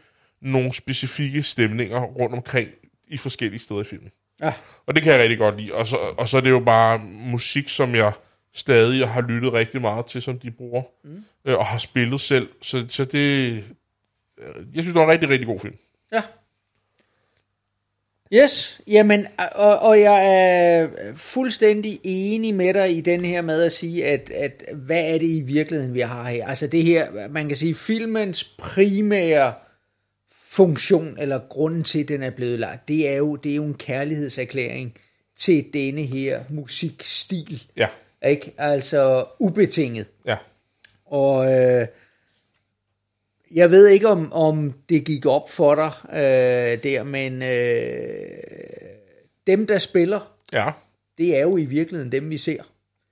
nogle 0.45 0.73
specifikke 0.73 1.43
stemninger 1.43 2.01
rundt 2.01 2.35
omkring 2.35 2.69
i 3.07 3.17
forskellige 3.17 3.59
steder 3.59 3.81
i 3.81 3.83
filmen. 3.83 4.11
Ja. 4.41 4.53
Og 4.85 4.95
det 4.95 5.03
kan 5.03 5.13
jeg 5.13 5.21
rigtig 5.21 5.37
godt 5.37 5.57
lide. 5.57 5.73
Og 5.73 5.87
så, 5.87 5.97
og 5.97 6.29
så 6.29 6.37
er 6.37 6.41
det 6.41 6.49
jo 6.49 6.59
bare 6.59 6.99
musik, 7.13 7.69
som 7.69 7.95
jeg 7.95 8.11
stadig 8.53 9.07
har 9.07 9.21
lyttet 9.21 9.53
rigtig 9.53 9.81
meget 9.81 10.05
til, 10.05 10.21
som 10.21 10.39
de 10.39 10.51
bruger. 10.51 10.81
Mm. 11.03 11.23
Øh, 11.45 11.57
og 11.57 11.65
har 11.65 11.77
spillet 11.77 12.21
selv. 12.21 12.49
Så, 12.61 12.85
så 12.89 13.05
det... 13.05 13.63
øh, 14.37 14.55
Jeg 14.75 14.83
synes, 14.83 14.85
det 14.85 14.95
var 14.95 15.03
en 15.03 15.11
rigtig, 15.11 15.29
rigtig 15.29 15.47
god 15.47 15.59
film. 15.59 15.75
Ja. 16.13 16.21
Yes, 18.33 18.81
jamen, 18.87 19.27
og, 19.55 19.79
og 19.79 20.01
jeg 20.01 20.25
er 20.25 20.87
fuldstændig 21.15 21.99
enig 22.03 22.55
med 22.55 22.73
dig 22.73 22.97
i 22.97 23.01
den 23.01 23.25
her 23.25 23.41
med 23.41 23.63
at 23.63 23.71
sige, 23.71 24.05
at, 24.05 24.29
at 24.29 24.63
hvad 24.73 25.01
er 25.01 25.17
det 25.17 25.29
i 25.29 25.41
virkeligheden, 25.41 25.93
vi 25.93 25.99
har 25.99 26.29
her? 26.29 26.47
Altså 26.47 26.67
det 26.67 26.83
her, 26.83 27.29
man 27.29 27.47
kan 27.47 27.57
sige, 27.57 27.75
filmens 27.75 28.43
primære 28.43 29.53
funktion, 30.55 31.15
eller 31.19 31.39
grunden 31.49 31.83
til, 31.83 31.99
at 32.03 32.07
den 32.07 32.23
er 32.23 32.29
blevet 32.29 32.59
lagt, 32.59 32.87
det 32.87 33.09
er 33.09 33.15
jo, 33.15 33.35
det 33.35 33.51
er 33.51 33.55
jo 33.55 33.63
en 33.65 33.73
kærlighedserklæring 33.73 34.97
til 35.37 35.65
denne 35.73 36.01
her 36.03 36.43
musikstil. 36.49 37.63
Ja, 37.77 37.87
Ikke? 38.27 38.53
Altså 38.57 39.25
ubetinget. 39.39 40.05
ja. 40.25 40.35
Og 41.05 41.53
øh, 41.53 41.87
jeg 43.55 43.71
ved 43.71 43.87
ikke, 43.87 44.07
om, 44.07 44.33
om 44.33 44.73
det 44.89 45.05
gik 45.05 45.25
op 45.25 45.49
for 45.51 45.75
dig 45.75 45.91
øh, 46.09 46.83
der, 46.83 47.03
men 47.03 47.41
øh, 47.41 48.27
dem, 49.47 49.67
der 49.67 49.77
spiller, 49.77 50.31
Ja, 50.53 50.71
det 51.17 51.35
er 51.37 51.41
jo 51.41 51.57
i 51.57 51.65
virkeligheden 51.65 52.11
dem, 52.11 52.29
vi 52.29 52.37
ser. 52.37 52.63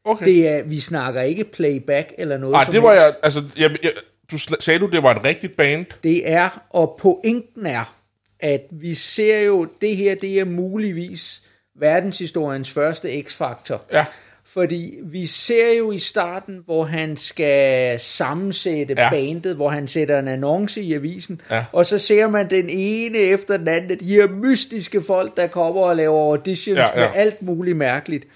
okay. 0.04 0.26
Det 0.26 0.48
er, 0.48 0.64
vi 0.64 0.80
snakker 0.80 1.22
ikke 1.22 1.44
playback 1.44 2.14
eller 2.18 2.38
noget 2.38 2.56
Ej, 2.56 2.64
som 2.64 2.72
det 2.72 2.82
var 2.84 2.90
helst. 2.94 3.04
jeg, 3.06 3.16
altså, 3.24 3.44
jeg, 3.58 3.78
jeg, 3.84 3.92
du 4.34 4.56
sagde 4.60 4.80
du, 4.80 4.88
det 4.88 5.04
var 5.04 5.16
et 5.16 5.24
rigtigt 5.26 5.58
band? 5.58 5.86
Det 6.04 6.32
er, 6.32 6.64
og 6.70 7.00
pointen 7.02 7.66
er, 7.66 7.96
at 8.40 8.62
vi 8.72 8.94
ser 8.94 9.40
jo, 9.40 9.68
det 9.82 9.96
her, 9.98 10.16
det 10.16 10.40
er 10.40 10.46
muligvis 10.46 11.42
verdenshistoriens 11.80 12.70
første 12.70 13.22
X-faktor. 13.22 13.86
Ja, 13.92 14.06
Fordi 14.46 14.94
vi 15.04 15.26
ser 15.26 15.74
jo 15.78 15.92
i 15.92 15.98
starten, 15.98 16.62
hvor 16.66 16.84
han 16.86 17.18
skal 17.18 18.00
sammensætte 18.00 18.94
Ja. 18.98 19.10
bandet, 19.10 19.56
hvor 19.56 19.70
han 19.70 19.88
sætter 19.88 20.20
en 20.20 20.28
annonce 20.28 20.82
i 20.82 20.94
avisen, 20.94 21.42
Ja. 21.52 21.66
og 21.72 21.86
så 21.86 21.98
ser 21.98 22.28
man 22.28 22.50
den 22.50 22.66
ene 22.70 23.18
efter 23.18 23.58
den 23.58 23.68
anden 23.68 24.00
de 24.00 24.06
her 24.06 24.28
mystiske 24.28 25.02
folk, 25.02 25.38
der 25.38 25.48
kommer 25.48 25.82
og 25.82 25.96
laver 25.96 26.20
auditions 26.32 26.78
ja. 26.78 27.00
ja. 27.02 27.08
med 27.10 27.16
alt 27.16 27.42
muligt 27.42 27.78
mærkeligt. 27.78 28.28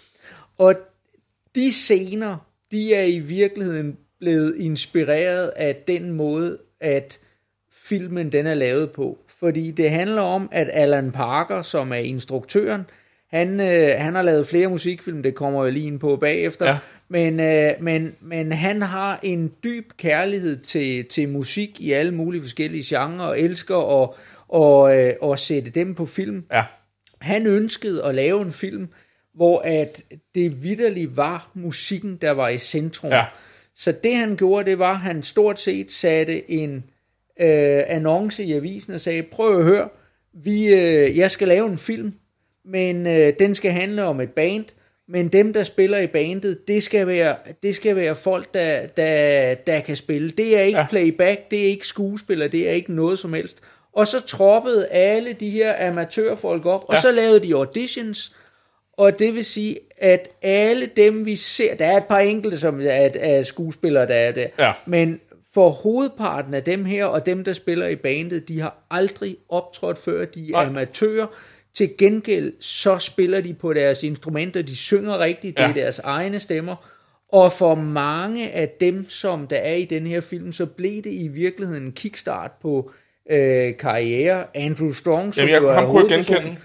Og 0.58 0.76
de 1.56 1.72
scener, 1.72 2.38
de 2.72 2.94
er 2.96 3.04
i 3.04 3.20
virkeligheden 3.20 3.98
blevet 4.20 4.56
inspireret 4.58 5.48
af 5.56 5.76
den 5.88 6.12
måde, 6.12 6.58
at 6.82 7.20
filmen 7.72 8.32
den 8.32 8.48
er 8.48 8.54
lavet 8.54 8.92
på. 8.92 9.18
Fordi 9.40 9.72
det 9.72 9.90
handler 9.92 10.22
om, 10.22 10.50
at 10.52 10.70
Alan 10.74 11.12
Parker, 11.12 11.62
som 11.62 11.92
er 11.92 11.96
instruktøren, 11.98 12.82
han, 13.30 13.60
øh, 13.60 13.90
han 13.98 14.16
har 14.16 14.22
lavet 14.22 14.48
flere 14.48 14.68
musikfilm, 14.68 15.24
det 15.24 15.36
kommer 15.36 15.64
jeg 15.64 15.74
lige 15.74 15.88
ind 15.88 16.00
på 16.00 16.16
bagefter, 16.16 16.66
Ja. 16.66 16.78
men, 17.10 17.40
øh, 17.40 17.72
men, 17.82 18.16
men 18.22 18.52
han 18.52 18.82
har 18.82 19.20
en 19.24 19.52
dyb 19.64 19.92
kærlighed 19.98 20.58
til, 20.58 21.06
til 21.06 21.30
musik 21.30 21.82
i 21.82 21.92
alle 21.92 22.14
mulige 22.14 22.42
forskellige 22.42 22.84
genrer, 22.98 23.26
og 23.26 23.40
elsker 23.42 24.04
at, 24.04 24.10
og, 24.48 24.98
øh, 24.98 25.14
at 25.32 25.40
sætte 25.40 25.70
dem 25.72 25.96
på 25.96 26.06
film. 26.06 26.46
ja, 26.52 26.64
Han 27.22 27.48
ønskede 27.48 28.04
at 28.04 28.16
lave 28.16 28.42
en 28.42 28.52
film, 28.52 28.88
hvor 29.36 29.60
at 29.66 30.02
det 30.36 30.64
vidderligt 30.64 31.18
var 31.18 31.52
musikken, 31.54 32.16
der 32.16 32.32
var 32.32 32.50
i 32.50 32.58
centrum. 32.58 33.12
Ja. 33.12 33.26
Så 33.78 33.92
det 34.04 34.16
han 34.16 34.36
gjorde, 34.36 34.70
det 34.70 34.80
var, 34.80 34.92
at 34.92 35.00
han 35.00 35.24
stort 35.24 35.60
set 35.60 35.92
satte 35.92 36.52
en 36.52 36.76
øh, 37.40 37.84
annonce 37.88 38.44
i 38.44 38.54
avisen 38.54 38.94
og 38.94 39.02
sagde, 39.02 39.24
prøv 39.24 39.58
at 39.58 39.64
høre, 39.64 39.90
vi, 40.34 40.68
øh, 40.68 41.18
jeg 41.18 41.32
skal 41.32 41.48
lave 41.48 41.68
en 41.68 41.78
film, 41.78 42.14
men 42.66 43.08
øh, 43.08 43.34
den 43.40 43.56
skal 43.56 43.72
handle 43.72 44.04
om 44.04 44.20
et 44.22 44.30
band, 44.32 44.66
men 45.10 45.28
dem, 45.28 45.54
der 45.54 45.64
spiller 45.64 45.98
i 45.98 46.08
bandet, 46.08 46.68
det 46.68 46.84
skal 46.84 47.08
være, 47.08 47.36
det 47.64 47.76
skal 47.76 47.96
være 47.96 48.16
folk, 48.16 48.54
der, 48.54 48.88
der, 48.88 49.54
der 49.56 49.80
kan 49.80 49.96
spille. 49.96 50.32
Det 50.32 50.58
er 50.58 50.62
ikke 50.62 50.80
Ja. 50.80 50.86
playback, 50.90 51.52
det 51.52 51.60
er 51.64 51.68
ikke 51.68 51.88
skuespiller, 51.88 52.48
det 52.48 52.68
er 52.70 52.72
ikke 52.72 52.94
noget 52.94 53.20
som 53.20 53.34
helst. 53.34 53.62
Og 53.94 54.08
så 54.08 54.26
troppede 54.26 54.88
alle 54.88 55.34
de 55.34 55.50
her 55.50 55.88
amatørfolk 55.88 56.66
op, 56.66 56.82
og 56.88 56.94
Ja. 56.96 57.02
så 57.02 57.12
lavede 57.12 57.40
de 57.48 57.54
auditions, 57.54 58.36
og 58.98 59.20
det 59.20 59.34
vil 59.36 59.46
sige, 59.46 59.80
at 59.98 60.30
alle 60.42 60.86
dem, 60.98 61.26
vi 61.26 61.36
ser, 61.36 61.76
der 61.76 61.86
er 61.86 61.98
et 61.98 62.06
par 62.10 62.20
enkelte, 62.20 62.60
som 62.60 62.80
er, 62.82 63.10
er 63.16 63.44
skuespillere, 63.44 64.08
der 64.08 64.14
er 64.16 64.32
der, 64.32 64.48
Ja. 64.60 64.72
men 64.86 65.20
for 65.54 65.70
hovedparten 65.70 66.54
af 66.54 66.64
dem 66.64 66.86
her, 66.86 67.06
og 67.06 67.26
dem, 67.26 67.44
der 67.44 67.54
spiller 67.54 67.88
i 67.88 67.96
bandet, 67.96 68.48
de 68.48 68.60
har 68.62 68.78
aldrig 68.92 69.38
optrådt 69.50 69.98
før, 69.98 70.26
de 70.26 70.48
er 70.48 70.52
Nej. 70.52 70.66
amatører. 70.66 71.28
Til 71.74 71.90
gengæld, 71.98 72.54
så 72.60 72.98
spiller 72.98 73.42
de 73.42 73.54
på 73.54 73.74
deres 73.74 74.04
instrumenter, 74.04 74.62
de 74.62 74.76
synger 74.76 75.20
rigtigt, 75.20 75.58
det 75.58 75.64
Ja. 75.64 75.70
er 75.70 75.74
deres 75.74 76.00
egne 76.00 76.40
stemmer. 76.40 76.76
Og 77.32 77.52
for 77.52 77.76
mange 77.76 78.52
af 78.52 78.70
dem, 78.70 79.10
som 79.10 79.48
der 79.48 79.56
er 79.58 79.74
i 79.74 79.86
den 79.86 80.08
her 80.08 80.22
film, 80.22 80.52
så 80.52 80.66
blev 80.66 80.96
det 81.04 81.12
i 81.12 81.28
virkeligheden 81.28 81.84
en 81.84 81.92
kickstart 81.92 82.52
på 82.62 82.92
øh, 83.30 83.78
karriere. 83.78 84.46
Andrew 84.58 84.92
Strong, 84.92 85.34
som 85.34 85.42
Jamen, 85.48 85.54
jeg- 85.54 85.62
jo 85.62 85.70
er 85.70 85.74
ham 85.74 85.90
kunne 85.90 86.14
jeg 86.16 86.26
genkende. 86.26 86.58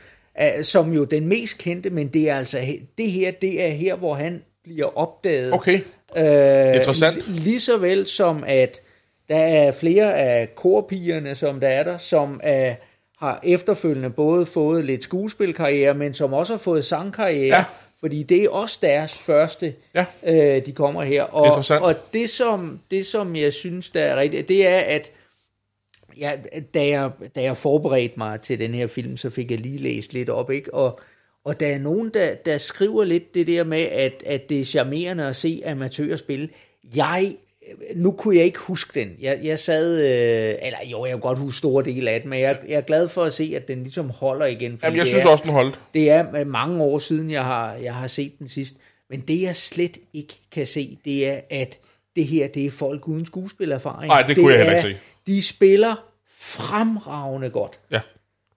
Som 0.62 0.92
jo 0.92 1.04
den 1.04 1.26
mest 1.28 1.58
kendte, 1.58 1.90
men 1.90 2.08
det 2.08 2.30
er 2.30 2.36
altså 2.36 2.58
det 2.98 3.10
her, 3.10 3.30
det 3.30 3.62
er 3.64 3.68
her, 3.70 3.94
hvor 3.96 4.14
han 4.14 4.42
bliver 4.64 4.98
opdaget. 4.98 5.52
okay. 5.52 5.80
Øh, 6.16 6.74
Interessant. 6.76 7.16
li- 7.16 7.30
Lige 7.44 7.60
så 7.60 7.76
vel 7.76 8.06
som 8.06 8.44
at 8.46 8.80
der 9.28 9.36
er 9.36 9.70
flere 9.72 10.14
af 10.18 10.54
korpigerne, 10.54 11.34
som 11.34 11.60
der 11.60 11.68
er 11.68 11.82
der, 11.82 11.98
som 11.98 12.40
er, 12.42 12.74
har 13.18 13.40
efterfølgende 13.44 14.10
både 14.10 14.46
fået 14.46 14.84
lidt 14.84 15.04
skuespilkarriere, 15.04 15.94
men 15.94 16.14
som 16.14 16.32
også 16.32 16.52
har 16.52 16.58
fået 16.58 16.84
sangkarriere. 16.84 17.56
Ja. 17.56 17.64
Fordi 18.00 18.22
det 18.22 18.44
er 18.44 18.50
også 18.50 18.78
deres 18.82 19.18
første, 19.18 19.74
Ja. 19.94 20.04
øh, 20.26 20.66
de 20.66 20.72
kommer 20.72 21.02
her. 21.02 21.22
Og, 21.22 21.46
Interessant. 21.46 21.82
og 21.82 21.94
det, 22.12 22.30
som, 22.30 22.80
det, 22.90 23.06
som 23.06 23.36
jeg 23.36 23.52
synes, 23.52 23.90
der 23.90 24.02
er 24.02 24.16
rigtigt, 24.16 24.48
det 24.48 24.66
er, 24.68 24.78
at 24.78 25.10
ja, 26.18 26.32
da, 26.74 26.86
jeg, 26.86 27.10
da 27.34 27.42
jeg 27.42 27.56
forberedte 27.56 28.14
mig 28.18 28.40
til 28.40 28.58
den 28.58 28.74
her 28.74 28.86
film, 28.86 29.16
så 29.16 29.30
fik 29.30 29.50
jeg 29.50 29.60
lige 29.60 29.78
læst 29.78 30.12
lidt 30.12 30.28
op, 30.28 30.50
ikke? 30.50 30.74
Og, 30.74 31.00
og 31.44 31.60
der 31.60 31.66
er 31.66 31.78
nogen, 31.78 32.10
der, 32.14 32.34
der 32.34 32.58
skriver 32.58 33.04
lidt 33.04 33.34
det 33.34 33.46
der 33.46 33.64
med, 33.64 33.82
at, 33.82 34.22
at 34.26 34.48
det 34.48 34.60
er 34.60 34.64
charmerende 34.64 35.26
at 35.26 35.36
se 35.36 35.62
amatører 35.66 36.16
spille. 36.16 36.48
Jeg, 36.96 37.36
nu 37.94 38.12
kunne 38.12 38.36
jeg 38.36 38.44
ikke 38.44 38.58
huske 38.58 39.00
den. 39.00 39.16
Jeg, 39.20 39.40
jeg 39.42 39.58
sad, 39.58 39.98
øh, 39.98 40.66
eller 40.66 40.78
jo, 40.90 41.04
jeg 41.04 41.12
kan 41.12 41.20
godt 41.20 41.38
huske 41.38 41.58
store 41.58 41.84
dele 41.84 42.10
af 42.10 42.20
den, 42.20 42.30
men 42.30 42.40
jeg, 42.40 42.58
jeg 42.68 42.76
er 42.76 42.80
glad 42.80 43.08
for 43.08 43.24
at 43.24 43.32
se, 43.32 43.52
at 43.56 43.68
den 43.68 43.82
ligesom 43.82 44.10
holder 44.10 44.46
igen. 44.46 44.78
Jamen, 44.82 44.98
jeg 44.98 45.06
synes 45.06 45.24
er, 45.24 45.28
også, 45.28 45.42
den 45.44 45.52
holdt. 45.52 45.80
det 45.94 46.10
er 46.10 46.44
mange 46.44 46.82
år 46.82 46.98
siden, 46.98 47.30
jeg 47.30 47.44
har, 47.44 47.74
jeg 47.74 47.94
har 47.94 48.06
set 48.06 48.38
den 48.38 48.48
sidst. 48.48 48.74
Men 49.10 49.20
det, 49.20 49.42
jeg 49.42 49.56
slet 49.56 49.98
ikke 50.12 50.34
kan 50.52 50.66
se, 50.66 50.98
det 51.04 51.28
er, 51.28 51.40
at 51.50 51.78
det 52.16 52.26
her, 52.26 52.48
det 52.48 52.66
er 52.66 52.70
folk 52.70 53.08
uden 53.08 53.26
skuespillerfaring. 53.26 54.08
Nej, 54.08 54.22
det 54.22 54.36
kunne 54.36 54.48
jeg 54.54 54.58
heller 54.58 54.72
ikke 54.86 54.98
se. 54.98 54.98
De 55.26 55.42
spiller 55.42 55.94
fremragende 56.40 57.50
godt. 57.50 57.78
Ja. 57.90 58.00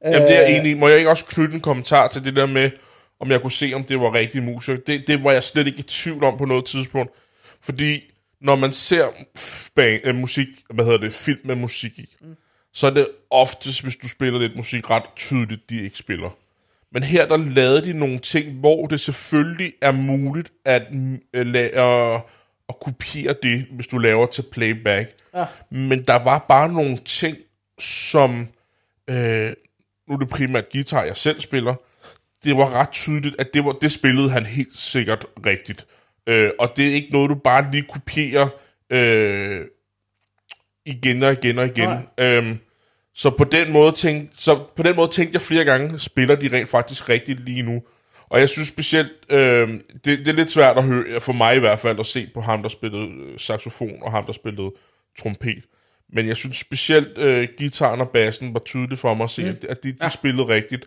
Jamen, 0.06 0.22
det 0.22 0.36
er 0.56 0.60
Øh. 0.62 0.66
i. 0.66 0.74
Må 0.74 0.88
jeg 0.88 0.98
ikke 0.98 1.10
også 1.10 1.26
knytte 1.26 1.54
en 1.56 1.62
kommentar 1.62 2.08
til 2.08 2.24
det 2.24 2.36
der 2.36 2.46
med, 2.46 2.72
om 3.20 3.32
jeg 3.32 3.42
kunne 3.42 3.52
se, 3.52 3.72
om 3.76 3.84
det 3.84 4.00
var 4.00 4.14
rigtige 4.14 4.42
musikere? 4.42 4.82
Det, 4.88 5.08
det 5.08 5.24
var 5.24 5.32
jeg 5.32 5.44
slet 5.44 5.68
ikke 5.68 5.80
i 5.80 5.84
tvivl 5.84 6.24
om 6.24 6.38
på 6.38 6.46
noget 6.46 6.66
tidspunkt. 6.66 7.12
Fordi 7.62 8.04
når 8.42 8.56
man 8.56 8.74
ser 8.74 9.08
bag, 9.76 10.02
øh, 10.04 10.16
musik, 10.16 10.48
hvad 10.70 10.86
hedder 10.86 11.00
det, 11.00 11.14
film 11.14 11.40
med 11.44 11.56
musik 11.56 12.00
i, 12.00 12.16
mm. 12.22 12.36
så 12.74 12.88
er 12.88 12.92
det 12.92 13.08
oftest, 13.30 13.84
hvis 13.84 13.96
du 13.96 14.08
spiller 14.08 14.40
lidt 14.40 14.56
musik, 14.56 14.90
ret 14.90 15.04
tydeligt, 15.16 15.70
de 15.70 15.84
ikke 15.84 15.98
spiller. 15.98 16.30
Men 16.92 17.04
her 17.04 17.28
der 17.28 17.38
lavede 17.38 17.82
de 17.86 17.94
nogle 17.94 18.20
ting, 18.20 18.60
hvor 18.60 18.88
det 18.88 19.00
selvfølgelig 19.00 19.74
er 19.82 19.92
muligt 19.92 20.52
at, 20.66 20.84
øh, 21.34 21.42
la- 21.54 21.80
at, 21.80 22.22
at 22.70 22.80
kopiere 22.80 23.36
det, 23.44 23.66
hvis 23.72 23.88
du 23.88 23.98
laver 23.98 24.26
til 24.26 24.44
playback. 24.52 25.14
Ja. 25.36 25.46
Men 25.70 26.04
der 26.04 26.24
var 26.24 26.46
bare 26.50 26.74
nogle 26.74 26.98
ting, 26.98 27.38
som... 27.80 28.48
Øh, 29.10 29.54
nu 30.08 30.16
er 30.16 30.20
det 30.20 30.30
primært 30.30 30.72
guitar, 30.72 31.04
jeg 31.04 31.18
selv 31.18 31.40
spiller. 31.40 31.76
Det 32.44 32.58
var 32.58 32.74
ret 32.74 32.92
tydeligt, 32.92 33.36
at 33.40 33.54
det, 33.54 33.66
var, 33.66 33.72
det 33.72 33.92
spillede 33.92 34.30
han 34.30 34.46
helt 34.46 34.78
sikkert 34.78 35.26
rigtigt. 35.46 35.86
Øh, 36.28 36.52
og 36.60 36.74
det 36.78 36.88
er 36.88 36.94
ikke 36.94 37.10
noget, 37.12 37.30
du 37.30 37.36
bare 37.36 37.72
lige 37.72 37.84
kopierer 37.84 38.48
øh, 38.90 39.66
igen 40.86 41.24
og 41.24 41.32
igen 41.32 41.60
og 41.60 41.66
igen. 41.66 41.90
Øhm, 42.18 42.60
så 43.14 43.30
på 43.30 43.44
den 43.44 43.72
måde 43.72 43.92
tænkte, 43.92 44.36
så 44.38 44.64
på 44.76 44.84
den 44.84 44.96
måde 44.96 45.12
tænkte 45.12 45.34
jeg 45.34 45.42
flere 45.42 45.66
gange, 45.66 46.00
spiller 46.00 46.36
de 46.36 46.50
rent 46.54 46.70
faktisk 46.70 47.10
rigtigt 47.10 47.40
lige 47.40 47.62
nu. 47.62 47.84
Og 48.30 48.40
jeg 48.40 48.50
synes 48.50 48.68
specielt, 48.68 49.12
øh, 49.30 49.70
det, 50.06 50.20
det 50.20 50.28
er 50.28 50.34
lidt 50.34 50.52
svært 50.52 50.78
at 50.78 50.84
høre, 50.84 51.22
for 51.22 51.34
mig 51.34 51.56
i 51.56 51.60
hvert 51.60 51.80
fald, 51.80 52.00
at 52.00 52.06
se 52.06 52.30
på 52.34 52.42
ham, 52.42 52.62
der 52.62 52.70
spillede 52.70 53.08
øh, 53.08 53.40
saxofon, 53.40 53.98
og 54.02 54.12
ham, 54.12 54.26
der 54.26 54.34
spillede 54.34 54.72
trompet. 55.20 55.64
Men 56.10 56.28
jeg 56.28 56.36
synes 56.36 56.58
specielt, 56.58 57.18
øh, 57.18 57.48
gitaren 57.58 58.02
og 58.02 58.10
bassen 58.10 58.54
var 58.54 58.60
tydeligt 58.60 59.00
for 59.00 59.14
mig 59.14 59.24
at 59.24 59.30
se, 59.30 59.44
mm. 59.44 59.50
at, 59.50 59.66
at 59.66 59.84
de, 59.84 59.92
de 59.92 59.98
ja. 60.02 60.10
spillede 60.10 60.48
rigtigt. 60.48 60.86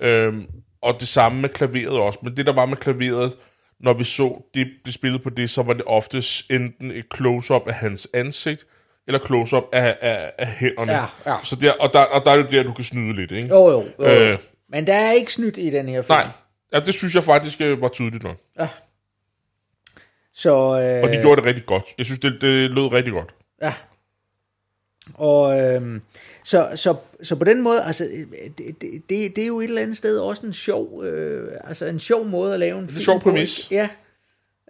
Øhm, 0.00 0.46
og 0.82 0.96
det 1.00 1.08
samme 1.08 1.40
med 1.40 1.48
klaveret 1.48 1.98
også. 1.98 2.18
Men 2.22 2.36
det, 2.36 2.46
der 2.46 2.52
var 2.52 2.66
med 2.66 2.76
klaveret, 2.76 3.36
når 3.80 3.92
vi 3.92 4.04
så 4.04 4.42
det 4.54 4.68
blive 4.82 4.92
spillet 4.92 5.22
på 5.22 5.30
det, 5.30 5.50
så 5.50 5.62
var 5.62 5.72
det 5.72 5.82
oftest 5.86 6.50
enten 6.50 6.90
et 6.90 7.04
close-up 7.16 7.68
af 7.68 7.74
hans 7.74 8.08
ansigt, 8.14 8.66
eller 9.06 9.26
close-up 9.26 9.64
af, 9.72 9.96
af, 10.00 10.32
af 10.38 10.46
hænderne. 10.46 10.92
Ja, 10.92 11.04
ja. 11.26 11.36
Så 11.42 11.56
der, 11.56 11.72
og, 11.72 11.92
der, 11.92 12.00
og 12.00 12.24
der 12.24 12.30
er 12.30 12.36
det 12.36 12.50
der, 12.50 12.62
du 12.62 12.72
kan 12.72 12.84
snyde 12.84 13.16
lidt, 13.16 13.32
ikke? 13.32 13.48
Jo, 13.48 13.70
jo. 13.70 13.84
jo. 13.98 14.04
Øh. 14.04 14.30
Øh. 14.30 14.38
Men 14.68 14.86
der 14.86 14.94
er 14.94 15.12
ikke 15.12 15.32
snydt 15.32 15.58
i 15.58 15.70
den 15.70 15.88
her 15.88 16.02
film. 16.02 16.16
Nej, 16.16 16.26
ja, 16.72 16.80
det 16.80 16.94
synes 16.94 17.14
jeg 17.14 17.24
faktisk 17.24 17.60
øh, 17.60 17.80
var 17.82 17.88
tydeligt 17.88 18.22
nok. 18.22 18.36
Så, 20.34 20.50
øh, 20.50 21.02
Og 21.02 21.08
de 21.12 21.20
gjorde 21.22 21.36
det 21.36 21.44
rigtig 21.44 21.66
godt. 21.66 21.84
Jeg 21.98 22.06
synes, 22.06 22.18
det, 22.18 22.32
det 22.40 22.70
lød 22.70 22.92
rigtig 22.92 23.12
godt. 23.12 23.34
ja. 23.62 23.74
Og 25.14 25.60
øhm, 25.60 26.02
så, 26.44 26.68
så, 26.74 26.94
så 27.22 27.36
på 27.36 27.44
den 27.44 27.62
måde, 27.62 27.82
altså, 27.82 28.04
det, 28.58 28.82
det, 29.08 29.36
det 29.36 29.42
er 29.42 29.46
jo 29.46 29.60
et 29.60 29.64
eller 29.64 29.82
andet 29.82 29.96
sted 29.96 30.18
også 30.18 30.46
en 30.46 30.52
sjov, 30.52 31.04
øh, 31.04 31.52
altså 31.64 31.86
en 31.86 32.00
sjov 32.00 32.24
måde 32.26 32.54
at 32.54 32.60
lave 32.60 32.78
en 32.78 32.88
film 32.88 33.00
sjov 33.00 33.20
på, 33.20 33.30
præmis. 33.30 33.70
Ja. 33.70 33.88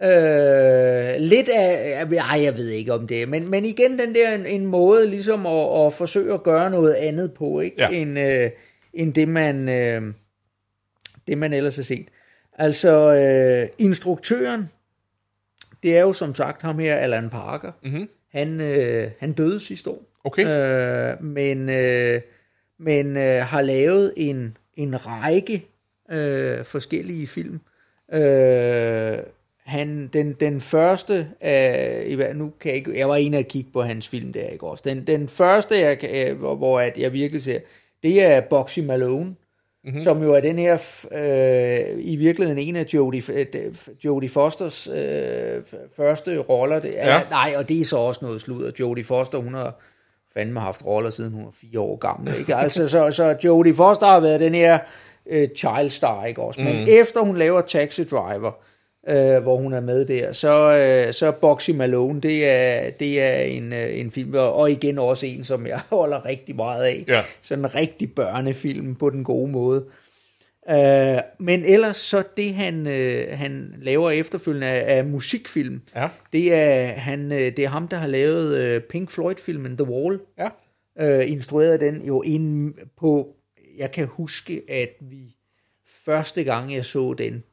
Øh, 0.03 1.15
lidt 1.19 1.49
af, 1.49 2.05
ej, 2.11 2.43
jeg 2.43 2.57
ved 2.57 2.69
ikke 2.69 2.93
om 2.93 3.07
det, 3.07 3.29
men, 3.29 3.49
men 3.49 3.65
igen 3.65 3.99
den 3.99 4.15
der 4.15 4.35
en, 4.35 4.45
en 4.45 4.65
måde 4.65 5.09
ligesom 5.09 5.45
at, 5.45 5.85
at 5.85 5.93
forsøge 5.93 6.33
at 6.33 6.43
gøre 6.43 6.69
noget 6.69 6.93
andet 6.93 7.33
på, 7.33 7.59
ikke? 7.59 7.75
Ja. 7.79 7.89
End, 7.89 8.19
øh, 8.19 8.49
end 8.93 9.13
det 9.13 9.27
man, 9.27 9.69
øh, 9.69 10.01
det 11.27 11.37
man 11.37 11.53
ellers 11.53 11.75
har 11.75 11.83
set. 11.83 12.07
Altså, 12.53 13.13
øh, 13.13 13.69
instruktøren, 13.77 14.69
det 15.83 15.97
er 15.97 16.01
jo 16.01 16.13
som 16.13 16.35
sagt 16.35 16.61
ham 16.61 16.79
her, 16.79 16.95
Alan 16.95 17.29
Parker. 17.29 17.71
Mm-hmm. 17.83 18.09
Han, 18.31 18.61
øh, 18.61 19.11
han 19.19 19.31
døde 19.31 19.59
sidste 19.59 19.89
år. 19.89 20.03
Okay. 20.23 20.45
Øh, 20.45 21.23
men 21.23 21.69
øh, 21.69 22.21
men 22.83 23.17
øh, 23.17 23.41
har 23.41 23.61
lavet 23.61 24.13
en, 24.17 24.57
en 24.75 25.07
række 25.07 25.65
øh, 26.11 26.63
forskellige 26.63 27.27
film. 27.27 27.59
Øh, 28.13 29.17
han, 29.63 30.09
den, 30.13 30.33
den 30.33 30.61
første, 30.61 31.27
øh, 31.43 32.05
i 32.05 32.33
nu 32.33 32.53
kan 32.59 32.69
jeg 32.69 32.75
ikke, 32.75 32.97
jeg 32.97 33.09
var 33.09 33.15
inde 33.15 33.37
og 33.37 33.45
kigge 33.45 33.69
på 33.73 33.81
hans 33.81 34.07
film 34.07 34.33
der, 34.33 34.47
ikke 34.47 34.67
også? 34.67 34.81
Den, 34.85 35.07
den 35.07 35.27
første, 35.29 35.79
jeg, 35.79 36.03
øh, 36.03 36.37
hvor, 36.39 36.55
hvor 36.55 36.79
at 36.79 36.97
jeg 36.97 37.13
virkelig 37.13 37.43
ser, 37.43 37.59
det 38.03 38.23
er 38.23 38.41
Boxy 38.41 38.79
Malone, 38.79 39.35
mm-hmm. 39.83 40.01
som 40.01 40.23
jo 40.23 40.33
er 40.33 40.39
den 40.39 40.59
her, 40.59 40.73
øh, 41.11 41.97
i 41.99 42.15
virkeligheden 42.15 42.59
en 42.59 42.75
af 42.75 42.85
Jodie, 42.93 43.23
øh, 43.33 43.75
Jodie 44.05 44.29
Fosters 44.29 44.87
øh, 44.87 45.61
første 45.95 46.37
roller. 46.37 46.79
Det, 46.79 46.93
er, 46.95 47.15
Ja. 47.15 47.21
Nej, 47.29 47.53
og 47.57 47.69
det 47.69 47.81
er 47.81 47.85
så 47.85 47.97
også 47.97 48.25
noget 48.25 48.41
sludder. 48.41 48.71
Jodie 48.79 49.03
Foster, 49.03 49.37
hun 49.37 49.53
har 49.53 49.79
fandme 50.33 50.59
haft 50.59 50.85
roller 50.85 51.09
siden 51.09 51.33
hun 51.33 51.45
var 51.45 51.53
fire 51.61 51.79
år 51.79 51.95
gammel. 51.95 52.35
Ikke? 52.39 52.55
Altså, 52.55 52.87
så, 52.87 53.11
så 53.11 53.35
Jodie 53.43 53.75
Foster 53.75 54.05
har 54.05 54.19
været 54.19 54.39
den 54.39 54.55
her 54.55 54.79
øh, 55.29 55.49
child 55.55 55.89
star, 55.89 56.25
ikke 56.25 56.41
også? 56.41 56.61
Men 56.61 56.87
efter 56.89 57.21
hun 57.21 57.37
laver 57.37 57.61
Taxi 57.61 58.03
Driver, 58.03 58.47
øh, 58.47 58.70
hvor 59.41 59.57
hun 59.57 59.73
er 59.73 59.79
med 59.79 60.05
der, 60.05 60.31
så, 60.31 60.77
øh, 60.77 61.13
så 61.13 61.31
Boxy 61.31 61.69
Malone, 61.71 62.21
det 62.21 62.49
er, 62.49 62.89
det 62.89 63.21
er 63.21 63.41
en, 63.41 63.73
øh, 63.73 63.99
en 63.99 64.11
film, 64.11 64.33
og, 64.35 64.71
igen 64.71 64.99
også 64.99 65.25
en, 65.25 65.43
som 65.43 65.67
jeg 65.67 65.79
holder 65.89 66.25
rigtig 66.25 66.55
meget 66.55 66.83
af. 66.83 67.03
Ja. 67.07 67.21
Sådan 67.41 67.65
en 67.65 67.75
rigtig 67.75 68.15
børnefilm 68.15 68.95
på 68.95 69.09
den 69.09 69.23
gode 69.23 69.51
måde. 69.51 69.85
Øh, 70.69 71.17
men 71.39 71.65
ellers 71.65 71.97
så 71.97 72.23
det 72.37 72.53
han, 72.53 72.87
øh, 72.87 73.37
han 73.37 73.73
laver 73.81 74.11
efterfølgende 74.11 74.67
af, 74.67 74.97
af 74.97 75.05
musikfilm, 75.05 75.81
Ja. 75.95 76.07
det 76.33 76.53
er 76.53 76.85
han 76.87 77.31
øh, 77.31 77.39
det 77.39 77.59
er 77.59 77.67
ham 77.69 77.87
der 77.87 77.97
har 77.97 78.07
lavet 78.07 78.57
øh, 78.57 78.81
Pink 78.81 79.11
Floyd 79.11 79.35
filmen 79.35 79.77
The 79.77 79.89
Wall. 79.89 80.19
Ja. 80.37 80.49
Øh, 80.99 81.31
instrueret 81.31 81.79
den 81.79 82.01
jo 82.01 82.21
ind 82.21 82.73
på 82.99 83.35
jeg 83.77 83.91
kan 83.91 84.07
huske 84.07 84.61
at 84.69 84.89
vi 85.01 85.35
første 86.05 86.43
gang 86.43 86.73
jeg 86.73 86.85
så 86.85 87.13
den 87.17 87.43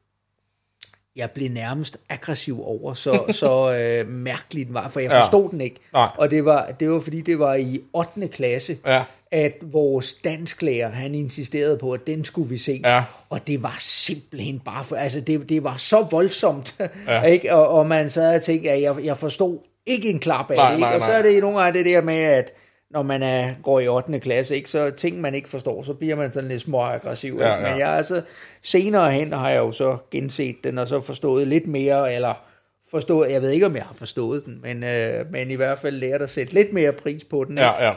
jeg 1.15 1.31
blev 1.31 1.49
nærmest 1.49 1.97
aggressiv 2.09 2.63
over, 2.67 2.93
så, 2.93 3.23
så 3.31 3.73
øh, 3.73 4.07
mærkeligt 4.07 4.67
den 4.67 4.73
var, 4.73 4.87
for 4.87 4.99
jeg 4.99 5.11
Ja. 5.11 5.21
forstod 5.21 5.49
den 5.49 5.61
ikke. 5.61 5.75
Nej. 5.93 6.09
Og 6.17 6.31
det 6.31 6.45
var, 6.45 6.71
det 6.79 6.89
var 6.91 6.99
fordi, 6.99 7.21
det 7.21 7.39
var 7.39 7.55
i 7.55 7.81
8. 7.93 8.27
klasse, 8.27 8.77
Ja. 8.85 9.03
at 9.31 9.53
vores 9.61 10.13
dansklærer, 10.13 10.89
han 10.89 11.15
insisterede 11.15 11.77
på, 11.77 11.91
at 11.91 12.07
den 12.07 12.25
skulle 12.25 12.49
vi 12.49 12.57
se. 12.57 12.81
Ja. 12.85 13.03
Og 13.29 13.47
det 13.47 13.63
var 13.63 13.75
simpelthen 13.79 14.59
bare, 14.65 14.83
for, 14.83 14.95
altså 14.95 15.21
det, 15.21 15.49
det 15.49 15.63
var 15.63 15.77
så 15.77 16.07
voldsomt, 16.11 16.75
Ja. 17.07 17.21
ikke? 17.23 17.55
Og, 17.55 17.67
og 17.67 17.87
man 17.87 18.09
sad 18.09 18.35
og 18.35 18.41
tænkte, 18.41 18.69
at 18.71 18.81
jeg, 18.81 18.95
jeg 19.03 19.17
forstod 19.17 19.57
ikke 19.85 20.09
en 20.09 20.19
klap 20.19 20.51
af 20.51 20.55
Nej, 20.55 20.67
det, 20.69 20.75
ikke? 20.75 20.81
nej, 20.87 20.95
og 20.95 21.01
så 21.01 21.07
nej. 21.07 21.17
er 21.17 21.21
det 21.21 21.41
nogle 21.41 21.59
gange 21.61 21.77
det 21.77 21.85
der 21.85 22.01
med, 22.01 22.15
at 22.23 22.53
når 22.89 23.03
man 23.03 23.23
er, 23.23 23.53
går 23.63 23.79
i 23.79 23.87
8. 23.87 24.19
klasse, 24.19 24.55
ikke, 24.55 24.69
så 24.69 24.91
ting, 24.91 25.21
man 25.21 25.35
ikke 25.35 25.49
forstår, 25.49 25.83
så 25.83 25.93
bliver 25.93 26.15
man 26.15 26.31
sådan 26.31 26.49
lidt 26.49 26.61
småaggressiv. 26.61 27.37
Ja, 27.39 27.55
ja. 27.55 27.69
Men 27.69 27.79
jeg 27.79 27.89
altså, 27.89 28.21
senere 28.61 29.11
hen 29.11 29.33
har 29.33 29.49
jeg 29.49 29.57
jo 29.59 29.71
så 29.71 29.97
genset 30.11 30.55
den, 30.63 30.77
og 30.77 30.87
så 30.87 31.01
forstået 31.01 31.47
lidt 31.47 31.67
mere, 31.67 32.15
eller 32.15 32.33
forstået, 32.91 33.31
jeg 33.31 33.41
ved 33.41 33.49
ikke, 33.49 33.65
om 33.65 33.75
jeg 33.75 33.83
har 33.83 33.93
forstået 33.93 34.45
den, 34.45 34.59
men, 34.61 34.83
øh, 34.83 35.31
men 35.31 35.51
i 35.51 35.55
hvert 35.55 35.79
fald 35.79 35.95
lært 35.95 36.21
at 36.21 36.29
sætte 36.29 36.53
lidt 36.53 36.73
mere 36.73 36.91
pris 36.91 37.23
på 37.23 37.43
den. 37.43 37.57
ikke? 37.57 37.69
Ja, 37.69 37.85
ja. 37.87 37.93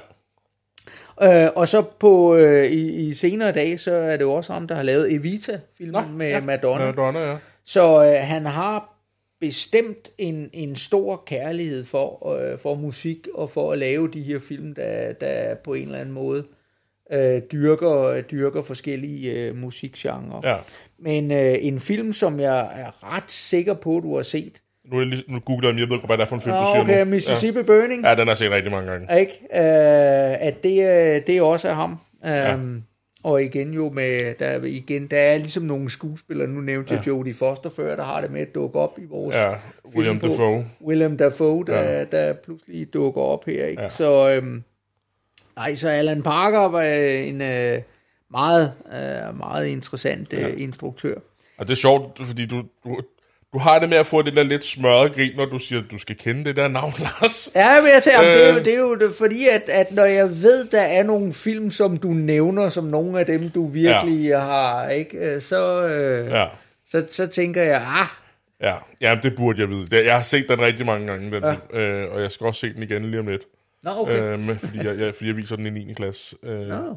Øh, 1.23 1.51
og 1.57 1.69
så 1.69 1.83
på 1.83 2.37
øh, 2.37 2.67
i, 2.67 3.09
i 3.09 3.15
senere 3.15 3.53
dage, 3.53 3.79
så 3.79 3.95
er 3.95 4.17
det 4.17 4.21
jo 4.21 4.33
også 4.33 4.53
ham, 4.53 4.69
der 4.69 4.75
har 4.75 4.83
lavet 4.83 5.13
Evita-filmen 5.15 6.17
med 6.17 6.29
ja. 6.29 6.41
Madonna. 6.41 6.85
Madonna, 6.87 7.31
ja. 7.31 7.37
Så 7.65 8.05
øh, 8.05 8.27
han 8.27 8.47
har 8.47 8.92
bestemt 9.43 10.11
en, 10.19 10.51
en 10.53 10.77
stor 10.77 11.23
kærlighed 11.27 11.85
for, 11.85 12.33
øh, 12.37 12.59
for 12.59 12.75
musik 12.75 13.29
og 13.35 13.51
for 13.51 13.73
at 13.73 13.79
lave 13.79 14.09
de 14.09 14.21
her 14.21 14.39
film, 14.39 14.75
der, 14.75 15.13
der 15.13 15.55
på 15.55 15.75
en 15.75 15.87
eller 15.87 15.99
anden 15.99 16.15
måde 16.15 16.45
øh, 17.13 17.43
dyrker, 17.53 18.23
dyrker 18.23 18.63
forskellige 18.63 19.33
øh, 19.33 19.57
musikgenrer. 19.57 20.41
Ja. 20.45 20.57
Men 20.99 21.31
øh, 21.31 21.55
en 21.61 21.81
film, 21.81 22.13
som 22.13 22.41
jeg 22.41 22.61
er 22.61 23.15
ret 23.17 23.31
sikker 23.31 23.75
på, 23.75 24.01
du 24.03 24.17
har 24.17 24.23
set. 24.23 24.63
Nu, 24.85 24.97
er 24.97 25.01
jeg 25.01 25.09
lige, 25.09 25.25
nu 25.29 25.39
googler 25.39 25.69
jeg, 25.71 25.79
jeg 25.79 25.89
ved 25.89 25.97
ikke, 25.97 26.07
hvad 26.07 26.17
det 26.19 26.23
er 26.25 26.29
for 26.29 26.37
en 26.37 26.43
film, 26.43 26.55
du 26.55 26.61
Ah, 26.61 26.75
siger 26.75 26.83
okay, 26.83 27.05
nu. 27.05 27.11
Mississippi 27.11 27.59
ja. 27.59 27.65
Burning. 27.65 28.03
Ja. 28.03 28.09
ja, 28.09 28.15
den 28.15 28.27
har 28.27 28.31
jeg 28.31 28.37
set 28.37 28.51
rigtig 28.51 28.73
mange 28.73 28.91
gange. 28.91 29.21
Ikke? 29.21 29.33
Øh, 29.55 30.47
at 30.47 30.63
det, 30.63 30.83
øh, 31.17 31.27
det 31.27 31.43
også 31.43 31.69
er 31.69 31.75
ham. 31.75 31.99
Um, 32.55 32.83
Og 33.25 33.43
igen 33.43 33.73
jo 33.75 33.91
med, 33.91 34.35
der, 34.39 34.47
er- 34.47 34.63
igen, 34.65 35.07
der 35.07 35.19
er 35.21 35.39
ligesom 35.39 35.63
nogle 35.63 35.91
skuespillere, 35.91 36.49
nu 36.49 36.61
nævnte 36.61 36.95
jeg 36.95 37.07
Jodie 37.07 37.35
Foster 37.35 37.71
før, 37.71 37.97
der 37.97 38.03
har 38.05 38.21
det 38.21 38.31
med 38.31 38.41
at 38.41 38.55
dukke 38.55 38.79
op 38.79 38.99
i 38.99 39.05
vores 39.05 39.35
Ja, 39.37 39.55
William 39.95 40.21
film 40.21 40.31
Dafoe. 40.33 40.67
William 40.85 41.17
Dafoe, 41.17 41.65
der, 41.67 41.83
Ja. 41.83 41.99
ja. 41.99 42.05
der 42.05 42.33
pludselig 42.33 42.95
dukker 42.95 43.21
op 43.23 43.45
her. 43.45 43.67
Ikke? 43.67 43.83
Ja. 43.83 43.89
Så, 43.89 44.31
øhm, 44.31 44.63
nej, 45.57 45.75
så 45.75 45.89
Alan 45.89 46.23
Parker 46.23 46.59
var 46.59 46.83
en 46.83 47.41
øh, 47.41 47.79
meget, 48.31 48.73
øh, 48.87 49.39
meget 49.39 49.67
interessant 49.67 50.33
øh, 50.33 50.55
instruktør. 50.61 51.15
Og 51.59 51.67
det 51.67 51.73
er 51.73 51.77
sjovt, 51.77 52.19
fordi 52.27 52.47
du, 52.47 52.63
du, 52.85 53.01
du 53.53 53.59
har 53.59 53.79
det 53.79 53.89
med 53.89 53.97
at 53.97 54.07
få 54.07 54.23
det 54.23 54.37
der 54.37 54.43
lidt 54.43 54.65
smørret 54.65 55.15
grin, 55.15 55.37
når 55.37 55.45
du 55.45 55.59
siger, 55.59 55.83
at 55.83 55.91
du 55.91 55.99
skal 55.99 56.17
kende 56.17 56.45
det 56.45 56.57
der 56.57 56.69
navn, 56.69 56.93
Lars. 57.21 57.51
Ja, 57.55 57.81
men 57.81 57.91
jeg 57.91 58.03
siger, 58.03 58.23
øh. 58.23 58.27
det, 58.27 58.49
er 58.49 58.53
jo, 58.55 58.59
det 58.59 58.75
er 58.75 58.79
jo 58.79 58.95
det, 58.95 59.15
fordi, 59.19 59.49
at, 59.49 59.69
at 59.69 59.93
når 59.93 60.05
jeg 60.05 60.31
ved, 60.31 60.65
der 60.65 60.81
er 60.81 61.03
nogle 61.03 61.33
film, 61.33 61.71
som 61.71 61.97
du 61.97 62.09
nævner, 62.09 62.69
som 62.69 62.85
nogle 62.85 63.21
af 63.21 63.27
dem, 63.27 63.51
du 63.51 63.67
virkelig 63.67 64.29
ja. 64.29 64.39
har, 64.39 64.89
ikke, 64.89 65.19
øh, 65.19 65.41
så, 65.41 65.87
øh, 65.87 66.31
ja. 66.31 66.47
Så, 66.87 67.07
så 67.09 67.27
tænker 67.27 67.63
jeg, 67.63 67.83
ah, 67.87 68.07
ja. 68.61 68.77
ja 69.01 69.19
det 69.23 69.37
burde 69.37 69.61
jeg 69.61 69.69
vide. 69.69 70.05
Jeg 70.05 70.15
har 70.15 70.23
set 70.23 70.49
den 70.49 70.61
rigtig 70.61 70.87
mange 70.87 71.07
gange, 71.07 71.31
den 71.31 71.43
ja. 71.43 71.51
film, 71.51 71.81
øh, 71.81 72.13
og 72.13 72.23
jeg 72.23 72.31
skal 72.33 72.47
også 72.47 72.61
se 72.61 72.75
den 72.75 72.83
igen 72.83 73.05
lige 73.05 73.21
om 73.21 73.27
lidt, 73.27 73.43
nå 73.83 73.91
okay. 73.91 74.23
øh, 74.23 74.39
med, 74.39 74.57
fordi, 74.57 74.77
jeg, 74.77 74.99
jeg, 74.99 75.15
fordi 75.15 75.27
jeg 75.27 75.37
viser 75.37 75.57
den 75.57 75.67
i 75.67 75.71
9. 75.71 75.93
klasse. 75.93 76.37
Øh, 76.43 76.69
Nå. 76.69 76.97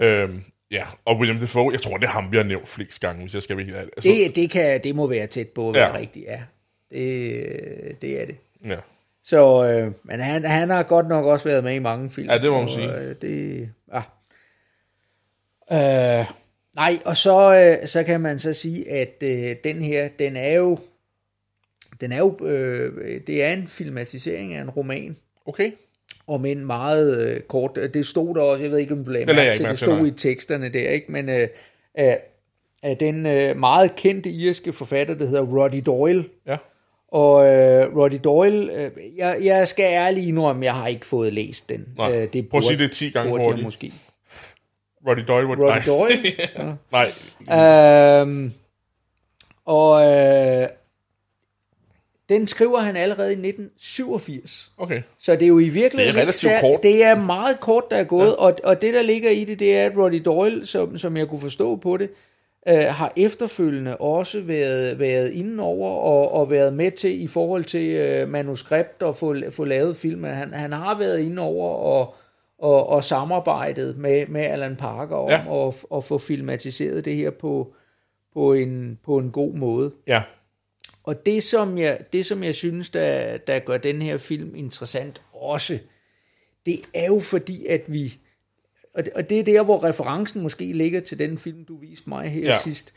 øh, 0.00 0.28
ja, 0.70 0.84
og 1.04 1.16
William 1.18 1.40
Dafoe, 1.40 1.72
jeg 1.72 1.82
tror, 1.82 1.96
det 1.96 2.06
er 2.06 2.10
ham, 2.10 2.32
vi 2.32 2.36
har 2.36 2.44
nævnt 2.44 2.68
flest 2.68 3.00
gange, 3.00 3.22
hvis 3.22 3.34
jeg 3.34 3.42
skal 3.42 3.56
være 3.56 3.64
helt 3.66 3.76
ærlig. 3.76 3.90
Altså, 3.96 4.10
Det, 4.10 4.36
det, 4.36 4.50
kan, 4.50 4.80
det 4.84 4.94
må 4.94 5.06
være 5.06 5.26
tæt 5.26 5.48
på 5.48 5.68
at 5.68 5.74
være 5.74 5.88
Ja. 5.88 5.96
rigtigt, 5.98 6.24
ja. 6.26 6.42
Det, 6.90 8.02
det 8.02 8.22
er 8.22 8.26
det. 8.26 8.36
ja. 8.64 8.76
Så, 9.24 9.64
øh, 9.70 9.92
men 10.04 10.20
han, 10.20 10.44
han 10.44 10.70
har 10.70 10.82
godt 10.82 11.08
nok 11.08 11.24
også 11.24 11.48
været 11.48 11.64
med 11.64 11.74
i 11.74 11.78
mange 11.78 12.10
film. 12.10 12.30
Ja, 12.30 12.38
det 12.38 12.50
må 12.50 12.56
man 12.56 12.64
og, 12.64 12.70
sige. 12.70 12.94
Øh, 12.94 13.14
det, 13.22 13.68
ja. 13.92 14.02
Øh, 16.20 16.26
nej, 16.74 16.98
og 17.04 17.16
så, 17.16 17.54
øh, 17.82 17.88
så 17.88 18.02
kan 18.02 18.20
man 18.20 18.38
så 18.38 18.52
sige, 18.52 18.90
at 18.90 19.14
øh, 19.22 19.56
den 19.64 19.82
her, 19.82 20.08
den 20.18 20.36
er 20.36 20.52
jo, 20.52 20.78
den 22.00 22.12
er 22.12 22.18
jo, 22.18 22.46
øh, 22.46 23.20
det 23.26 23.44
er 23.44 23.52
en 23.52 23.68
filmatisering 23.68 24.54
af 24.54 24.60
en 24.62 24.70
roman, 24.70 25.16
Okay. 25.46 25.72
Om 26.28 26.44
en 26.46 26.66
meget 26.66 27.26
øh, 27.26 27.40
kort, 27.40 27.78
det 27.94 28.06
stod 28.06 28.34
der 28.34 28.42
også, 28.42 28.62
jeg 28.62 28.70
ved 28.70 28.78
ikke, 28.78 28.94
om 28.94 29.04
du 29.04 29.10
lagde 29.10 29.26
mærke 29.34 29.56
til, 29.58 29.66
det 29.68 29.78
stod 29.78 30.06
i 30.06 30.10
teksterne 30.10 30.68
der, 30.72 30.90
ikke? 30.90 31.12
Men 31.12 31.28
øh, 31.28 31.48
øh, 31.98 32.14
af 32.82 32.96
den 32.96 33.26
øh, 33.26 33.56
meget 33.56 33.96
kendte 33.96 34.30
irske 34.30 34.72
forfatter, 34.72 35.14
der 35.14 35.26
hedder 35.26 35.42
Roddy 35.42 35.82
Doyle, 35.86 36.24
Ja. 36.46 36.56
og 37.08 37.46
øh, 37.46 37.96
Roddy 37.96 38.18
Doyle, 38.24 38.72
øh, 38.84 38.90
jeg, 39.16 39.38
jeg 39.42 39.68
skal 39.68 39.84
ærligt 39.84 40.26
indrømme, 40.26 40.64
jeg 40.64 40.74
har 40.74 40.86
ikke 40.86 41.06
fået 41.06 41.32
læst 41.32 41.68
den. 41.68 41.88
Nej. 41.96 42.12
Øh, 42.12 42.32
det 42.32 42.48
Prøv 42.48 42.58
at 42.58 42.64
sige 42.64 42.78
det 42.78 42.92
10 42.92 43.10
gange 43.10 43.30
burde 43.30 43.44
hurtigt. 43.44 43.64
måske. 43.64 43.92
Roddy 45.06 45.20
Doyle. 45.28 45.48
Roddy, 45.48 45.60
Roddy 45.60 45.86
Doyle? 45.86 46.76
Nej, 46.92 48.20
øhm, 48.22 48.52
og 49.64 50.02
øh, 50.12 50.68
den 52.28 52.46
skriver 52.46 52.78
han 52.78 52.96
allerede 52.96 53.28
i 53.28 53.48
1987. 53.48 54.72
okay. 54.78 55.02
Så 55.18 55.32
det 55.32 55.42
er 55.42 55.46
jo 55.46 55.58
i 55.58 55.68
virkeligheden 55.68 56.14
Det 56.14 56.20
er 56.20 56.22
relativt 56.22 56.52
kort. 56.60 56.82
Det 56.82 57.04
er 57.04 57.14
meget 57.14 57.60
kort, 57.60 57.84
der 57.90 57.96
er 57.96 58.04
gået, 58.04 58.26
ja. 58.26 58.32
og, 58.32 58.54
og 58.64 58.82
det, 58.82 58.94
der 58.94 59.02
ligger 59.02 59.30
i 59.30 59.44
det, 59.44 59.58
det 59.58 59.76
er, 59.76 59.86
at 59.86 59.96
Roddy 59.96 60.22
Doyle, 60.24 60.66
som, 60.66 60.98
som 60.98 61.16
jeg 61.16 61.28
kunne 61.28 61.40
forstå 61.40 61.76
på 61.76 61.96
det, 61.96 62.10
øh, 62.68 62.84
har 62.84 63.12
efterfølgende 63.16 63.96
også 63.96 64.40
været, 64.40 64.98
været 64.98 65.32
inde 65.32 65.62
over 65.62 65.90
og, 65.90 66.32
og 66.32 66.50
været 66.50 66.72
med 66.74 66.90
til 66.90 67.22
i 67.22 67.26
forhold 67.26 67.64
til 67.64 67.88
øh, 67.88 68.28
manuskript 68.28 69.02
og 69.02 69.16
få, 69.16 69.34
få 69.50 69.64
lavet 69.64 69.96
film. 69.96 70.24
Han, 70.24 70.52
han 70.52 70.72
har 70.72 70.98
været 70.98 71.20
inde 71.20 71.42
over 71.42 71.68
og, 71.70 72.14
og, 72.58 72.88
og 72.88 73.04
samarbejdet 73.04 73.98
med, 73.98 74.26
med 74.26 74.40
Alan 74.40 74.76
Parker 74.76 75.16
om 75.16 75.28
Ja. 75.30 75.66
at, 75.68 75.74
at 75.94 76.04
få 76.04 76.18
filmatiseret 76.18 77.04
det 77.04 77.16
her 77.16 77.30
på, 77.30 77.74
på, 78.34 78.52
en, 78.52 78.98
på 79.04 79.18
en 79.18 79.30
god 79.30 79.54
måde. 79.54 79.92
Ja. 80.06 80.22
Og 81.06 81.26
det, 81.26 81.42
som 81.42 81.78
jeg, 81.78 81.98
det, 82.12 82.26
som 82.26 82.42
jeg 82.44 82.54
synes, 82.54 82.90
der, 82.90 83.36
der 83.36 83.58
gør 83.58 83.76
den 83.76 84.02
her 84.02 84.18
film 84.18 84.54
interessant 84.54 85.20
også, 85.32 85.78
det 86.66 86.80
er 86.94 87.06
jo 87.06 87.20
fordi, 87.20 87.66
at 87.66 87.82
vi, 87.92 88.18
og 88.94 89.04
det, 89.04 89.12
og 89.12 89.30
det 89.30 89.38
er 89.40 89.44
der, 89.44 89.62
hvor 89.64 89.84
referencen 89.84 90.42
måske 90.42 90.64
ligger 90.72 91.00
til 91.00 91.18
den 91.18 91.38
film, 91.38 91.64
du 91.64 91.76
viste 91.76 92.08
mig 92.08 92.28
her 92.28 92.40
Ja. 92.40 92.46
ja. 92.52 92.58
sidst, 92.58 92.94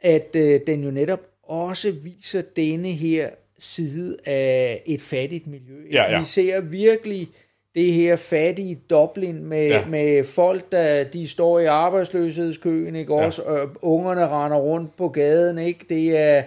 at 0.00 0.28
øh, 0.36 0.60
den 0.66 0.84
jo 0.84 0.90
netop 0.90 1.20
også 1.42 1.90
viser 1.92 2.42
denne 2.56 2.88
her 2.92 3.30
side 3.58 4.16
af 4.24 4.82
et 4.86 5.02
fattigt 5.02 5.46
miljø. 5.46 5.76
Ja, 5.92 6.12
ja. 6.12 6.18
Vi 6.18 6.24
ser 6.24 6.60
virkelig 6.60 7.28
det 7.74 7.92
her 7.92 8.16
fattige 8.16 8.80
Dublin 8.90 9.44
med, 9.44 9.66
Ja. 9.66 9.78
ja. 9.78 9.86
med 9.86 10.24
folk, 10.24 10.72
der 10.72 11.04
de 11.04 11.28
står 11.28 11.58
i 11.58 11.64
arbejdsløshedskøen, 11.64 12.96
ikke 12.96 13.14
Ja. 13.14 13.24
også? 13.26 13.42
Og 13.42 13.70
ungerne 13.82 14.28
render 14.28 14.58
rundt 14.58 14.96
på 14.96 15.08
gaden, 15.08 15.58
ikke? 15.58 15.84
Det 15.88 16.16
er 16.16 16.42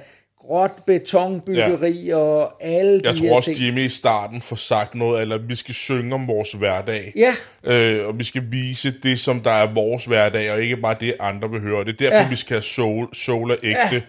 gråt 0.47 0.85
betonbyggeri 0.85 1.91
ja. 2.05 2.15
og 2.15 2.63
alle 2.63 3.01
Jeg 3.03 3.13
de 3.13 3.19
tror 3.19 3.27
her 3.27 3.35
også, 3.35 3.49
ting. 3.53 3.59
Jimmy 3.61 3.85
i 3.85 3.89
starten 3.89 4.41
får 4.41 4.55
sagt 4.55 4.95
noget, 4.95 5.21
eller 5.21 5.37
vi 5.37 5.55
skal 5.55 5.73
synge 5.75 6.15
om 6.15 6.27
vores 6.27 6.51
hverdag. 6.51 7.13
Ja, 7.15 7.35
Øh, 7.63 8.07
og 8.07 8.19
vi 8.19 8.23
skal 8.23 8.43
vise 8.49 8.93
det, 9.03 9.19
som 9.19 9.39
der 9.39 9.51
er 9.51 9.73
vores 9.73 10.05
hverdag, 10.05 10.51
og 10.51 10.61
ikke 10.61 10.77
bare 10.77 10.95
det, 10.99 11.13
andre 11.19 11.49
vil 11.49 11.61
høre. 11.61 11.83
Det 11.85 11.89
er 11.93 11.97
derfor, 12.09 12.23
ja. 12.23 12.29
Vi 12.29 12.35
skal 12.35 12.53
have 12.55 12.61
soul, 12.61 13.15
soul 13.15 13.51
er 13.51 13.55
ægte. 13.63 13.95
Ja. 13.95 14.01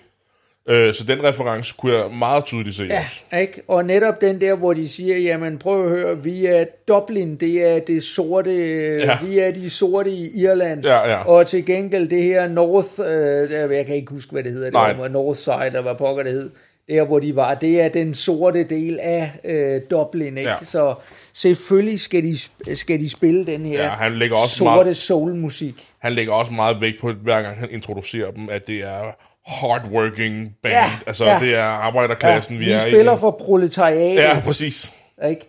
Øh, 0.69 0.95
så 0.95 1.05
den 1.05 1.23
reference 1.25 1.75
kunne 1.79 1.93
jeg 1.95 2.11
meget 2.19 2.45
tydeligt 2.45 2.77
se 2.77 2.85
Ja, 2.85 2.99
også. 2.99 3.23
ikke? 3.41 3.63
Og 3.69 3.85
netop 3.85 4.21
den 4.21 4.41
der, 4.41 4.55
hvor 4.55 4.73
de 4.73 4.89
siger, 4.89 5.17
jamen 5.19 5.59
prøv 5.59 5.85
at 5.85 5.91
høre, 5.91 6.23
vi 6.23 6.47
er 6.47 6.65
Dublin, 6.89 7.37
det 7.37 7.67
er 7.69 7.79
det 7.81 8.03
sorte, 8.03 8.51
Ja. 8.99 9.05
ja. 9.05 9.19
vi 9.23 9.39
er 9.39 9.51
de 9.51 9.71
sorte 9.71 10.11
i 10.11 10.31
Irland, 10.43 10.85
Ja, 10.85 11.11
ja. 11.11 11.25
og 11.29 11.47
til 11.47 11.67
gengæld 11.67 12.09
det 12.09 12.23
her 12.23 12.49
North, 12.49 12.89
øh, 13.01 13.73
jeg 13.77 13.87
kan 13.87 13.95
ikke 13.97 14.11
huske, 14.13 14.33
hvad 14.33 14.43
det 14.43 14.53
hedder, 14.53 14.71
Nej. 14.71 14.89
det 14.93 14.99
var, 15.01 15.09
North 15.09 15.39
Side, 15.39 15.67
eller 15.67 15.83
hvad 15.83 15.95
pokker 15.95 16.23
det 16.23 16.33
hed, 16.33 16.51
der 16.89 17.05
hvor 17.05 17.19
de 17.19 17.37
var, 17.37 17.55
det 17.55 17.81
er 17.81 17.89
den 17.89 18.15
sorte 18.15 18.65
del 18.65 18.99
af 19.03 19.31
øh, 19.45 19.81
Dublin, 19.91 20.39
ikke? 20.39 20.51
Ja. 20.51 20.57
Så 20.63 20.95
selvfølgelig 21.35 22.01
skal 22.01 22.23
de, 22.23 22.37
skal 22.77 23.01
de 23.01 23.11
spille 23.11 23.47
den 23.47 23.67
her 23.67 23.83
Ja, 23.83 23.89
han 23.89 24.13
lægger 24.15 24.37
også 24.37 24.57
sorte 24.57 24.85
meget- 24.85 24.97
soulmusik. 24.97 25.89
Han 25.99 26.13
lægger 26.13 26.33
også 26.33 26.53
meget 26.53 26.81
vægt 26.81 27.01
på, 27.01 27.13
hver 27.13 27.43
gang 27.43 27.57
han 27.57 27.69
introducerer 27.71 28.31
dem, 28.31 28.49
at 28.51 28.67
det 28.67 28.77
er 28.79 29.17
hardworking 29.47 30.57
band. 30.63 30.75
Ja, 30.75 30.91
altså, 31.07 31.25
ja. 31.25 31.39
det 31.41 31.55
er 31.55 31.65
arbejderklassen, 31.65 32.59
vi, 32.59 32.65
vi 32.65 32.71
er 32.71 32.79
spiller 32.79 33.17
i. 33.17 33.21
for 33.21 33.31
proletariatet. 33.31 34.23
Ja, 34.23 34.41
præcis. 34.41 34.95
Ikke? 35.29 35.49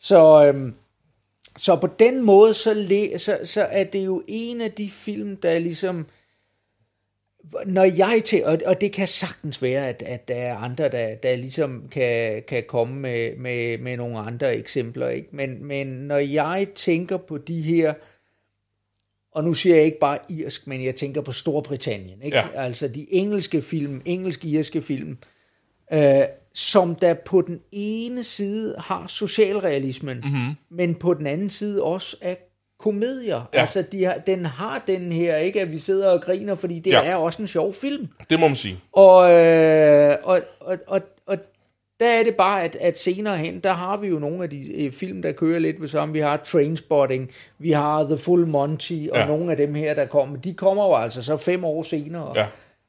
Så, 0.00 0.44
øhm, 0.44 0.74
så 1.56 1.76
på 1.76 1.88
den 1.98 2.22
måde, 2.22 2.54
så, 2.54 2.74
le, 2.74 3.18
så, 3.18 3.38
så 3.44 3.62
er 3.70 3.84
det 3.84 4.04
jo 4.04 4.22
en 4.28 4.60
af 4.60 4.72
de 4.72 4.90
film, 4.90 5.36
der 5.36 5.58
ligesom, 5.58 6.06
når 7.66 7.84
jeg 7.84 8.22
til, 8.24 8.44
og, 8.44 8.58
og 8.66 8.80
det 8.80 8.92
kan 8.92 9.06
sagtens 9.06 9.62
være, 9.62 9.88
at, 9.88 10.02
at 10.06 10.28
der 10.28 10.34
er 10.34 10.56
andre, 10.56 10.88
der, 10.88 11.14
der 11.14 11.36
ligesom 11.36 11.88
kan, 11.92 12.42
kan 12.48 12.64
komme 12.68 12.94
med, 12.94 13.36
med, 13.36 13.78
med 13.78 13.96
nogle 13.96 14.18
andre 14.18 14.56
eksempler, 14.56 15.08
ikke? 15.08 15.28
Men, 15.32 15.64
men 15.64 15.86
når 15.86 16.18
jeg 16.18 16.66
tænker 16.74 17.16
på 17.16 17.38
de 17.38 17.62
her, 17.62 17.94
og 19.34 19.44
nu 19.44 19.54
siger 19.54 19.76
jeg 19.76 19.84
ikke 19.84 19.98
bare 19.98 20.18
irsk, 20.28 20.66
men 20.66 20.84
jeg 20.84 20.96
tænker 20.96 21.20
på 21.20 21.32
Storbritannien, 21.32 22.22
ikke? 22.22 22.36
Ja. 22.36 22.44
altså 22.54 22.88
de 22.88 23.12
engelske 23.12 23.62
film, 23.62 24.02
engelsk-irske 24.04 24.82
film, 24.82 25.18
øh, 25.92 26.20
som 26.54 26.94
der 26.94 27.14
på 27.14 27.42
den 27.42 27.60
ene 27.72 28.24
side 28.24 28.74
har 28.78 29.06
socialrealismen, 29.06 30.20
mm-hmm. 30.24 30.54
men 30.70 30.94
på 30.94 31.14
den 31.14 31.26
anden 31.26 31.50
side 31.50 31.82
også 31.82 32.16
er 32.20 32.34
komedier. 32.78 33.48
Ja. 33.54 33.60
Altså, 33.60 33.82
de 33.92 34.04
har, 34.04 34.18
den 34.26 34.46
har 34.46 34.82
den 34.86 35.12
her, 35.12 35.36
ikke 35.36 35.60
at 35.60 35.70
vi 35.72 35.78
sidder 35.78 36.08
og 36.08 36.22
griner, 36.22 36.54
fordi 36.54 36.78
det 36.78 36.90
Ja. 36.90 37.04
er 37.04 37.14
også 37.14 37.42
en 37.42 37.48
sjov 37.48 37.72
film. 37.72 38.08
Det 38.30 38.40
må 38.40 38.46
man 38.48 38.56
sige. 38.56 38.78
Og, 38.92 39.30
øh, 39.32 40.16
og, 40.22 40.40
og, 40.60 40.78
og, 40.86 41.00
og 41.26 41.38
der 42.00 42.06
er 42.08 42.22
det 42.24 42.34
bare, 42.36 42.62
at, 42.64 42.76
at 42.80 42.98
senere 42.98 43.36
hen, 43.38 43.60
der 43.60 43.72
har 43.72 43.96
vi 43.96 44.08
jo 44.08 44.18
nogle 44.18 44.42
af 44.44 44.50
de 44.50 44.84
øh, 44.84 44.92
film, 44.92 45.22
der 45.22 45.32
kører 45.32 45.58
lidt 45.58 45.80
ved 45.80 45.88
sammen. 45.88 46.14
Vi 46.14 46.20
har 46.20 46.36
Trainspotting, 46.36 47.30
vi 47.58 47.70
har 47.70 48.04
The 48.04 48.18
Full 48.18 48.46
Monty, 48.46 48.92
og 49.12 49.18
Ja. 49.18 49.26
nogle 49.26 49.50
af 49.50 49.56
dem 49.56 49.74
her, 49.74 49.94
der 49.94 50.06
kommer. 50.06 50.36
De 50.40 50.54
kommer 50.54 50.84
jo 50.86 50.94
altså 50.96 51.22
så 51.22 51.36
fem 51.36 51.64
år 51.64 51.82
senere 51.82 52.46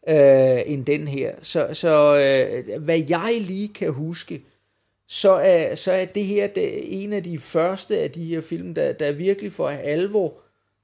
Ja. 0.07 0.55
øh, 0.57 0.62
end 0.66 0.86
den 0.86 1.07
her. 1.07 1.32
Så, 1.41 1.68
så 1.74 2.16
øh, 2.18 2.82
hvad 2.84 2.99
jeg 3.09 3.34
lige 3.41 3.68
kan 3.68 3.91
huske, 3.91 4.41
så 5.07 5.32
er, 5.34 5.76
så 5.76 5.91
er 5.91 6.05
det 6.05 6.26
her 6.26 6.47
det, 6.47 7.03
en 7.03 7.14
af 7.14 7.24
de 7.24 7.39
første 7.39 7.99
af 7.99 8.12
de 8.12 8.24
her 8.26 8.41
film, 8.41 8.74
der, 8.74 8.91
der 8.93 9.12
virkelig 9.12 9.51
for 9.51 9.68
alvor 9.70 10.34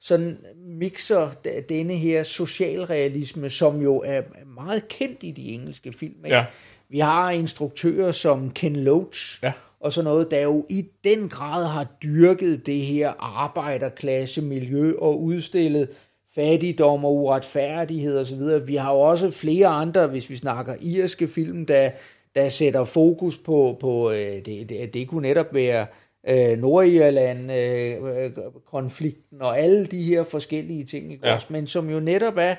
sådan 0.02 0.38
mixer 0.66 1.30
denne 1.70 1.94
her 1.96 2.24
socialrealisme, 2.24 3.50
som 3.50 3.82
jo 3.82 3.98
er 4.06 4.22
meget 4.56 4.88
kendt 4.88 5.24
i 5.24 5.32
de 5.32 5.52
engelske 5.52 5.94
film. 5.94 6.26
Ikke? 6.26 6.38
Ja. 6.38 6.46
Vi 6.90 7.00
har 7.00 7.32
instruktører 7.32 8.12
som 8.12 8.52
Ken 8.52 8.76
Loach, 8.76 9.40
Ja. 9.44 9.52
og 9.80 9.94
sådan 9.94 10.06
noget, 10.06 10.32
der 10.32 10.42
jo 10.42 10.66
i 10.70 10.86
den 11.04 11.30
grad 11.30 11.66
har 11.66 11.88
dyrket 12.04 12.66
det 12.66 12.82
her 12.82 13.14
arbejderklasse 13.20 14.42
miljø 14.42 14.94
og 15.00 15.24
udstillet 15.24 15.90
fattigdom 16.36 17.06
og 17.06 17.16
uretfærdighed 17.16 18.20
osv. 18.20 18.68
Vi 18.68 18.76
har 18.76 18.94
jo 18.94 19.00
også 19.00 19.32
flere 19.32 19.68
andre, 19.68 20.08
hvis 20.08 20.30
vi 20.30 20.36
snakker 20.38 20.76
irske 20.82 21.28
film, 21.28 21.66
der, 21.66 21.92
der 22.36 22.50
sætter 22.50 22.84
fokus 22.84 23.38
på, 23.38 23.78
på 23.80 24.12
øh, 24.12 24.46
det, 24.46 24.70
det, 24.70 24.94
det 24.94 25.08
kunne 25.08 25.28
netop 25.28 25.54
være 25.54 25.86
øh, 26.30 26.58
Nordirland, 26.58 27.52
øh, 27.52 28.24
øh, 28.26 28.32
konflikten 28.66 29.42
og 29.42 29.60
alle 29.60 29.86
de 29.86 30.04
her 30.04 30.24
forskellige 30.24 30.84
ting, 30.84 31.12
ikke 31.14 31.28
Ja. 31.28 31.36
også? 31.36 31.48
men 31.50 31.68
som 31.68 31.90
jo 31.90 32.00
netop 32.00 32.34
er 32.38 32.56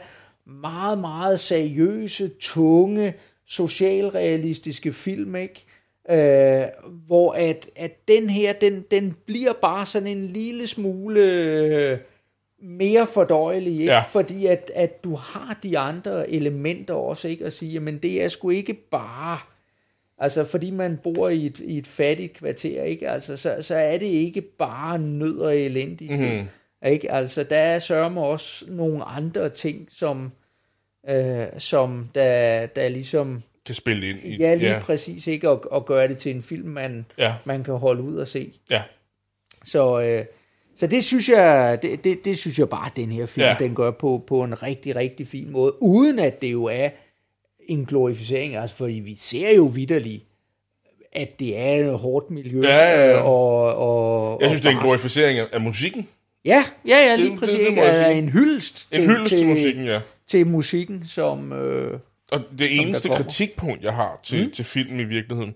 meget, 0.47 0.99
meget 0.99 1.41
seriøse, 1.41 2.31
tunge, 2.41 3.15
socialrealistiske 3.49 4.93
film, 4.93 5.37
ikke? 5.37 5.65
Øh, 6.11 6.63
hvor 7.07 7.33
at, 7.33 7.71
at 7.77 8.09
den 8.09 8.31
her, 8.31 8.53
den, 8.53 8.85
den 8.91 9.17
bliver 9.27 9.53
bare 9.53 9.87
sådan 9.87 10.09
en 10.09 10.27
lille 10.29 10.67
smule 10.67 11.21
øh, 11.21 11.99
mere 12.63 13.07
fordøjelig, 13.07 13.73
ikke? 13.73 13.85
Ja. 13.93 14.01
fordi 14.11 14.47
at, 14.47 14.71
at 14.75 15.05
du 15.05 15.15
har 15.15 15.59
de 15.63 15.79
andre 15.79 16.31
elementer 16.31 16.95
også, 16.95 17.29
ikke? 17.29 17.45
at 17.45 17.53
sige, 17.53 17.81
men 17.81 17.99
det 17.99 18.23
er 18.23 18.29
sgu 18.29 18.51
ikke 18.51 18.75
bare, 18.75 19.39
altså 20.19 20.45
fordi 20.45 20.71
man 20.71 20.99
bor 21.03 21.29
i 21.29 21.47
et, 21.47 21.59
i 21.59 21.79
et 21.79 21.87
fattigt 21.87 22.33
kvarter, 22.33 22.83
ikke? 22.83 23.09
Altså, 23.11 23.37
så, 23.37 23.57
så 23.61 23.75
er 23.75 23.99
det 23.99 24.07
ikke 24.07 24.41
bare 24.41 24.99
nød 24.99 25.39
og 25.39 25.59
elendighed, 25.59 26.37
Mhm. 26.39 26.47
ikke? 26.87 27.11
Altså 27.13 27.43
der 27.43 27.57
er 27.57 27.79
sørme 27.79 28.21
også 28.21 28.65
nogle 28.69 29.05
andre 29.05 29.49
ting, 29.49 29.87
som, 29.91 30.33
øh, 31.09 31.47
som 31.59 32.09
der, 32.15 32.67
der 32.67 32.89
ligesom 32.89 33.43
Kan 33.67 33.75
spille 33.75 34.09
ind 34.09 34.19
i. 34.25 34.37
Ja, 34.37 34.55
lige 34.55 34.71
ja. 34.75 34.79
præcis, 34.81 35.27
ikke? 35.27 35.51
Og, 35.51 35.73
og 35.73 35.87
gøre 35.87 36.09
det 36.09 36.19
til 36.19 36.35
en 36.37 36.43
film, 36.43 36.69
man, 36.69 37.07
Ja. 37.19 37.35
man 37.45 37.65
kan 37.65 37.75
holde 37.75 38.03
ud 38.03 38.17
og 38.17 38.29
se. 38.29 38.53
ja. 38.71 38.83
Så, 39.65 40.01
øh, 40.01 40.25
så 40.77 40.87
det 40.87 41.05
synes 41.05 41.29
jeg, 41.29 41.79
det, 41.83 42.05
det, 42.05 42.25
det 42.25 42.39
synes 42.39 42.59
jeg 42.59 42.69
bare, 42.69 42.91
den 42.97 43.13
her 43.13 43.27
film, 43.27 43.47
Ja. 43.47 43.57
den 43.59 43.75
gør 43.75 43.91
på, 43.91 44.25
på 44.27 44.43
en 44.43 44.63
rigtig, 44.63 44.97
rigtig 44.97 45.29
fin 45.29 45.51
måde, 45.51 45.83
uden 45.83 46.19
at 46.19 46.43
det 46.43 46.53
jo 46.53 46.65
er 46.65 46.89
en 47.69 47.85
glorificering, 47.87 48.57
altså 48.57 48.77
fordi 48.77 48.93
vi 48.93 49.15
ser 49.15 49.55
jo 49.55 49.63
vidderligt, 49.65 50.25
at 51.13 51.39
det 51.39 51.59
er 51.59 51.75
et 51.75 51.99
hårdt 51.99 52.31
miljø, 52.31 52.61
Ja, 52.63 52.77
ja, 52.91 53.11
ja. 53.11 53.17
og, 53.21 53.75
og 53.75 54.41
Jeg 54.41 54.51
synes, 54.51 54.61
og 54.61 54.65
det 54.65 54.71
er 54.77 54.81
en 54.81 54.85
glorificering 54.87 55.39
af, 55.39 55.47
af 55.53 55.61
musikken. 55.61 56.09
Ja, 56.45 56.65
ja, 56.89 56.97
ja, 57.07 57.17
lige 57.17 57.31
Det- 57.31 57.39
præcis. 57.39 57.57
det 57.59 57.67
Det, 57.69 57.77
det, 57.77 57.95
sige. 57.95 58.13
en 58.19 58.29
hyldest 58.29 58.89
En 58.93 59.05
hyldest 59.07 59.37
til 59.37 59.47
musikken, 59.47 59.85
ja. 59.85 60.01
Til 60.29 60.47
musikken, 60.47 61.07
som... 61.07 61.53
Øh, 61.53 62.01
Og 62.33 62.41
det 62.59 62.81
eneste 62.81 63.09
kritikpunkt, 63.09 63.85
jeg 63.85 63.95
har 63.95 64.21
til, 64.23 64.45
mm. 64.45 64.51
til 64.51 64.65
filmen 64.65 65.01
i 65.01 65.05
virkeligheden, 65.05 65.55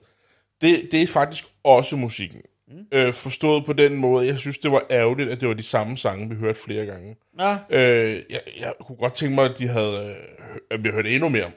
det, 0.61 0.89
det 0.93 1.03
er 1.03 1.07
faktisk 1.07 1.45
også 1.65 1.97
musikken. 1.97 2.41
Mm. 2.69 2.87
Øh, 2.93 3.15
forstået 3.15 3.65
på 3.65 3.73
den 3.73 3.97
måde, 3.97 4.27
jeg 4.27 4.39
synes, 4.39 4.59
det 4.59 4.73
var 4.73 4.83
ærgerligt, 4.91 5.31
at 5.31 5.41
det 5.41 5.49
var 5.49 5.55
de 5.55 5.63
samme 5.63 5.97
sange, 5.97 6.29
vi 6.29 6.35
hørte 6.35 6.61
flere 6.61 6.87
gange. 6.87 7.17
ja, 7.39 7.57
Øh, 7.71 8.23
jeg, 8.31 8.41
jeg 8.61 8.73
kunne 8.81 8.97
godt 8.97 9.15
tænke 9.15 9.35
mig, 9.35 9.45
at 9.45 9.59
de 9.59 9.69
havde, 9.69 10.17
øh, 10.51 10.57
at 10.71 10.85
vi 10.85 10.91
hørte 10.91 11.11
endnu 11.11 11.29
mere 11.29 11.51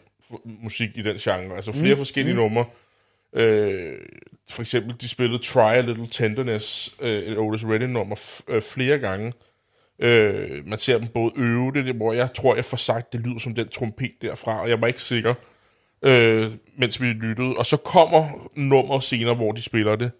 musik 0.45 0.89
i 0.95 1.01
den 1.01 1.17
genre. 1.17 1.55
Altså 1.55 1.71
flere 1.71 1.93
mm. 1.93 1.97
forskellige 1.97 2.33
mm. 2.33 2.39
numre. 2.39 2.65
Øh, 3.33 3.93
for 4.49 4.61
eksempel, 4.61 4.95
de 5.01 5.07
spillede 5.07 5.43
Try 5.43 5.73
a 5.73 5.81
Little 5.81 6.07
Tenderness, 6.11 6.95
øh, 7.01 7.23
et 7.23 7.37
Otis 7.37 7.65
Redding 7.65 7.91
nummer, 7.91 8.41
øh, 8.47 8.61
flere 8.61 8.99
gange. 8.99 9.33
Øh, 9.99 10.67
man 10.67 10.79
ser 10.79 10.97
dem 10.97 11.07
både 11.07 11.31
øve 11.35 11.71
det, 11.71 11.85
det, 11.85 11.95
hvor 11.95 12.13
jeg 12.13 12.33
tror, 12.33 12.55
jeg 12.55 12.65
får 12.65 12.77
sagt, 12.77 13.13
det 13.13 13.21
lyder 13.21 13.39
som 13.39 13.55
den 13.55 13.69
trompet 13.69 14.11
derfra, 14.21 14.61
og 14.61 14.69
jeg 14.69 14.81
var 14.81 14.87
ikke 14.87 15.01
sikker, 15.01 15.33
øh, 16.01 16.51
mens 16.77 17.01
vi 17.01 17.05
lyttede. 17.05 17.55
Og 17.57 17.65
så 17.65 17.77
kommer 17.77 18.49
nummer 18.55 18.99
senere, 18.99 19.35
hvor 19.35 19.51
de 19.51 19.61
spiller 19.61 19.95
det. 19.95 20.11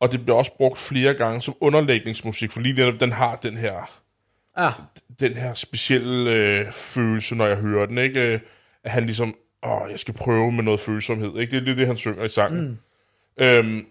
Og 0.00 0.12
det 0.12 0.24
bliver 0.24 0.36
også 0.38 0.56
brugt 0.56 0.78
flere 0.78 1.14
gange 1.14 1.42
som 1.42 1.54
underlægningsmusik, 1.60 2.52
for 2.52 2.60
lige 2.60 2.74
netop 2.74 3.00
den 3.00 3.12
har 3.12 3.36
den 3.36 3.56
her 3.56 4.00
ah, 4.56 4.72
den 5.20 5.36
her 5.36 5.54
specielle 5.54 6.30
øh, 6.30 6.72
følelse, 6.72 7.34
når 7.34 7.46
jeg 7.46 7.56
hører 7.56 7.86
den, 7.86 7.98
ikke? 7.98 8.20
Øh, 8.20 8.40
At 8.84 8.90
han 8.90 9.04
ligesom, 9.04 9.34
åh, 9.62 9.90
jeg 9.90 9.98
skal 9.98 10.14
prøve 10.14 10.52
med 10.52 10.64
noget 10.64 10.80
følsomhed, 10.80 11.38
ikke? 11.38 11.50
Det 11.50 11.56
er 11.60 11.64
det, 11.64 11.76
det 11.76 11.86
han 11.86 11.96
synger 11.96 12.24
i 12.24 12.28
sangen. 12.28 12.80
Mm. 13.38 13.44
Øhm, 13.44 13.86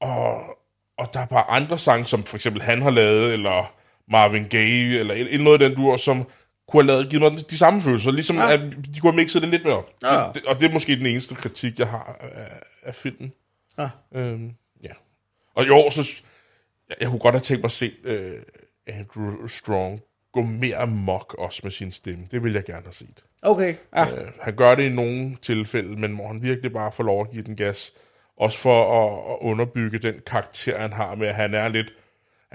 og, 0.00 0.40
og 0.98 1.14
der 1.14 1.20
er 1.20 1.26
bare 1.26 1.50
andre 1.50 1.78
sange, 1.78 2.06
som 2.06 2.22
for 2.24 2.36
eksempel 2.36 2.62
han 2.62 2.82
har 2.82 2.90
lavet, 2.90 3.32
eller 3.32 3.72
Marvin 4.10 4.44
Gaye, 4.48 4.98
eller 4.98 5.14
et, 5.14 5.34
et 5.34 5.40
noget 5.40 5.62
af 5.62 5.68
den 5.68 5.78
dur, 5.78 5.96
som 5.96 6.24
kunne 6.68 6.82
have 6.82 6.86
lavet, 6.86 7.10
givet 7.10 7.32
mig 7.32 7.50
de, 7.50 7.58
samme 7.58 7.80
følelser, 7.80 8.10
ligesom 8.10 8.36
Ja. 8.36 8.52
at 8.52 8.60
de 8.94 9.00
kunne 9.00 9.12
have 9.12 9.16
mixet 9.16 9.42
det 9.42 9.50
lidt 9.50 9.64
mere 9.64 9.76
op. 9.76 9.90
Ja. 10.02 10.08
Det, 10.26 10.34
det, 10.34 10.44
og 10.44 10.60
det 10.60 10.68
er 10.68 10.72
måske 10.72 10.96
den 10.96 11.06
eneste 11.06 11.34
kritik, 11.34 11.78
jeg 11.78 11.86
har 11.88 12.16
af, 12.20 12.48
af 12.82 12.94
filmen. 12.94 13.32
ah. 13.78 13.88
Øhm, 14.14 14.50
ja. 14.82 14.92
Og 15.54 15.68
jo, 15.68 15.90
så 15.90 16.22
jeg, 16.88 16.96
jeg 17.00 17.08
kunne 17.08 17.18
godt 17.18 17.34
have 17.34 17.40
tænkt 17.40 17.62
mig 17.62 17.68
at 17.68 17.72
se 17.72 17.92
øh, 18.04 18.42
Andrew 18.86 19.46
Strong 19.46 20.00
gå 20.32 20.42
mere 20.42 20.76
amok 20.76 21.34
også 21.38 21.60
med 21.62 21.70
sin 21.70 21.92
stemme. 21.92 22.24
Det 22.30 22.44
vil 22.44 22.52
jeg 22.52 22.64
gerne 22.64 22.82
have 22.84 22.92
set. 22.92 23.24
Okay, 23.42 23.74
ja. 23.96 24.10
Øh, 24.16 24.28
han 24.40 24.56
gør 24.56 24.74
det 24.74 24.82
i 24.82 24.88
nogle 24.88 25.36
tilfælde, 25.42 25.96
men 26.00 26.14
hvor 26.14 26.26
han 26.26 26.42
virkelig 26.42 26.72
bare 26.72 26.92
får 26.92 27.04
lov 27.04 27.20
at 27.20 27.30
give 27.30 27.42
den 27.44 27.56
gas. 27.56 27.92
Også 28.36 28.58
for 28.58 29.04
at, 29.04 29.32
at 29.32 29.38
underbygge 29.40 29.98
den 29.98 30.14
karakter, 30.26 30.78
han 30.78 30.92
har 30.92 31.14
med, 31.14 31.26
at 31.28 31.34
han 31.34 31.54
er 31.54 31.68
lidt... 31.68 31.92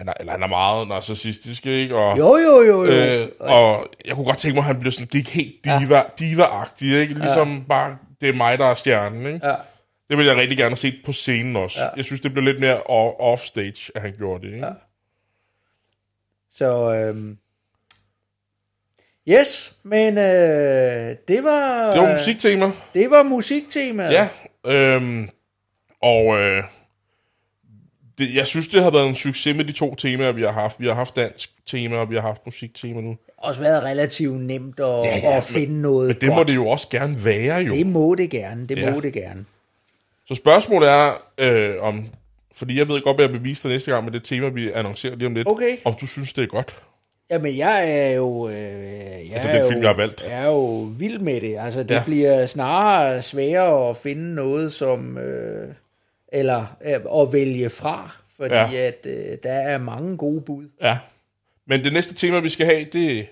Han 0.01 0.07
er, 0.07 0.13
eller 0.19 0.31
han 0.31 0.43
er 0.43 0.47
meget 0.47 0.87
narcissistisk, 0.87 1.65
ikke? 1.65 1.95
Og, 1.95 2.17
Jo, 2.17 2.37
jo, 2.37 2.61
jo, 2.61 2.85
jo. 2.85 2.91
Øh, 2.91 3.29
og 3.39 3.87
jeg 4.05 4.15
kunne 4.15 4.25
godt 4.25 4.37
tænke 4.37 4.55
mig, 4.55 4.61
at 4.61 4.65
han 4.65 4.79
blev 4.79 4.91
sådan, 4.91 5.07
gik 5.07 5.29
helt 5.29 5.55
diva, 5.63 5.97
ja. 5.97 6.03
diva-agtig, 6.19 7.01
ikke? 7.01 7.13
Ligesom 7.13 7.57
ja. 7.57 7.63
bare, 7.69 7.97
det 8.21 8.29
er 8.29 8.33
mig, 8.33 8.57
der 8.57 8.65
er 8.65 8.73
stjernen, 8.73 9.33
ikke? 9.33 9.47
Ja. 9.47 9.55
Det 10.09 10.17
vil 10.17 10.25
jeg 10.25 10.35
rigtig 10.35 10.57
gerne 10.57 10.69
have 10.69 10.77
set 10.77 10.95
på 11.05 11.11
scenen 11.11 11.55
også. 11.55 11.81
Ja. 11.81 11.87
Jeg 11.95 12.05
synes, 12.05 12.21
det 12.21 12.33
blev 12.33 12.43
lidt 12.43 12.59
mere 12.59 12.81
off-stage, 13.19 13.91
at 13.95 14.01
han 14.01 14.13
gjorde 14.17 14.47
det, 14.47 14.53
ikke? 14.53 14.65
Ja. 14.65 14.71
Så, 16.51 16.93
øhm, 16.93 17.37
yes, 19.29 19.75
men 19.83 20.17
øh, 20.17 21.15
det 21.27 21.43
var... 21.43 21.91
Det 21.91 22.01
var 22.01 22.11
musiktema. 22.11 22.71
Det 22.93 23.11
var 23.11 23.23
musiktemaet. 23.23 24.11
Ja, 24.11 24.27
øhm, 24.65 25.29
og 26.01 26.39
øh, 26.39 26.63
det, 28.17 28.35
jeg 28.35 28.47
synes, 28.47 28.67
det 28.67 28.83
har 28.83 28.91
været 28.91 29.07
en 29.09 29.15
succes 29.15 29.55
med 29.55 29.65
de 29.65 29.71
to 29.71 29.95
temaer, 29.95 30.31
vi 30.31 30.41
har 30.41 30.51
haft. 30.51 30.79
Vi 30.79 30.87
har 30.87 30.93
haft 30.93 31.15
dansk 31.15 31.51
tema, 31.65 31.95
og 31.97 32.09
vi 32.09 32.15
har 32.15 32.21
haft 32.21 32.41
musiktema 32.45 33.01
nu. 33.01 33.17
Også 33.37 33.61
været 33.61 33.83
relativt 33.83 34.41
nemt 34.41 34.79
at, 34.79 34.85
ja, 34.85 35.37
at 35.37 35.43
finde 35.43 35.71
men, 35.73 35.81
noget 35.81 36.07
Men 36.07 36.17
det 36.21 36.29
må 36.29 36.35
godt. 36.35 36.47
det 36.47 36.55
jo 36.55 36.67
også 36.67 36.87
gerne 36.89 37.25
være, 37.25 37.57
jo. 37.57 37.73
Det 37.75 37.87
må 37.87 38.15
det 38.15 38.29
gerne, 38.29 38.67
det 38.67 38.77
Ja. 38.77 38.91
må 38.93 38.99
det 38.99 39.13
gerne. 39.13 39.45
Så 40.27 40.35
spørgsmålet 40.35 40.89
er, 40.89 41.11
øh, 41.37 41.75
om, 41.81 42.05
fordi 42.55 42.77
jeg 42.77 42.87
ved 42.87 43.01
godt, 43.01 43.17
hvad 43.17 43.25
jeg 43.25 43.31
beviser 43.39 43.69
dig 43.69 43.75
næste 43.75 43.91
gang 43.91 44.03
med 44.05 44.11
det 44.13 44.23
tema, 44.23 44.49
vi 44.49 44.71
annoncerer 44.71 45.15
lige 45.15 45.27
om 45.27 45.33
lidt, 45.35 45.47
Okay. 45.47 45.77
om 45.85 45.93
du 46.01 46.07
synes, 46.07 46.33
det 46.33 46.43
er 46.43 46.47
godt. 46.47 46.75
Jamen, 47.29 47.57
jeg 47.57 47.91
er 48.01 48.11
jo... 48.11 48.49
Øh, 48.49 48.55
jeg 48.55 49.29
Altså, 49.33 49.47
er 49.47 49.53
den 49.53 49.61
jo, 49.61 49.67
film, 49.69 49.81
jeg 49.81 49.89
har 49.89 49.95
valgt. 49.97 50.25
Jeg 50.29 50.41
er 50.41 50.45
jo 50.47 50.89
vild 50.97 51.19
med 51.19 51.41
det. 51.41 51.57
Altså, 51.59 51.83
det 51.83 51.91
ja. 51.95 52.03
bliver 52.05 52.45
snarere 52.45 53.21
sværere 53.21 53.89
at 53.89 53.97
finde 53.97 54.35
noget, 54.35 54.73
som... 54.73 55.17
Øh, 55.17 55.67
eller 56.31 56.65
øh, 56.85 57.21
at 57.21 57.33
vælge 57.33 57.69
fra, 57.69 58.11
fordi 58.37 58.53
Ja. 58.55 58.73
at 58.73 59.05
øh, 59.05 59.37
der 59.43 59.51
er 59.53 59.77
mange 59.77 60.17
gode 60.17 60.41
bud. 60.41 60.69
Ja. 60.81 60.97
Men 61.67 61.83
det 61.83 61.93
næste 61.93 62.13
tema, 62.13 62.39
vi 62.39 62.49
skal 62.49 62.65
have, 62.65 62.83
det 62.93 63.19
er 63.19 63.23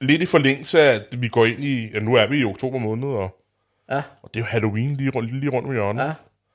lidt 0.00 0.22
i 0.22 0.26
forlængelse 0.26 0.80
af, 0.80 0.94
at 0.94 1.22
vi 1.22 1.28
går 1.28 1.46
ind 1.46 1.64
i, 1.64 1.88
ja, 1.94 1.98
nu 2.00 2.14
er 2.14 2.26
vi 2.26 2.38
i 2.38 2.44
oktober 2.44 2.78
måned, 2.78 3.08
og, 3.08 3.34
Ja, 3.90 4.02
og 4.22 4.30
det 4.34 4.40
er 4.40 4.44
jo 4.44 4.46
Halloween 4.46 4.94
lige, 4.96 5.10
rundt- 5.10 5.40
lige 5.40 5.50
rundt 5.50 5.66
om 5.68 5.72
hjørnet. 5.74 6.04
ja. 6.04 6.12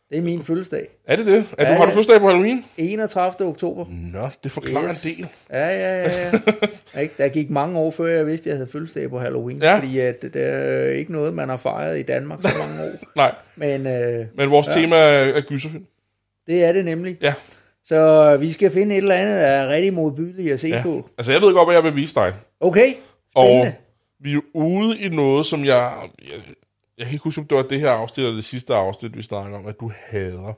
Det 0.10 0.18
er 0.18 0.22
min 0.22 0.44
fødselsdag. 0.44 0.88
Er 1.08 1.16
det 1.16 1.26
det? 1.26 1.46
Er 1.58 1.64
Ja, 1.66 1.72
du, 1.74 1.78
har 1.78 1.86
du 1.86 1.92
fødselsdag 1.92 2.20
på 2.20 2.28
Halloween? 2.28 2.66
31. 2.78 3.48
oktober. 3.48 3.86
Nå, 4.14 4.30
det 4.44 4.52
forklarer 4.52 4.90
Yes. 4.90 5.06
en 5.06 5.12
del. 5.12 5.28
Ja, 5.52 5.68
ja, 5.68 6.02
ja. 6.04 6.32
ja. 6.96 7.02
Ikke? 7.02 7.14
Der 7.18 7.28
gik 7.28 7.50
mange 7.50 7.80
år, 7.80 7.92
før 7.92 8.06
jeg 8.06 8.26
vidste, 8.28 8.50
at 8.50 8.52
jeg 8.52 8.58
havde 8.58 8.72
fødselsdag 8.72 9.10
på 9.10 9.20
Halloween. 9.20 9.62
Ja. 9.62 9.76
Fordi 9.78 10.00
at 10.00 10.22
det 10.22 10.36
er 10.36 10.90
ikke 10.90 11.12
noget, 11.12 11.34
man 11.34 11.50
har 11.50 11.58
fejret 11.58 12.00
i 12.00 12.02
Danmark 12.02 12.40
så 12.42 12.50
mange 12.60 12.84
år. 12.84 12.92
Nej, 13.16 13.36
Men 13.56 13.88
øh, 13.88 14.26
men 14.38 14.50
vores 14.50 14.68
ja. 14.68 14.72
tema 14.74 14.96
er, 14.96 15.34
er 15.34 15.42
gyserfilm. 15.42 15.86
det 16.48 16.64
er 16.64 16.72
det 16.74 16.86
nemlig. 16.86 17.18
Ja. 17.22 17.34
Så 17.86 18.38
vi 18.38 18.52
skal 18.52 18.72
finde 18.72 18.96
et 18.96 19.02
eller 19.02 19.16
andet, 19.16 19.36
der 19.36 19.48
er 19.48 19.68
rigtig 19.70 19.94
modbydeligt 19.94 20.54
at 20.54 20.60
se 20.60 20.68
ja. 20.68 20.82
på. 20.84 21.10
Altså, 21.18 21.32
jeg 21.32 21.42
ved 21.42 21.54
godt, 21.54 21.68
hvad 21.68 21.76
jeg 21.76 21.84
vil 21.84 21.96
vise 21.96 22.16
dig. 22.16 22.34
Okay, 22.60 22.94
Og 23.36 23.46
spændende. 23.46 23.74
vi 24.20 24.34
er 24.34 24.40
ude 24.54 25.00
i 25.00 25.10
noget, 25.10 25.46
som 25.46 25.66
jeg... 25.66 25.92
Jeg, 26.22 26.54
jeg 27.04 27.08
kan 27.10 27.14
ikke 27.16 27.24
huske, 27.24 27.42
om 27.42 27.48
det 27.48 27.58
var 27.58 27.64
det 27.64 27.80
her 27.80 27.90
afsnit 27.92 28.26
eller 28.26 28.36
det 28.36 28.46
sidste 28.46 28.74
afsnit, 28.76 29.18
vi 29.18 29.22
snakker 29.22 29.58
om, 29.58 29.66
at 29.68 29.80
du 29.80 29.92
hader 30.10 30.54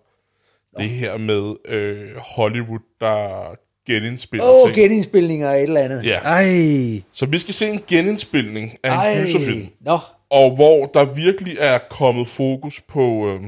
det 0.77 0.89
her 0.89 1.17
med 1.17 1.55
øh, 1.67 2.15
Hollywood, 2.17 2.79
der 2.99 3.55
genindspiller 3.87 4.45
Åh, 4.47 4.55
oh, 4.55 4.63
ting. 4.67 4.75
genindspilninger 4.75 5.49
af 5.49 5.57
et 5.57 5.63
eller 5.63 5.81
andet. 5.81 6.03
Ja. 6.05 6.17
Ej, 6.19 7.01
Så 7.13 7.25
vi 7.25 7.37
skal 7.37 7.53
se 7.53 7.69
en 7.69 7.83
genindspilning 7.87 8.77
af 8.83 8.91
en 8.91 8.99
ej. 8.99 9.23
gyserfilm. 9.23 9.67
Nå, 9.81 9.97
og 10.29 10.55
hvor 10.55 10.85
der 10.85 11.03
virkelig 11.13 11.57
er 11.59 11.77
kommet 11.89 12.27
fokus 12.27 12.81
på, 12.81 13.27
øh, 13.27 13.41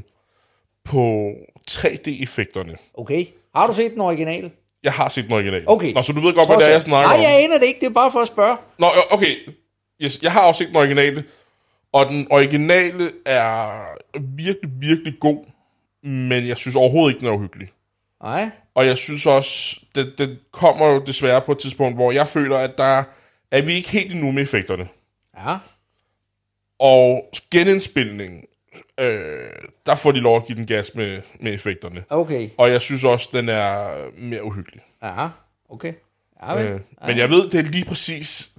på 0.85 1.31
3D-effekterne. 1.71 2.75
okay. 2.93 3.25
Har 3.55 3.67
du 3.67 3.73
set 3.73 3.91
den 3.91 4.01
originale? 4.01 4.51
Jeg 4.83 4.93
har 4.93 5.09
set 5.09 5.23
den 5.23 5.33
original. 5.33 5.63
Okay. 5.67 5.93
Nå, 5.93 6.01
så 6.01 6.13
du 6.13 6.21
ved 6.21 6.33
godt, 6.33 6.47
hvad 6.47 6.57
det 6.57 6.65
er, 6.65 6.69
jeg 6.69 6.81
snakker 6.81 7.07
Nej, 7.09 7.17
om. 7.17 7.23
jeg 7.23 7.43
aner 7.43 7.57
det 7.57 7.65
ikke. 7.65 7.79
Det 7.79 7.85
er 7.85 7.93
bare 7.93 8.11
for 8.11 8.19
at 8.19 8.27
spørge. 8.27 8.57
Nå, 8.79 8.87
okay. 9.09 9.35
Yes, 10.01 10.19
jeg 10.23 10.31
har 10.31 10.41
også 10.41 10.59
set 10.59 10.67
den 10.67 10.75
originale. 10.75 11.23
Og 11.97 12.09
den 12.09 12.27
originale 12.29 13.11
er 13.25 13.69
virkelig, 14.19 14.71
virkelig 14.79 15.19
god. 15.19 15.45
Men 16.03 16.47
jeg 16.47 16.57
synes 16.57 16.75
overhovedet 16.75 17.15
ikke, 17.15 17.19
den 17.19 17.33
er 17.33 17.37
uhyggelig. 17.37 17.71
Nej. 18.23 18.49
Og 18.75 18.85
jeg 18.85 18.97
synes 18.97 19.25
også, 19.25 19.79
det, 19.95 20.13
det 20.17 20.39
kommer 20.51 20.87
jo 20.87 21.03
desværre 21.05 21.41
på 21.41 21.51
et 21.51 21.57
tidspunkt, 21.59 21.97
hvor 21.97 22.11
jeg 22.11 22.27
føler, 22.27 22.57
at 22.57 22.77
der 22.77 23.03
er 23.51 23.61
vi 23.61 23.73
ikke 23.73 23.89
helt 23.89 24.11
endnu 24.11 24.31
med 24.31 24.43
effekterne. 24.43 24.87
Ja. 25.37 25.57
Og 26.79 27.29
genindspilningen, 27.51 28.43
øh, 28.99 29.49
der 29.85 29.95
får 29.95 30.11
de 30.11 30.19
lov 30.19 30.37
at 30.37 30.45
give 30.45 30.57
den 30.57 30.65
gas 30.67 30.95
med, 30.95 31.21
med 31.39 31.53
effekterne. 31.53 32.03
Okay. 32.09 32.49
Og 32.57 32.71
jeg 32.71 32.81
synes 32.81 33.03
også, 33.03 33.29
den 33.33 33.49
er 33.49 33.95
mere 34.17 34.43
uhyggelig. 34.43 34.81
Ja. 35.03 35.29
Okay. 35.69 35.93
Ja, 36.43 36.53
vel. 36.53 36.65
Øh, 36.67 36.79
men 37.07 37.17
jeg 37.17 37.29
ved, 37.29 37.49
det 37.49 37.59
er 37.59 37.63
lige 37.63 37.85
præcis 37.85 38.51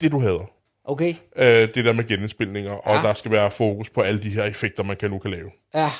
det, 0.00 0.12
du 0.12 0.20
hader. 0.20 0.57
Okay. 0.88 1.14
Øh, 1.36 1.68
det 1.74 1.84
der 1.84 1.92
med 1.92 2.08
genindspilninger, 2.08 2.72
og 2.72 2.96
Ja. 2.96 3.08
der 3.08 3.14
skal 3.14 3.30
være 3.30 3.50
fokus 3.50 3.90
på 3.90 4.00
alle 4.00 4.22
de 4.22 4.28
her 4.30 4.44
effekter, 4.44 4.82
man 4.82 4.96
kan 4.96 5.10
nu 5.10 5.18
kan 5.18 5.30
lave. 5.30 5.50
Ja. 5.74 5.90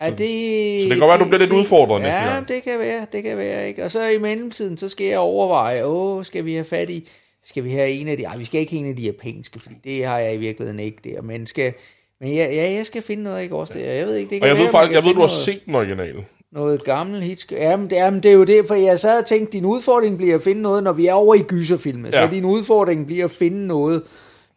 Er 0.00 0.10
det, 0.10 0.82
Så 0.82 0.88
det 0.88 0.90
kan 0.90 0.98
godt 0.98 1.08
være, 1.08 1.18
du 1.18 1.24
bliver 1.24 1.38
lidt 1.40 1.52
udfordret 1.52 2.02
næste 2.02 2.18
ja, 2.18 2.32
gang. 2.32 2.48
det 2.48 2.62
kan 2.62 2.78
være, 2.78 3.06
det 3.12 3.22
kan 3.22 3.36
være, 3.38 3.68
ikke? 3.68 3.84
Og 3.84 3.90
så 3.90 4.08
i 4.08 4.18
mellemtiden, 4.18 4.76
så 4.76 4.88
skal 4.88 5.06
jeg 5.06 5.18
overveje, 5.18 5.84
åh, 5.86 6.24
skal 6.24 6.44
vi 6.44 6.52
have 6.54 6.64
fat 6.64 6.90
i, 6.90 7.08
skal 7.44 7.64
vi 7.64 7.70
have 7.72 7.90
en 7.90 8.08
af 8.08 8.16
de, 8.16 8.24
ej, 8.24 8.36
vi 8.36 8.44
skal 8.44 8.60
ikke 8.60 8.72
have 8.72 8.80
en 8.84 8.90
af 8.90 8.96
de 8.96 9.02
japanske, 9.02 9.60
fordi 9.60 9.74
det 9.84 10.04
har 10.04 10.18
jeg 10.18 10.34
i 10.34 10.36
virkeligheden 10.36 10.80
ikke 10.80 10.98
der, 11.14 11.22
men 11.22 11.46
skal, 11.46 11.72
men 12.20 12.32
ja, 12.34 12.44
ja 12.54 12.72
jeg 12.72 12.86
skal 12.86 13.02
finde 13.02 13.22
noget, 13.22 13.42
ikke 13.42 13.56
også 13.56 13.74
der, 13.78 13.92
jeg 13.92 14.06
ved 14.06 14.16
ikke, 14.16 14.30
det 14.30 14.36
Og 14.36 14.40
kan 14.40 14.48
jeg 14.48 14.56
være, 14.56 14.64
ved 14.64 14.70
faktisk, 14.70 14.94
jeg 14.94 15.04
ved, 15.04 15.14
du 15.14 15.20
har 15.20 15.26
set 15.26 15.60
den 15.66 15.74
originale. 15.74 16.24
Noget 16.54 16.84
gammelt 16.84 17.24
hit, 17.24 17.52
jamen 17.52 17.90
det, 17.90 17.96
jamen 17.96 18.22
det 18.22 18.28
er 18.30 18.34
jo 18.34 18.44
det, 18.44 18.66
for 18.66 18.74
jeg 18.74 19.00
sad 19.00 19.18
og 19.20 19.26
tænkte, 19.26 19.52
din 19.52 19.64
udfordring 19.64 20.16
bliver 20.16 20.34
at 20.34 20.42
finde 20.42 20.62
noget, 20.62 20.84
når 20.84 20.92
vi 20.92 21.06
er 21.06 21.12
over 21.12 21.34
i 21.34 21.42
gyserfilmen, 21.42 22.12
Ja. 22.12 22.26
så 22.26 22.30
din 22.32 22.44
udfordring 22.44 23.06
bliver 23.06 23.24
at 23.24 23.30
finde 23.30 23.66
noget, 23.66 24.02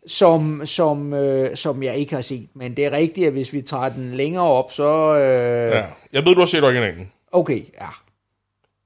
som, 0.07 0.61
som, 0.65 1.13
øh, 1.13 1.55
som 1.55 1.83
jeg 1.83 1.97
ikke 1.97 2.13
har 2.13 2.21
set, 2.21 2.47
men 2.53 2.75
det 2.77 2.85
er 2.85 2.91
rigtigt, 2.91 3.27
at 3.27 3.33
hvis 3.33 3.53
vi 3.53 3.61
tager 3.61 3.89
den 3.89 4.11
længere 4.13 4.43
op, 4.43 4.71
så, 4.71 5.15
øh, 5.17 5.71
Ja. 5.71 5.85
Jeg 6.13 6.25
ved, 6.25 6.33
du 6.33 6.39
har 6.39 6.45
set 6.45 6.63
originalen. 6.63 7.11
okay, 7.31 7.61
ja, 7.81 7.87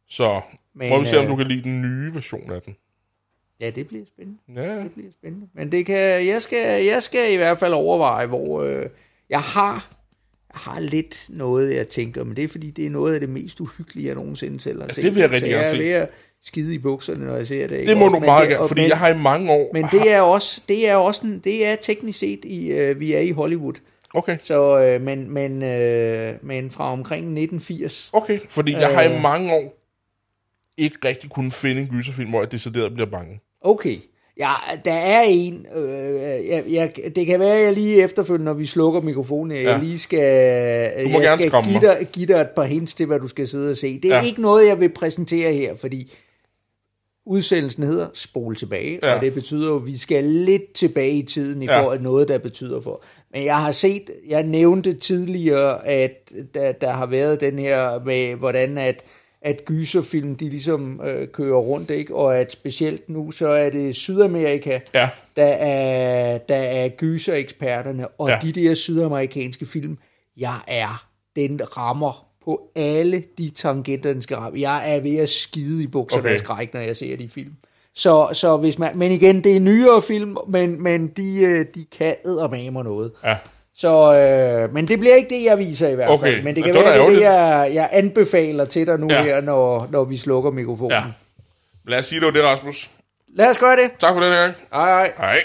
Så 0.09 0.41
Men, 0.73 0.89
må 0.89 0.99
vi 0.99 1.05
se, 1.05 1.17
om 1.17 1.23
øh, 1.25 1.29
du 1.31 1.35
kan 1.35 1.47
lide 1.47 1.63
den 1.63 1.81
nye 1.81 2.13
version 2.15 2.51
af 2.51 2.61
den. 2.61 2.75
ja, 3.59 3.69
det 3.69 3.87
bliver 3.87 4.05
spændende. 4.05 4.39
Ja, 4.55 4.83
Det 4.83 4.91
bliver 4.91 5.11
spændende. 5.11 5.47
Men 5.53 5.71
det 5.71 5.85
kan, 5.85 6.27
jeg, 6.27 6.41
skal, 6.41 6.85
jeg 6.85 7.03
skal 7.03 7.33
i 7.33 7.35
hvert 7.35 7.59
fald 7.59 7.73
overveje, 7.73 8.25
hvor 8.25 8.61
øh, 8.61 8.85
jeg 9.29 9.41
har 9.41 9.87
har 10.53 10.79
lidt 10.79 11.25
noget, 11.29 11.75
jeg 11.75 11.87
tænker, 11.87 12.23
men 12.23 12.35
det 12.35 12.43
er 12.43 12.47
fordi, 12.47 12.71
det 12.71 12.85
er 12.85 12.89
noget 12.89 13.13
af 13.13 13.19
det 13.19 13.29
mest 13.29 13.59
uhyggelige, 13.59 14.07
jeg 14.07 14.15
nogensinde 14.15 14.59
selv 14.59 14.81
har 14.81 14.89
set. 14.93 15.03
det 15.03 15.15
vil 15.15 15.21
jeg 15.21 15.31
rigtig 15.31 15.49
gerne 15.51 15.63
jeg 15.63 15.71
se. 15.71 15.77
er 15.77 15.81
ved 15.83 15.91
at 15.91 16.09
skide 16.43 16.73
i 16.75 16.77
bukserne, 16.77 17.25
når 17.25 17.35
jeg 17.35 17.47
ser 17.47 17.67
det. 17.67 17.77
ikke? 17.79 17.89
det 17.89 17.97
må 17.97 18.07
du 18.07 18.19
meget 18.19 18.49
gerne, 18.49 18.67
fordi 18.67 18.81
men, 18.81 18.89
jeg 18.89 18.97
har 18.97 19.09
i 19.09 19.17
mange 19.17 19.51
år... 19.51 19.69
Men 19.73 19.85
det 19.91 20.11
er 20.11 20.21
også, 20.21 20.61
det 20.69 20.89
er 20.89 20.95
også 20.95 21.21
en, 21.27 21.39
det 21.43 21.65
er 21.67 21.75
teknisk 21.75 22.19
set, 22.19 22.45
i, 22.45 22.67
øh, 22.71 22.99
vi 22.99 23.13
er 23.13 23.19
i 23.19 23.31
Hollywood. 23.31 23.73
Okay, 24.13 24.37
Så, 24.41 24.79
øh, 24.79 25.01
men, 25.01 25.29
men, 25.29 25.63
øh, 25.63 26.33
men 26.41 26.71
fra 26.71 26.91
omkring 26.91 27.21
1980. 27.21 28.09
okay. 28.13 28.39
Fordi 28.49 28.71
jeg 28.73 28.87
har 28.89 29.01
i 29.01 29.13
Øh. 29.15 29.21
mange 29.21 29.53
år 29.53 29.77
ikke 30.77 30.97
rigtig 31.05 31.29
kunnet 31.29 31.53
finde 31.53 31.81
en 31.81 31.87
gyserfilm, 31.87 32.29
hvor 32.29 32.41
jeg 32.41 32.51
decideret 32.51 32.93
bliver 32.93 33.09
bange. 33.09 33.39
Okay. 33.61 33.97
Ja, 34.39 34.53
der 34.85 34.93
er 34.93 35.21
en. 35.21 35.65
Øh, 35.75 36.13
jeg, 36.47 36.63
jeg, 36.69 36.93
det 37.15 37.25
kan 37.25 37.39
være, 37.39 37.57
at 37.57 37.63
jeg 37.65 37.73
lige 37.73 38.03
efterfølgende, 38.03 38.45
når 38.45 38.53
vi 38.53 38.65
slukker 38.65 39.01
mikrofonen, 39.01 39.57
jeg 39.57 39.63
Ja. 39.63 39.77
lige 39.83 39.99
skal, 39.99 40.19
jeg 40.19 41.09
må 41.11 41.19
gerne 41.19 41.41
skal 41.41 41.63
give, 41.63 41.79
dig, 41.81 42.07
give 42.11 42.25
dig 42.27 42.41
et 42.41 42.49
par 42.55 42.63
hints 42.63 42.93
til, 42.93 43.05
hvad 43.05 43.19
du 43.19 43.27
skal 43.27 43.47
sidde 43.47 43.71
og 43.71 43.77
se. 43.77 43.99
Det 43.99 44.11
er 44.11 44.15
Ja. 44.15 44.23
ikke 44.23 44.41
noget, 44.41 44.67
jeg 44.67 44.79
vil 44.79 44.89
præsentere 44.89 45.53
her, 45.53 45.75
fordi 45.75 46.13
udsendelsen 47.25 47.83
hedder 47.83 48.07
Spol 48.13 48.55
tilbage, 48.55 48.99
Ja. 49.03 49.07
ja. 49.09 49.15
og 49.15 49.21
det 49.21 49.33
betyder 49.33 49.67
jo, 49.67 49.75
at 49.75 49.85
vi 49.87 49.97
skal 49.97 50.23
lidt 50.23 50.73
tilbage 50.73 51.11
i 51.13 51.23
tiden 51.23 51.61
i 51.61 51.65
Ja. 51.65 51.81
forhold 51.81 51.97
til 51.97 52.03
noget, 52.03 52.27
der 52.27 52.37
betyder 52.37 52.81
for. 52.81 53.03
Men 53.33 53.45
jeg 53.45 53.57
har 53.57 53.71
set, 53.71 54.09
jeg 54.27 54.43
nævnte 54.43 54.93
tidligere, 54.93 55.87
at 55.87 56.31
der, 56.53 56.71
der 56.71 56.91
har 56.91 57.05
været 57.05 57.39
den 57.41 57.59
her 57.59 58.03
med, 58.05 58.35
hvordan 58.35 58.77
at 58.77 59.03
at 59.41 59.65
gyserfilm, 59.65 60.35
de 60.35 60.49
ligesom 60.49 61.01
øh, 61.05 61.27
kører 61.27 61.57
rundt, 61.57 61.89
ikke? 61.91 62.15
og 62.15 62.37
at 62.37 62.51
specielt 62.51 63.09
nu, 63.09 63.31
så 63.31 63.47
er 63.49 63.69
det 63.69 63.95
Sydamerika, 63.95 64.79
Ja, 64.93 65.09
der 65.35 65.45
er, 65.45 66.37
der 66.37 66.55
er 66.55 66.89
gysereksperterne, 66.89 68.07
og 68.07 68.29
Ja. 68.29 68.39
de 68.41 68.51
der 68.51 68.73
sydamerikanske 68.75 69.65
film, 69.65 69.97
jeg 70.37 70.55
er, 70.67 71.05
den 71.35 71.77
rammer 71.77 72.27
på 72.45 72.61
alle 72.75 73.23
de 73.37 73.49
tangenter, 73.49 74.13
den 74.13 74.21
skal 74.21 74.37
ramme. 74.37 74.59
Jeg 74.61 74.95
er 74.95 74.99
ved 74.99 75.17
at 75.17 75.29
skide 75.29 75.83
i 75.83 75.87
bukserne 75.87 76.23
Okay. 76.23 76.37
skræk, 76.37 76.73
når 76.73 76.81
jeg 76.81 76.95
ser 76.97 77.17
de 77.17 77.29
film. 77.29 77.53
Så, 77.95 78.29
så 78.33 78.57
hvis 78.57 78.79
man, 78.79 78.97
men 78.97 79.11
igen, 79.11 79.43
det 79.43 79.55
er 79.55 79.59
nyere 79.59 80.01
film, 80.01 80.37
men, 80.47 80.83
men 80.83 81.07
de, 81.07 81.41
øh, 81.41 81.65
de 81.75 81.85
kan 81.97 82.15
eddermame 82.25 82.83
noget. 82.83 83.11
ja. 83.23 83.37
Så, 83.75 84.13
øh, 84.19 84.73
men 84.73 84.87
det 84.87 84.99
bliver 84.99 85.15
ikke 85.15 85.35
det, 85.35 85.43
jeg 85.43 85.57
viser 85.57 85.87
i 85.89 85.95
hvert 85.95 86.07
fald. 86.07 86.19
Okay, 86.19 86.43
Men 86.43 86.55
det 86.55 86.55
men 86.55 86.63
kan 86.63 86.73
det 86.73 86.83
var 86.83 86.89
være, 86.91 87.07
det 87.09 87.15
det, 87.15 87.21
jeg, 87.21 87.71
jeg 87.73 87.89
anbefaler 87.91 88.65
til 88.65 88.87
dig 88.87 88.99
nu 88.99 89.07
Ja. 89.09 89.23
her, 89.23 89.41
når, 89.41 89.87
når 89.91 90.03
vi 90.03 90.17
slukker 90.17 90.51
mikrofonen. 90.51 90.91
Ja. 90.91 91.03
Lad 91.87 91.99
os 91.99 92.05
sige, 92.05 92.19
det 92.19 92.25
var 92.25 92.31
det, 92.31 92.43
Rasmus. 92.43 92.89
Lad 93.35 93.49
os 93.49 93.57
gøre 93.57 93.75
det. 93.75 93.91
Tak 93.99 94.13
for 94.13 94.21
den 94.21 94.33
her 94.33 94.41
gang. 94.41 94.53
Hej 94.73 94.89
hej. 94.89 95.13
Hej. 95.17 95.43